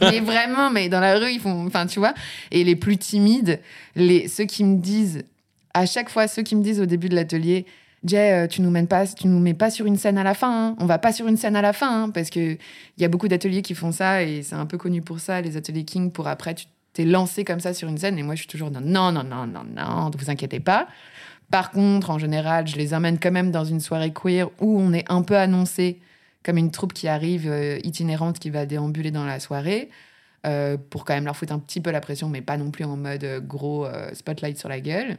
mais 0.00 0.20
vraiment, 0.20 0.70
mais 0.70 0.88
dans 0.88 1.00
la 1.00 1.18
rue, 1.18 1.32
ils 1.32 1.40
font, 1.40 1.66
enfin, 1.66 1.86
tu 1.86 1.98
vois. 1.98 2.14
Et 2.52 2.62
les 2.62 2.76
plus 2.76 2.96
timides, 2.96 3.60
les, 3.96 4.28
ceux 4.28 4.44
qui 4.44 4.62
me 4.62 4.78
disent, 4.78 5.24
à 5.72 5.86
chaque 5.86 6.08
fois, 6.08 6.28
ceux 6.28 6.42
qui 6.42 6.54
me 6.54 6.62
disent 6.62 6.80
au 6.80 6.86
début 6.86 7.08
de 7.08 7.16
l'atelier, 7.16 7.66
Jay, 8.04 8.46
tu 8.48 8.60
nous 8.60 8.70
mènes 8.70 8.86
pas, 8.86 9.06
tu 9.06 9.26
nous 9.28 9.40
mets 9.40 9.54
pas 9.54 9.70
sur 9.70 9.86
une 9.86 9.96
scène 9.96 10.18
à 10.18 10.22
la 10.22 10.34
fin. 10.34 10.68
hein. 10.68 10.76
On 10.78 10.84
va 10.84 10.98
pas 10.98 11.10
sur 11.10 11.26
une 11.26 11.38
scène 11.38 11.56
à 11.56 11.62
la 11.62 11.72
fin, 11.72 12.04
hein, 12.04 12.10
parce 12.10 12.28
que 12.28 12.38
il 12.38 13.00
y 13.00 13.04
a 13.04 13.08
beaucoup 13.08 13.28
d'ateliers 13.28 13.62
qui 13.62 13.74
font 13.74 13.92
ça 13.92 14.22
et 14.22 14.42
c'est 14.42 14.54
un 14.54 14.66
peu 14.66 14.76
connu 14.76 15.00
pour 15.00 15.20
ça, 15.20 15.40
les 15.40 15.56
ateliers 15.56 15.84
King. 15.84 16.12
Pour 16.12 16.28
après, 16.28 16.54
tu 16.54 16.66
t'es 16.94 17.04
lancé 17.04 17.44
comme 17.44 17.60
ça 17.60 17.74
sur 17.74 17.88
une 17.88 17.98
scène 17.98 18.18
et 18.18 18.22
moi, 18.22 18.34
je 18.34 18.40
suis 18.40 18.48
toujours 18.48 18.70
dans 18.70 18.80
non, 18.80 19.12
non, 19.12 19.24
non, 19.24 19.46
non, 19.46 19.64
non, 19.64 20.10
ne 20.10 20.16
vous 20.16 20.30
inquiétez 20.30 20.60
pas. 20.60 20.88
Par 21.50 21.70
contre, 21.70 22.10
en 22.10 22.18
général, 22.18 22.66
je 22.66 22.76
les 22.76 22.94
emmène 22.94 23.18
quand 23.18 23.30
même 23.30 23.50
dans 23.50 23.64
une 23.64 23.80
soirée 23.80 24.12
queer 24.12 24.48
où 24.60 24.80
on 24.80 24.92
est 24.92 25.04
un 25.10 25.22
peu 25.22 25.36
annoncé 25.36 26.00
comme 26.42 26.56
une 26.56 26.70
troupe 26.70 26.92
qui 26.92 27.08
arrive 27.08 27.48
euh, 27.48 27.78
itinérante 27.84 28.38
qui 28.38 28.50
va 28.50 28.64
déambuler 28.66 29.10
dans 29.10 29.24
la 29.24 29.40
soirée. 29.40 29.90
euh, 30.46 30.76
pour 30.76 31.04
quand 31.06 31.14
même 31.14 31.24
leur 31.24 31.36
foutre 31.36 31.54
un 31.54 31.58
petit 31.58 31.80
peu 31.80 31.90
la 31.90 32.00
pression, 32.02 32.28
mais 32.28 32.42
pas 32.42 32.58
non 32.58 32.70
plus 32.70 32.84
en 32.84 32.98
mode 32.98 33.24
euh, 33.24 33.40
gros 33.40 33.86
spotlight 34.12 34.58
sur 34.58 34.68
la 34.68 34.80
gueule. 34.80 35.16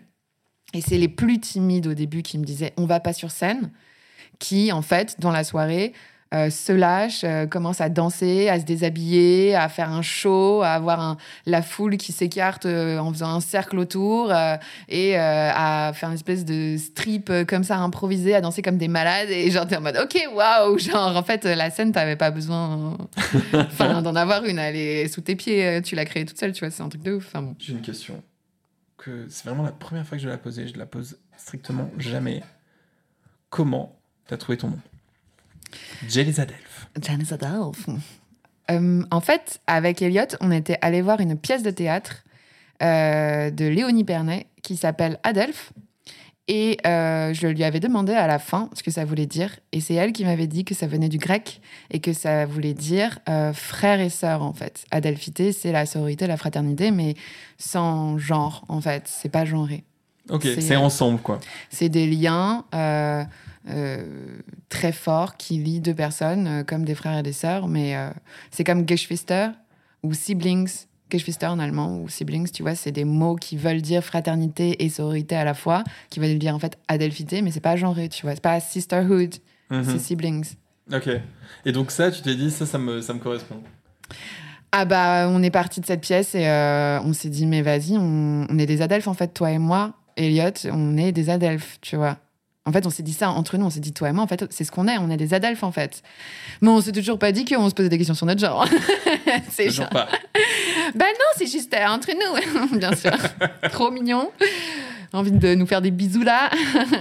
Et 0.73 0.81
c'est 0.81 0.97
les 0.97 1.07
plus 1.07 1.39
timides 1.39 1.87
au 1.87 1.93
début 1.93 2.21
qui 2.21 2.37
me 2.37 2.43
disaient 2.43 2.73
on 2.77 2.85
va 2.85 2.99
pas 2.99 3.13
sur 3.13 3.31
scène, 3.31 3.71
qui 4.39 4.71
en 4.71 4.81
fait 4.81 5.19
dans 5.19 5.31
la 5.31 5.43
soirée 5.43 5.93
euh, 6.35 6.49
se 6.51 6.71
lâchent, 6.71 7.23
euh, 7.23 7.47
commencent 7.47 7.81
à 7.81 7.89
danser, 7.89 8.49
à 8.49 8.59
se 8.59 8.65
déshabiller, 8.65 9.55
à 9.55 9.69
faire 9.69 9.89
un 9.91 10.01
show, 10.01 10.61
à 10.61 10.69
avoir 10.69 10.99
un- 10.99 11.17
la 11.45 11.61
foule 11.61 11.97
qui 11.97 12.11
s'écarte 12.11 12.65
euh, 12.65 12.99
en 12.99 13.11
faisant 13.11 13.29
un 13.29 13.39
cercle 13.39 13.79
autour 13.79 14.31
euh, 14.31 14.57
et 14.89 15.17
euh, 15.17 15.51
à 15.55 15.91
faire 15.95 16.09
une 16.09 16.15
espèce 16.15 16.45
de 16.45 16.75
strip 16.77 17.29
euh, 17.29 17.45
comme 17.45 17.63
ça 17.63 17.77
improvisé, 17.77 18.35
à 18.35 18.41
danser 18.41 18.61
comme 18.61 18.77
des 18.77 18.87
malades. 18.89 19.29
Et 19.29 19.49
genre 19.49 19.65
t'es 19.65 19.77
en 19.77 19.81
mode 19.81 19.97
ok 19.97 20.27
waouh, 20.35 20.77
genre 20.77 21.15
en 21.15 21.23
fait 21.23 21.45
la 21.45 21.71
scène 21.71 21.91
t'avais 21.91 22.15
pas 22.17 22.29
besoin 22.31 22.97
d'en 24.03 24.15
avoir 24.15 24.43
une, 24.45 24.59
elle 24.59 24.75
est 24.75 25.07
sous 25.07 25.21
tes 25.21 25.35
pieds, 25.35 25.81
tu 25.81 25.95
l'as 25.95 26.05
créée 26.05 26.25
toute 26.25 26.37
seule, 26.39 26.51
tu 26.51 26.59
vois, 26.59 26.69
c'est 26.69 26.83
un 26.83 26.89
truc 26.89 27.01
de 27.01 27.13
ouf. 27.13 27.25
Enfin 27.27 27.41
bon. 27.41 27.55
J'ai 27.59 27.71
une 27.73 27.81
question. 27.81 28.21
Que 28.97 29.25
c'est 29.29 29.45
vraiment 29.47 29.63
la 29.63 29.71
première 29.71 30.05
fois 30.05 30.17
que 30.17 30.23
je 30.23 30.27
la 30.29 30.37
poser. 30.37 30.67
Je 30.67 30.77
la 30.77 30.85
pose 30.85 31.17
strictement 31.37 31.89
jamais. 31.99 32.41
Comment 33.49 33.95
t'as 34.27 34.37
trouvé 34.37 34.57
ton 34.57 34.69
nom 34.69 34.79
Jelly 36.07 36.39
Adelph. 36.39 36.87
Janice 37.01 37.31
Adolphe. 37.31 37.87
Euh, 38.71 39.03
en 39.11 39.21
fait, 39.21 39.59
avec 39.67 40.01
Elliot, 40.01 40.25
on 40.41 40.51
était 40.51 40.77
allé 40.81 41.01
voir 41.01 41.19
une 41.19 41.37
pièce 41.37 41.63
de 41.63 41.71
théâtre 41.71 42.23
euh, 42.81 43.51
de 43.51 43.65
Léonie 43.65 44.03
Pernet 44.03 44.47
qui 44.61 44.75
s'appelle 44.77 45.19
Adelph. 45.23 45.71
Et 46.47 46.77
euh, 46.85 47.33
je 47.33 47.47
lui 47.47 47.63
avais 47.63 47.79
demandé 47.79 48.13
à 48.13 48.27
la 48.27 48.37
fin 48.37 48.69
ce 48.73 48.83
que 48.83 48.91
ça 48.91 49.03
voulait 49.03 49.25
dire. 49.25 49.59
Et 49.71 49.81
c'est 49.81 49.95
elle 49.95 50.11
qui 50.11 50.25
m'avait 50.25 50.45
dit 50.45 50.63
que 50.63 50.75
ça 50.75 50.85
venait 50.85 51.09
du 51.09 51.17
grec 51.17 51.59
et 51.89 51.99
que 51.99 52.13
ça 52.13 52.45
voulait 52.45 52.75
dire 52.75 53.17
frère 53.53 53.99
et 53.99 54.09
sœur, 54.09 54.43
en 54.43 54.53
fait. 54.53 54.85
Adelphité, 54.91 55.51
c'est 55.51 55.71
la 55.71 55.87
sororité, 55.87 56.27
la 56.27 56.37
fraternité, 56.37 56.91
mais 56.91 57.15
sans 57.57 58.19
genre, 58.19 58.63
en 58.69 58.79
fait. 58.79 59.03
C'est 59.07 59.29
pas 59.29 59.43
genré. 59.43 59.83
Ok, 60.29 60.41
C'est- 60.43 60.61
c'est 60.61 60.75
ensemble 60.75 61.19
quoi. 61.19 61.39
C'est 61.69 61.89
des 61.89 62.07
liens 62.07 62.65
euh, 62.73 63.23
euh, 63.69 64.37
très 64.69 64.91
forts 64.91 65.37
qui 65.37 65.57
lient 65.57 65.79
deux 65.81 65.93
personnes 65.93 66.47
euh, 66.47 66.63
comme 66.63 66.83
des 66.85 66.95
frères 66.95 67.17
et 67.19 67.23
des 67.23 67.33
sœurs, 67.33 67.67
mais 67.67 67.95
euh, 67.95 68.09
c'est 68.51 68.63
comme 68.63 68.87
Geschwister 68.87 69.49
ou 70.03 70.13
siblings. 70.13 70.85
Geschwister 71.11 71.45
en 71.45 71.59
allemand 71.59 71.99
ou 71.99 72.09
siblings, 72.09 72.49
tu 72.51 72.63
vois, 72.63 72.73
c'est 72.73 72.91
des 72.91 73.05
mots 73.05 73.35
qui 73.35 73.57
veulent 73.57 73.81
dire 73.83 74.03
fraternité 74.03 74.83
et 74.83 74.89
sororité 74.89 75.35
à 75.35 75.43
la 75.43 75.53
fois, 75.53 75.83
qui 76.09 76.19
veulent 76.19 76.39
dire 76.39 76.55
en 76.55 76.59
fait 76.59 76.79
adelphité, 76.87 77.43
mais 77.43 77.51
c'est 77.51 77.59
pas 77.59 77.75
genré, 77.75 78.09
tu 78.09 78.23
vois, 78.25 78.33
c'est 78.33 78.41
pas 78.41 78.59
sisterhood, 78.59 79.35
Mhm. 79.69 79.83
c'est 79.83 79.99
siblings. 79.99 80.45
Ok. 80.91 81.07
Et 81.65 81.71
donc 81.71 81.91
ça, 81.91 82.09
tu 82.11 82.23
t'es 82.23 82.33
dit, 82.35 82.49
ça, 82.49 82.65
ça 82.65 82.79
me, 82.79 83.01
ça 83.01 83.13
me 83.13 83.19
correspond. 83.19 83.61
Ah 84.71 84.85
bah, 84.85 85.27
on 85.29 85.41
est 85.43 85.51
parti 85.51 85.79
de 85.79 85.85
cette 85.85 86.01
pièce 86.01 86.35
et 86.35 86.47
euh, 86.47 86.99
on 87.01 87.13
s'est 87.13 87.29
dit, 87.29 87.45
mais 87.45 87.61
vas-y, 87.61 87.97
on, 87.97 88.47
on 88.49 88.57
est 88.59 88.65
des 88.65 88.81
adelphes 88.81 89.07
en 89.07 89.13
fait, 89.13 89.27
toi 89.33 89.51
et 89.51 89.57
moi, 89.59 89.93
Elliot, 90.17 90.51
on 90.71 90.97
est 90.97 91.11
des 91.11 91.29
adelphes, 91.29 91.77
tu 91.81 91.95
vois. 91.95 92.17
En 92.67 92.71
fait, 92.71 92.87
on 92.87 92.89
s'est 92.89 93.03
dit 93.03 93.13
ça 93.13 93.29
entre 93.29 93.57
nous, 93.57 93.65
on 93.67 93.69
s'est 93.69 93.79
dit, 93.79 93.93
toi 93.93 94.09
et 94.09 94.11
moi, 94.11 94.23
en 94.23 94.27
fait, 94.27 94.43
c'est 94.49 94.63
ce 94.63 94.71
qu'on 94.71 94.87
est, 94.87 94.97
on 94.97 95.11
est 95.11 95.17
des 95.17 95.35
adelphes 95.35 95.63
en 95.63 95.71
fait. 95.71 96.01
Mais 96.61 96.69
on 96.69 96.81
s'est 96.81 96.91
toujours 96.91 97.19
pas 97.19 97.31
dit 97.31 97.45
qu'on 97.45 97.69
se 97.69 97.75
posait 97.75 97.89
des 97.89 97.97
questions 97.97 98.15
sur 98.15 98.25
notre 98.25 98.41
genre. 98.41 98.67
c'est 99.51 99.67
Toujours 99.67 99.83
genre, 99.83 99.89
pas. 99.91 100.07
bah 100.95 101.05
non, 101.05 101.25
c'est 101.37 101.45
juste 101.45 101.71
euh, 101.75 101.85
entre 101.87 102.09
nous, 102.11 102.77
bien 102.79 102.95
sûr. 102.95 103.11
trop 103.71 103.91
mignon. 103.91 104.31
Envie 105.13 105.31
de 105.31 105.53
nous 105.53 105.67
faire 105.67 105.81
des 105.81 105.91
bisous 105.91 106.23
là, 106.23 106.49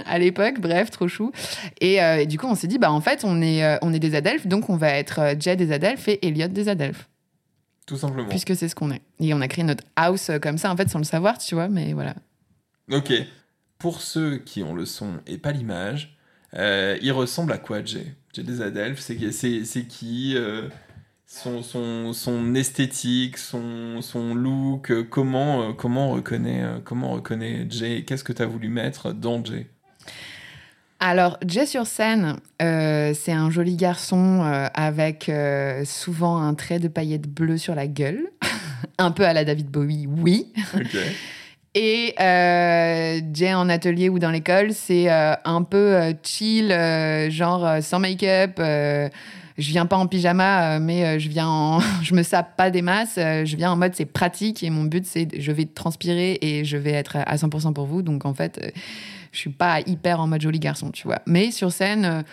à 0.05 0.19
l'époque, 0.19 0.59
bref, 0.59 0.91
trop 0.91 1.07
chou. 1.07 1.31
Et, 1.81 2.01
euh, 2.01 2.17
et 2.21 2.27
du 2.27 2.37
coup, 2.37 2.45
on 2.47 2.55
s'est 2.55 2.67
dit, 2.67 2.77
bah 2.77 2.91
en 2.91 3.01
fait, 3.01 3.21
on 3.23 3.41
est, 3.41 3.63
euh, 3.63 3.77
on 3.81 3.91
est 3.91 3.99
des 3.99 4.13
adelphes, 4.15 4.45
donc 4.47 4.69
on 4.69 4.77
va 4.77 4.89
être 4.91 5.35
Jay 5.39 5.55
des 5.55 5.71
adelphes 5.71 6.07
et 6.07 6.25
Elliot 6.25 6.47
des 6.47 6.69
adelphes 6.69 7.09
Tout 7.87 7.97
simplement. 7.97 8.29
puisque 8.29 8.55
c'est 8.55 8.69
ce 8.69 8.75
qu'on 8.75 8.91
est. 8.91 9.01
Et 9.19 9.33
on 9.33 9.41
a 9.41 9.47
créé 9.47 9.63
notre 9.65 9.83
house 9.95 10.29
comme 10.41 10.59
ça, 10.59 10.71
en 10.71 10.77
fait, 10.77 10.89
sans 10.89 10.99
le 10.99 11.03
savoir, 11.05 11.39
tu 11.39 11.55
vois, 11.55 11.67
mais 11.67 11.93
voilà. 11.93 12.13
Ok. 12.91 13.13
Pour 13.77 14.01
ceux 14.01 14.37
qui 14.37 14.63
ont 14.63 14.73
le 14.73 14.85
son 14.85 15.19
et 15.27 15.37
pas 15.37 15.51
l'image, 15.51 16.17
euh, 16.53 16.97
il 17.01 17.11
ressemble 17.11 17.51
à 17.51 17.57
quoi, 17.57 17.83
Jay? 17.83 18.15
Jay 18.33 18.43
des 18.43 18.61
Adelphes, 18.61 18.99
c'est 18.99 19.15
qui, 19.87 20.33
euh, 20.35 20.69
son, 21.25 21.61
son, 21.61 22.13
son 22.13 22.55
esthétique, 22.55 23.37
son, 23.37 24.01
son 24.01 24.33
look, 24.33 24.91
euh, 24.91 25.03
comment, 25.03 25.73
comment, 25.73 26.11
on 26.11 26.13
reconnaît, 26.13 26.63
comment 26.83 27.11
on 27.11 27.15
reconnaît 27.15 27.67
Jay? 27.69 28.03
Qu'est-ce 28.05 28.23
que 28.23 28.33
tu 28.33 28.41
as 28.41 28.47
voulu 28.47 28.69
mettre 28.69 29.13
dans 29.13 29.43
Jay? 29.43 29.67
Alors, 30.99 31.37
Jay 31.45 31.65
sur 31.65 31.85
scène, 31.85 32.37
euh, 32.61 33.13
c'est 33.13 33.33
un 33.33 33.51
joli 33.51 33.75
garçon 33.75 34.43
euh, 34.43 34.67
avec 34.73 35.27
euh, 35.27 35.83
souvent 35.83 36.41
un 36.41 36.53
trait 36.53 36.79
de 36.79 36.87
paillettes 36.87 37.27
bleues 37.27 37.57
sur 37.57 37.75
la 37.75 37.87
gueule. 37.87 38.29
un 38.97 39.11
peu 39.11 39.23
à 39.25 39.33
la 39.33 39.43
David 39.43 39.69
Bowie, 39.69 40.07
oui. 40.07 40.53
Ok. 40.73 40.97
Et 41.77 42.15
euh, 42.21 43.19
Jay 43.33 43.53
en 43.53 43.67
atelier 43.67 44.07
ou 44.07 44.17
dans 44.17 44.31
l'école, 44.31 44.71
c'est 44.71 45.11
euh, 45.11 45.33
un 45.43 45.61
peu 45.61 45.93
euh, 45.93 46.13
chill, 46.23 46.71
euh, 46.71 47.29
genre 47.29 47.65
euh, 47.65 47.81
sans 47.81 47.99
make-up. 47.99 48.53
euh, 48.59 49.09
je 49.57 49.69
viens 49.69 49.85
pas 49.85 49.97
en 49.97 50.07
pyjama, 50.07 50.79
mais 50.79 51.17
je 51.19 51.29
viens 51.29 51.47
en... 51.47 51.79
je 52.01 52.13
me 52.13 52.23
sape 52.23 52.57
pas 52.57 52.71
des 52.71 52.81
masses. 52.81 53.15
je 53.17 53.55
viens 53.55 53.71
en 53.71 53.77
mode 53.77 53.93
c'est 53.95 54.05
pratique 54.05 54.63
et 54.63 54.69
mon 54.69 54.83
but 54.83 55.05
c'est 55.05 55.29
je 55.39 55.51
vais 55.53 55.65
transpirer 55.65 56.37
et 56.41 56.65
je 56.65 56.75
vais 56.75 56.91
être 56.91 57.15
à 57.17 57.35
100% 57.37 57.71
pour 57.71 57.85
vous. 57.85 58.01
Donc 58.01 58.25
en 58.25 58.33
fait, 58.33 58.73
je 59.31 59.37
suis 59.37 59.49
pas 59.49 59.79
hyper 59.85 60.19
en 60.19 60.27
mode 60.27 60.41
joli 60.41 60.59
garçon, 60.59 60.91
tu 60.91 61.07
vois. 61.07 61.19
Mais 61.25 61.51
sur 61.51 61.71
scène, 61.71 62.25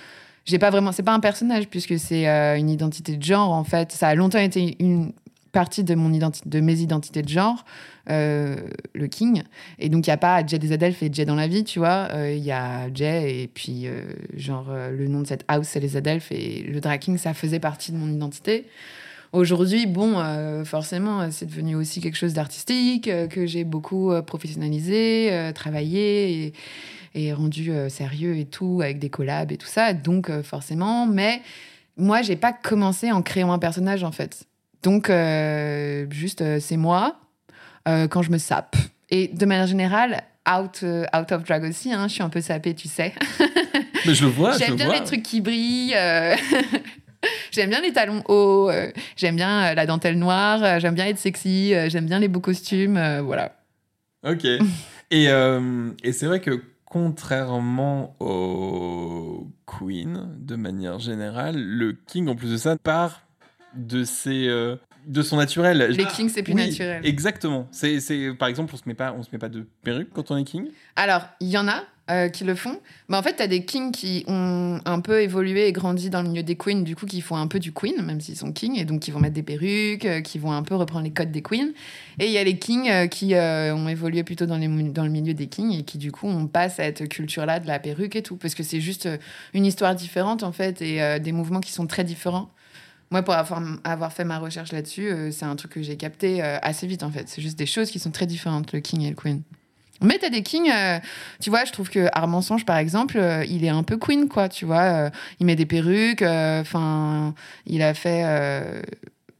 j'ai 0.45 0.59
pas 0.59 0.71
vraiment. 0.71 0.91
C'est 0.91 1.05
pas 1.05 1.15
un 1.15 1.21
personnage 1.21 1.69
puisque 1.69 1.97
c'est 1.97 2.27
une 2.27 2.69
identité 2.69 3.17
de 3.17 3.23
genre 3.23 3.53
en 3.53 3.63
fait. 3.63 3.93
Ça 3.93 4.09
a 4.09 4.15
longtemps 4.17 4.41
été 4.41 4.75
une 4.81 5.13
partie 5.53 5.85
de 5.85 5.95
mon 5.95 6.11
de 6.11 6.61
mes 6.61 6.81
identités 6.81 7.23
de 7.23 7.29
genre, 7.29 7.65
euh, 8.11 8.57
le 8.95 9.07
King. 9.07 9.43
Et 9.79 9.89
donc 9.91 10.07
il 10.07 10.11
y 10.11 10.13
a 10.13 10.17
pas 10.17 10.45
Jay 10.45 10.59
des 10.59 10.73
Adelphes 10.73 11.03
et 11.03 11.11
Jay 11.13 11.25
dans 11.25 11.35
la 11.35 11.47
vie, 11.47 11.63
tu 11.63 11.79
vois. 11.79 12.09
Euh, 12.13 12.35
Il 12.35 12.43
y 12.43 12.51
a 12.51 12.93
Jay 12.93 13.43
et 13.43 13.49
puis 13.49 13.87
euh, 13.87 14.03
genre 14.35 14.73
le 14.91 15.07
nom 15.09 15.21
de 15.21 15.27
cette 15.27 15.45
house 15.49 15.69
c'est 15.69 15.81
les 15.81 15.97
Adelphes 15.97 16.33
et 16.33 16.63
le 16.63 16.81
drag 16.81 17.01
king 17.01 17.19
ça 17.19 17.35
faisait 17.35 17.61
partie 17.61 17.93
de 17.93 17.99
mon 17.99 18.11
identité. 18.11 18.67
Aujourd'hui, 19.33 19.87
bon, 19.87 20.23
forcément, 20.67 21.31
c'est 21.31 21.47
devenu 21.47 21.75
aussi 21.75 22.03
quelque 22.03 22.19
chose 22.19 22.35
d'artistique 22.35 23.11
que 23.31 23.47
j'ai 23.47 23.65
beaucoup 23.65 24.13
professionnalisé, 24.27 25.51
travaillé 25.55 26.45
et, 26.45 26.53
et 27.15 27.33
rendu 27.33 27.73
sérieux 27.89 28.37
et 28.37 28.45
tout 28.45 28.81
avec 28.83 28.99
des 28.99 29.09
collabs 29.09 29.51
et 29.51 29.57
tout 29.57 29.67
ça. 29.67 29.95
Donc 29.95 30.31
forcément, 30.43 31.07
mais 31.07 31.41
moi, 31.97 32.21
j'ai 32.21 32.37
pas 32.37 32.53
commencé 32.53 33.11
en 33.11 33.23
créant 33.23 33.53
un 33.53 33.59
personnage 33.59 34.05
en 34.05 34.13
fait. 34.13 34.47
Donc 34.83 35.11
euh, 35.11 36.07
juste 36.11 36.43
euh, 36.43 36.59
c'est 36.61 36.77
moi 36.77 37.17
euh, 37.89 38.09
quand 38.09 38.23
je 38.23 38.31
me 38.31 38.39
sape. 38.39 38.77
Et 39.11 39.29
de 39.29 39.47
manière 39.47 39.67
générale, 39.67 40.23
out 40.49 40.85
out 41.17 41.33
of 41.33 41.45
drag 41.45 41.65
aussi, 41.65 41.93
hein, 41.93 42.09
je 42.09 42.15
suis 42.15 42.23
un 42.23 42.29
peu 42.31 42.41
sapée, 42.41 42.75
tu 42.75 42.89
sais. 42.89 43.15
Mais 44.07 44.15
je 44.15 44.25
le 44.25 44.31
vois, 44.31 44.57
J'aime 44.59 44.75
bien 44.75 44.87
vois. 44.87 44.99
les 44.99 45.05
trucs 45.05 45.23
qui 45.23 45.41
brillent. 45.41 45.95
j'aime 47.53 47.71
bien 47.71 47.81
les 47.81 47.93
talons 47.93 48.23
hauts. 48.29 48.71
j'aime 49.17 49.37
bien 49.37 49.75
la 49.75 49.87
dentelle 49.87 50.19
noire. 50.19 50.81
j'aime 50.81 50.95
bien 50.95 51.07
être 51.07 51.19
sexy. 51.19 51.73
j'aime 51.89 52.07
bien 52.07 52.19
les 52.19 52.29
beaux 52.29 52.41
costumes. 52.41 53.21
voilà. 53.21 53.55
Ok. 54.27 54.45
et 55.11 55.25
et 55.27 56.13
c'est 56.13 56.27
vrai 56.27 56.41
que 56.41 56.63
contrairement 56.85 58.17
au 58.19 59.47
Queen, 59.67 60.29
de 60.39 60.57
manière 60.57 60.99
générale, 60.99 61.57
le 61.57 61.93
King, 61.93 62.29
en 62.29 62.35
plus 62.35 62.51
de 62.51 62.57
ça, 62.57 62.77
part 62.77 63.23
de 63.75 64.05
ses, 64.05 64.47
euh, 64.49 64.77
de 65.07 65.23
son 65.23 65.37
naturel. 65.37 65.79
Les 65.91 66.05
kings, 66.05 66.29
c'est 66.29 66.43
plus 66.43 66.55
Oui, 66.55 66.69
naturel. 66.69 67.01
Exactement. 67.05 67.67
C'est, 67.73 68.01
c'est, 68.01 68.33
par 68.35 68.49
exemple, 68.49 68.73
on 68.75 68.77
se 68.77 68.85
met 68.87 68.95
pas, 68.95 69.15
on 69.17 69.23
se 69.23 69.31
met 69.33 69.39
pas 69.39 69.49
de 69.49 69.67
perruque 69.83 70.09
quand 70.13 70.31
on 70.31 70.37
est 70.37 70.45
king. 70.45 70.69
Alors, 70.97 71.23
il 71.41 71.49
y 71.49 71.59
en 71.59 71.69
a 71.69 71.85
euh, 72.11 72.29
qui 72.29 72.45
le 72.45 72.55
font. 72.55 72.81
Mais 73.09 73.17
en 73.17 73.23
fait, 73.23 73.37
tu 73.37 73.43
as 73.43 73.47
des 73.47 73.65
kings 73.65 73.93
qui 73.93 74.25
ont 74.27 74.81
un 74.85 75.01
peu 75.01 75.23
évolué 75.23 75.69
et 75.69 75.73
grandi 75.73 76.11
dans 76.11 76.23
le 76.23 76.29
milieu 76.29 76.43
des 76.43 76.57
queens, 76.57 76.83
du 76.83 76.97
coup, 76.97 77.07
qui 77.07 77.21
font 77.21 77.37
un 77.37 77.47
peu 77.47 77.59
du 77.61 77.73
queen, 77.73 78.03
même 78.03 78.21
s'ils 78.21 78.37
sont 78.37 78.53
kings, 78.53 78.77
et 78.77 78.85
donc 78.85 79.01
qui 79.01 79.13
vont 79.13 79.21
mettre 79.21 79.35
des 79.35 79.43
perruques, 79.45 80.05
euh, 80.05 80.21
qui 80.21 80.39
vont 80.39 80.53
un 80.53 80.63
peu 80.63 80.75
reprendre 80.75 81.05
les 81.05 81.13
codes 81.13 81.31
des 81.31 81.43
queens. 81.43 81.71
Et 82.19 82.27
il 82.27 82.33
y 82.33 82.39
a 82.39 82.45
les 82.45 82.59
kings 82.59 83.09
qui 83.09 83.35
ont 83.35 83.89
évolué 83.89 84.25
plutôt 84.25 84.47
dans, 84.47 84.59
les, 84.59 84.69
dans 84.69 85.05
le 85.05 85.11
milieu 85.11 85.33
des 85.33 85.47
kings 85.47 85.73
et 85.79 85.85
qui, 85.85 85.97
du 85.97 86.13
coup, 86.13 86.27
ont 86.29 86.49
pas 86.49 86.69
cette 86.69 87.09
culture-là 87.09 87.61
de 87.61 87.67
la 87.67 87.79
perruque 87.79 88.17
et 88.17 88.23
tout, 88.23 88.37
parce 88.37 88.55
que 88.55 88.63
c'est 88.63 88.81
juste 88.81 89.09
une 89.55 89.65
histoire 89.65 89.95
différente, 89.95 90.43
en 90.43 90.53
fait, 90.53 90.83
et 90.83 91.21
des 91.21 91.33
mouvements 91.33 91.61
qui 91.61 91.73
sont 91.73 91.87
très 91.87 92.05
différents. 92.05 92.51
Moi, 93.13 93.23
pour 93.23 93.35
avoir, 93.35 93.63
avoir 93.85 94.13
fait 94.13 94.25
ma 94.25 94.39
recherche 94.39 94.73
là-dessus, 94.73 95.09
euh, 95.09 95.31
c'est 95.31 95.45
un 95.45 95.55
truc 95.55 95.73
que 95.73 95.83
j'ai 95.83 95.97
capté 95.97 96.43
euh, 96.43 96.59
assez 96.63 96.87
vite, 96.87 97.05
en 97.05 97.11
fait. 97.11 97.29
C'est 97.29 97.43
juste 97.43 97.59
des 97.59 97.67
choses 97.67 97.91
qui 97.91 97.99
sont 97.99 98.11
très 98.11 98.27
différentes, 98.27 98.73
le 98.73 98.81
king 98.81 99.03
et 99.03 99.11
le 99.11 99.15
queen. 99.15 99.43
Mais 100.03 100.19
t'as 100.19 100.31
des 100.31 100.43
kings, 100.43 100.71
euh, 100.71 100.99
tu 101.41 101.51
vois, 101.51 101.65
je 101.65 101.73
trouve 101.73 101.89
que 101.89 102.09
Armand 102.13 102.43
Songe, 102.43 102.65
par 102.65 102.77
exemple, 102.77 103.19
euh, 103.19 103.45
il 103.45 103.65
est 103.65 103.69
un 103.69 103.83
peu 103.83 103.97
queen, 103.97 104.29
quoi, 104.29 104.49
tu 104.49 104.65
vois. 104.65 104.83
euh, 104.83 105.11
il 105.39 105.47
met 105.47 105.57
des 105.57 105.67
perruques, 105.67 106.23
enfin, 106.23 107.35
il 107.67 107.83
a 107.83 107.95
fait 107.95 108.83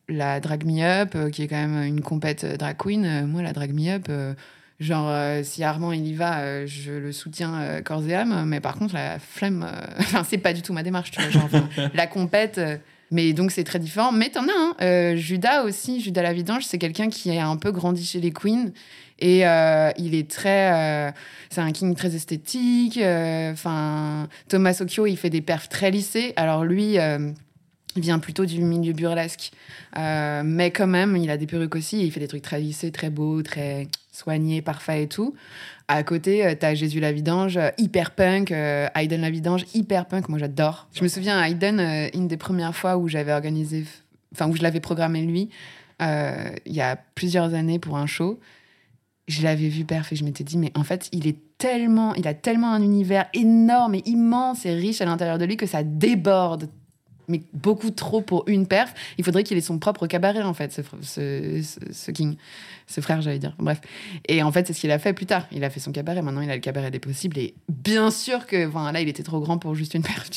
la 0.09 0.41
Drag 0.41 0.65
Me 0.65 0.83
Up, 0.83 1.31
qui 1.31 1.43
est 1.43 1.49
quand 1.49 1.57
même 1.57 1.83
une 1.83 2.01
compète 2.01 2.45
drag 2.59 2.77
queen. 2.77 3.27
Moi, 3.27 3.43
la 3.43 3.53
Drag 3.53 3.73
Me 3.73 3.91
Up, 3.91 4.37
genre, 4.81 5.13
si 5.45 5.65
Armand 5.65 5.93
il 5.93 6.07
y 6.07 6.15
va, 6.15 6.67
je 6.67 6.93
le 6.93 7.13
soutiens 7.13 7.81
corps 7.83 8.07
et 8.07 8.15
âme, 8.15 8.45
mais 8.47 8.61
par 8.61 8.77
contre, 8.77 8.95
la 8.95 9.19
flemme, 9.19 9.67
enfin, 9.99 10.25
c'est 10.25 10.39
pas 10.39 10.53
du 10.53 10.63
tout 10.63 10.73
ma 10.73 10.83
démarche, 10.83 11.11
tu 11.11 11.21
vois. 11.21 11.31
Genre, 11.31 11.49
la 11.95 12.07
compète, 12.07 12.61
Mais 13.13 13.33
donc 13.33 13.53
c'est 13.53 13.63
très 13.63 13.79
différent. 13.79 14.11
Mais 14.11 14.31
t'en 14.31 14.49
as 14.49 14.53
un. 14.53 14.75
Hein. 14.81 15.17
Judas 15.17 15.63
aussi, 15.63 16.01
Judas 16.01 16.23
la 16.23 16.33
Vidange, 16.33 16.65
c'est 16.65 16.79
quelqu'un 16.79 17.09
qui 17.09 17.37
a 17.37 17.47
un 17.47 17.57
peu 17.57 17.71
grandi 17.71 18.05
chez 18.05 18.21
les 18.21 18.33
Queens. 18.33 18.73
Et 19.21 19.43
il 19.99 20.15
est 20.15 20.29
très. 20.29 21.15
c'est 21.51 21.61
un 21.61 21.71
king 21.71 21.95
très 21.95 22.17
esthétique. 22.17 22.99
Enfin, 22.99 24.29
Thomas 24.49 24.77
Occhio, 24.81 25.07
il 25.07 25.17
fait 25.17 25.31
des 25.31 25.43
perfs 25.43 25.69
très 25.69 25.93
lissés. 25.93 26.33
Alors 26.35 26.65
lui 26.65 26.99
vient 28.01 28.19
plutôt 28.19 28.45
du 28.45 28.63
milieu 28.63 28.93
burlesque. 28.93 29.53
Euh, 29.99 30.43
mais 30.45 30.71
quand 30.71 30.87
même, 30.87 31.17
il 31.17 31.31
a 31.31 31.37
des 31.37 31.47
perruques 31.47 31.75
aussi. 31.75 32.05
il 32.05 32.11
fait 32.11 32.21
des 32.21 32.29
trucs 32.29 32.43
très 32.43 32.61
lissés, 32.61 32.91
très 32.91 33.11
beaux, 33.11 33.43
très 33.43 33.89
soignés, 34.13 34.63
parfaits 34.63 35.03
et 35.03 35.09
tout. 35.09 35.35
À 35.89 36.03
côté, 36.03 36.45
euh, 36.45 36.55
t'as 36.59 36.75
Jésus 36.75 37.01
la 37.01 37.13
Vidange, 37.13 37.57
euh, 37.57 37.71
hyper 37.79 38.13
punk. 38.13 38.53
Euh, 38.53 38.89
Hayden 38.95 39.21
la 39.21 39.31
Vidange, 39.31 39.65
hyper 39.75 40.07
punk. 40.07 40.29
Moi, 40.29 40.39
j'adore. 40.39 40.89
Je 40.95 41.03
me 41.03 41.09
souviens, 41.09 41.43
Hayden, 41.43 41.81
une 42.15 42.29
des 42.29 42.37
premières 42.37 42.75
fois 42.75 42.97
où 42.97 43.09
j'avais 43.09 43.33
organisé, 43.33 43.85
enfin, 44.33 44.49
où 44.49 44.57
je 44.57 44.63
l'avais 44.63 44.81
programmé 44.81 45.23
lui, 45.23 45.51
il 46.01 46.73
y 46.73 46.81
a 46.81 46.97
plusieurs 47.15 47.55
années 47.55 47.79
pour 47.79 47.97
un 47.97 48.07
show. 48.07 48.41
Je 49.29 49.43
l'avais 49.43 49.69
vu 49.69 49.85
perf 49.85 50.13
et 50.13 50.17
je 50.17 50.25
m'étais 50.25 50.43
dit, 50.43 50.59
mais 50.59 50.73
en 50.77 50.83
fait, 50.83 51.09
il 51.13 51.29
est 51.29 51.39
tellement, 51.59 52.13
il 52.15 52.27
a 52.27 52.35
tellement 52.35 52.73
un 52.73 52.83
univers 52.83 53.27
énorme 53.35 53.95
et 53.95 54.03
immense 54.05 54.67
et 54.67 54.75
riche 54.75 55.01
à 55.01 55.05
l'intérieur 55.05 55.39
de 55.39 55.45
lui 55.45 55.57
que 55.57 55.67
ça 55.67 55.85
déborde 55.85 56.69
mais 57.33 57.43
beaucoup 57.55 57.91
trop 57.91 58.21
pour 58.21 58.45
une 58.47 58.67
perf. 58.67 58.95
Il 59.19 59.25
faudrait 59.25 59.43
qu'il 59.43 59.57
ait 59.57 59.63
son 59.63 59.79
propre 59.79 60.07
cabaret, 60.07 60.43
en 60.43 60.55
fait, 60.55 60.81
ce, 61.03 62.11
King. 62.13 62.37
Ce 62.87 63.01
frère, 63.01 63.23
j'allais 63.23 63.39
dire. 63.39 63.55
Bref. 63.59 63.81
Et 64.29 64.43
en 64.43 64.53
fait, 64.53 64.67
c'est 64.67 64.73
ce 64.73 64.81
qu'il 64.81 64.91
a 64.91 64.99
fait 64.99 65.15
plus 65.15 65.27
tard. 65.27 65.47
Il 65.51 65.65
a 65.65 65.71
fait 65.71 65.81
son 65.81 65.93
cabaret. 65.93 66.23
Maintenant, 66.23 66.43
il 66.43 66.51
a 66.51 66.55
le 66.55 66.61
cabaret 66.61 66.91
des 66.91 66.99
possibles. 66.99 67.39
Et 67.39 67.55
bien 67.69 68.11
sûr 68.11 68.47
que, 68.47 68.69
enfin, 68.69 68.93
là, 68.93 69.01
il 69.01 69.09
était 69.09 69.23
trop 69.23 69.41
grand 69.41 69.59
pour 69.59 69.75
juste 69.75 69.95
une 69.95 70.03
perf, 70.03 70.29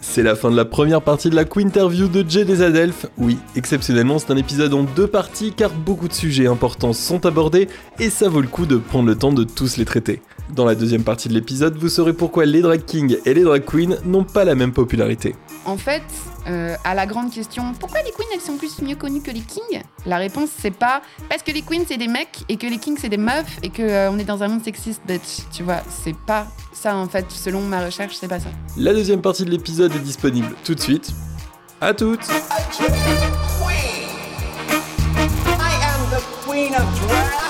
C'est 0.00 0.22
la 0.22 0.36
fin 0.36 0.50
de 0.50 0.56
la 0.56 0.64
première 0.64 1.02
partie 1.02 1.28
de 1.28 1.34
la 1.34 1.44
Interview 1.56 2.08
de 2.08 2.28
Jay 2.28 2.44
des 2.44 2.62
Adelphes. 2.62 3.06
Oui, 3.18 3.38
exceptionnellement, 3.56 4.18
c'est 4.18 4.32
un 4.32 4.36
épisode 4.36 4.72
en 4.74 4.84
deux 4.84 5.06
parties 5.06 5.52
car 5.52 5.70
beaucoup 5.70 6.08
de 6.08 6.12
sujets 6.12 6.46
importants 6.46 6.92
sont 6.92 7.26
abordés 7.26 7.68
et 7.98 8.10
ça 8.10 8.28
vaut 8.28 8.40
le 8.40 8.48
coup 8.48 8.66
de 8.66 8.76
prendre 8.76 9.08
le 9.08 9.16
temps 9.16 9.32
de 9.32 9.44
tous 9.44 9.76
les 9.76 9.84
traiter. 9.84 10.22
Dans 10.50 10.64
la 10.64 10.74
deuxième 10.74 11.04
partie 11.04 11.28
de 11.28 11.34
l'épisode, 11.34 11.76
vous 11.76 11.88
saurez 11.88 12.12
pourquoi 12.12 12.44
les 12.44 12.60
drag 12.60 12.84
kings 12.84 13.16
et 13.24 13.32
les 13.32 13.42
drag 13.42 13.64
queens 13.64 13.96
n'ont 14.04 14.24
pas 14.24 14.44
la 14.44 14.54
même 14.54 14.72
popularité. 14.72 15.34
En 15.64 15.76
fait, 15.76 16.02
euh, 16.46 16.74
à 16.84 16.94
la 16.94 17.06
grande 17.06 17.30
question 17.30 17.72
pourquoi 17.78 18.02
les 18.02 18.10
queens 18.10 18.26
elles 18.34 18.40
sont 18.40 18.56
plus 18.56 18.82
mieux 18.82 18.96
connues 18.96 19.22
que 19.22 19.30
les 19.30 19.40
kings? 19.40 19.82
La 20.04 20.18
réponse 20.18 20.50
c'est 20.58 20.72
pas 20.72 21.00
parce 21.28 21.42
que 21.42 21.52
les 21.52 21.62
queens 21.62 21.84
c'est 21.86 21.96
des 21.96 22.08
mecs 22.08 22.44
et 22.48 22.56
que 22.56 22.66
les 22.66 22.78
kings 22.78 22.98
c'est 23.00 23.08
des 23.08 23.16
meufs 23.16 23.58
et 23.62 23.70
que 23.70 23.82
euh, 23.82 24.10
on 24.10 24.18
est 24.18 24.24
dans 24.24 24.42
un 24.42 24.48
monde 24.48 24.64
sexiste, 24.64 25.02
bitch. 25.06 25.46
Tu 25.52 25.62
vois, 25.62 25.80
c'est 26.04 26.16
pas 26.26 26.48
ça 26.72 26.96
en 26.96 27.08
fait. 27.08 27.26
Selon 27.30 27.60
ma 27.62 27.84
recherche, 27.84 28.16
c'est 28.20 28.28
pas 28.28 28.40
ça. 28.40 28.48
La 28.76 28.92
deuxième 28.92 29.22
partie 29.22 29.44
de 29.44 29.50
l'épisode 29.50 29.94
est 29.94 30.00
disponible 30.00 30.54
tout 30.64 30.74
de 30.74 30.80
suite. 30.80 31.12
À 31.80 31.94
toutes. 31.94 32.28
I 32.28 32.32
am 35.82 36.10
the 36.10 36.22
queen 36.44 36.74
of 36.74 37.41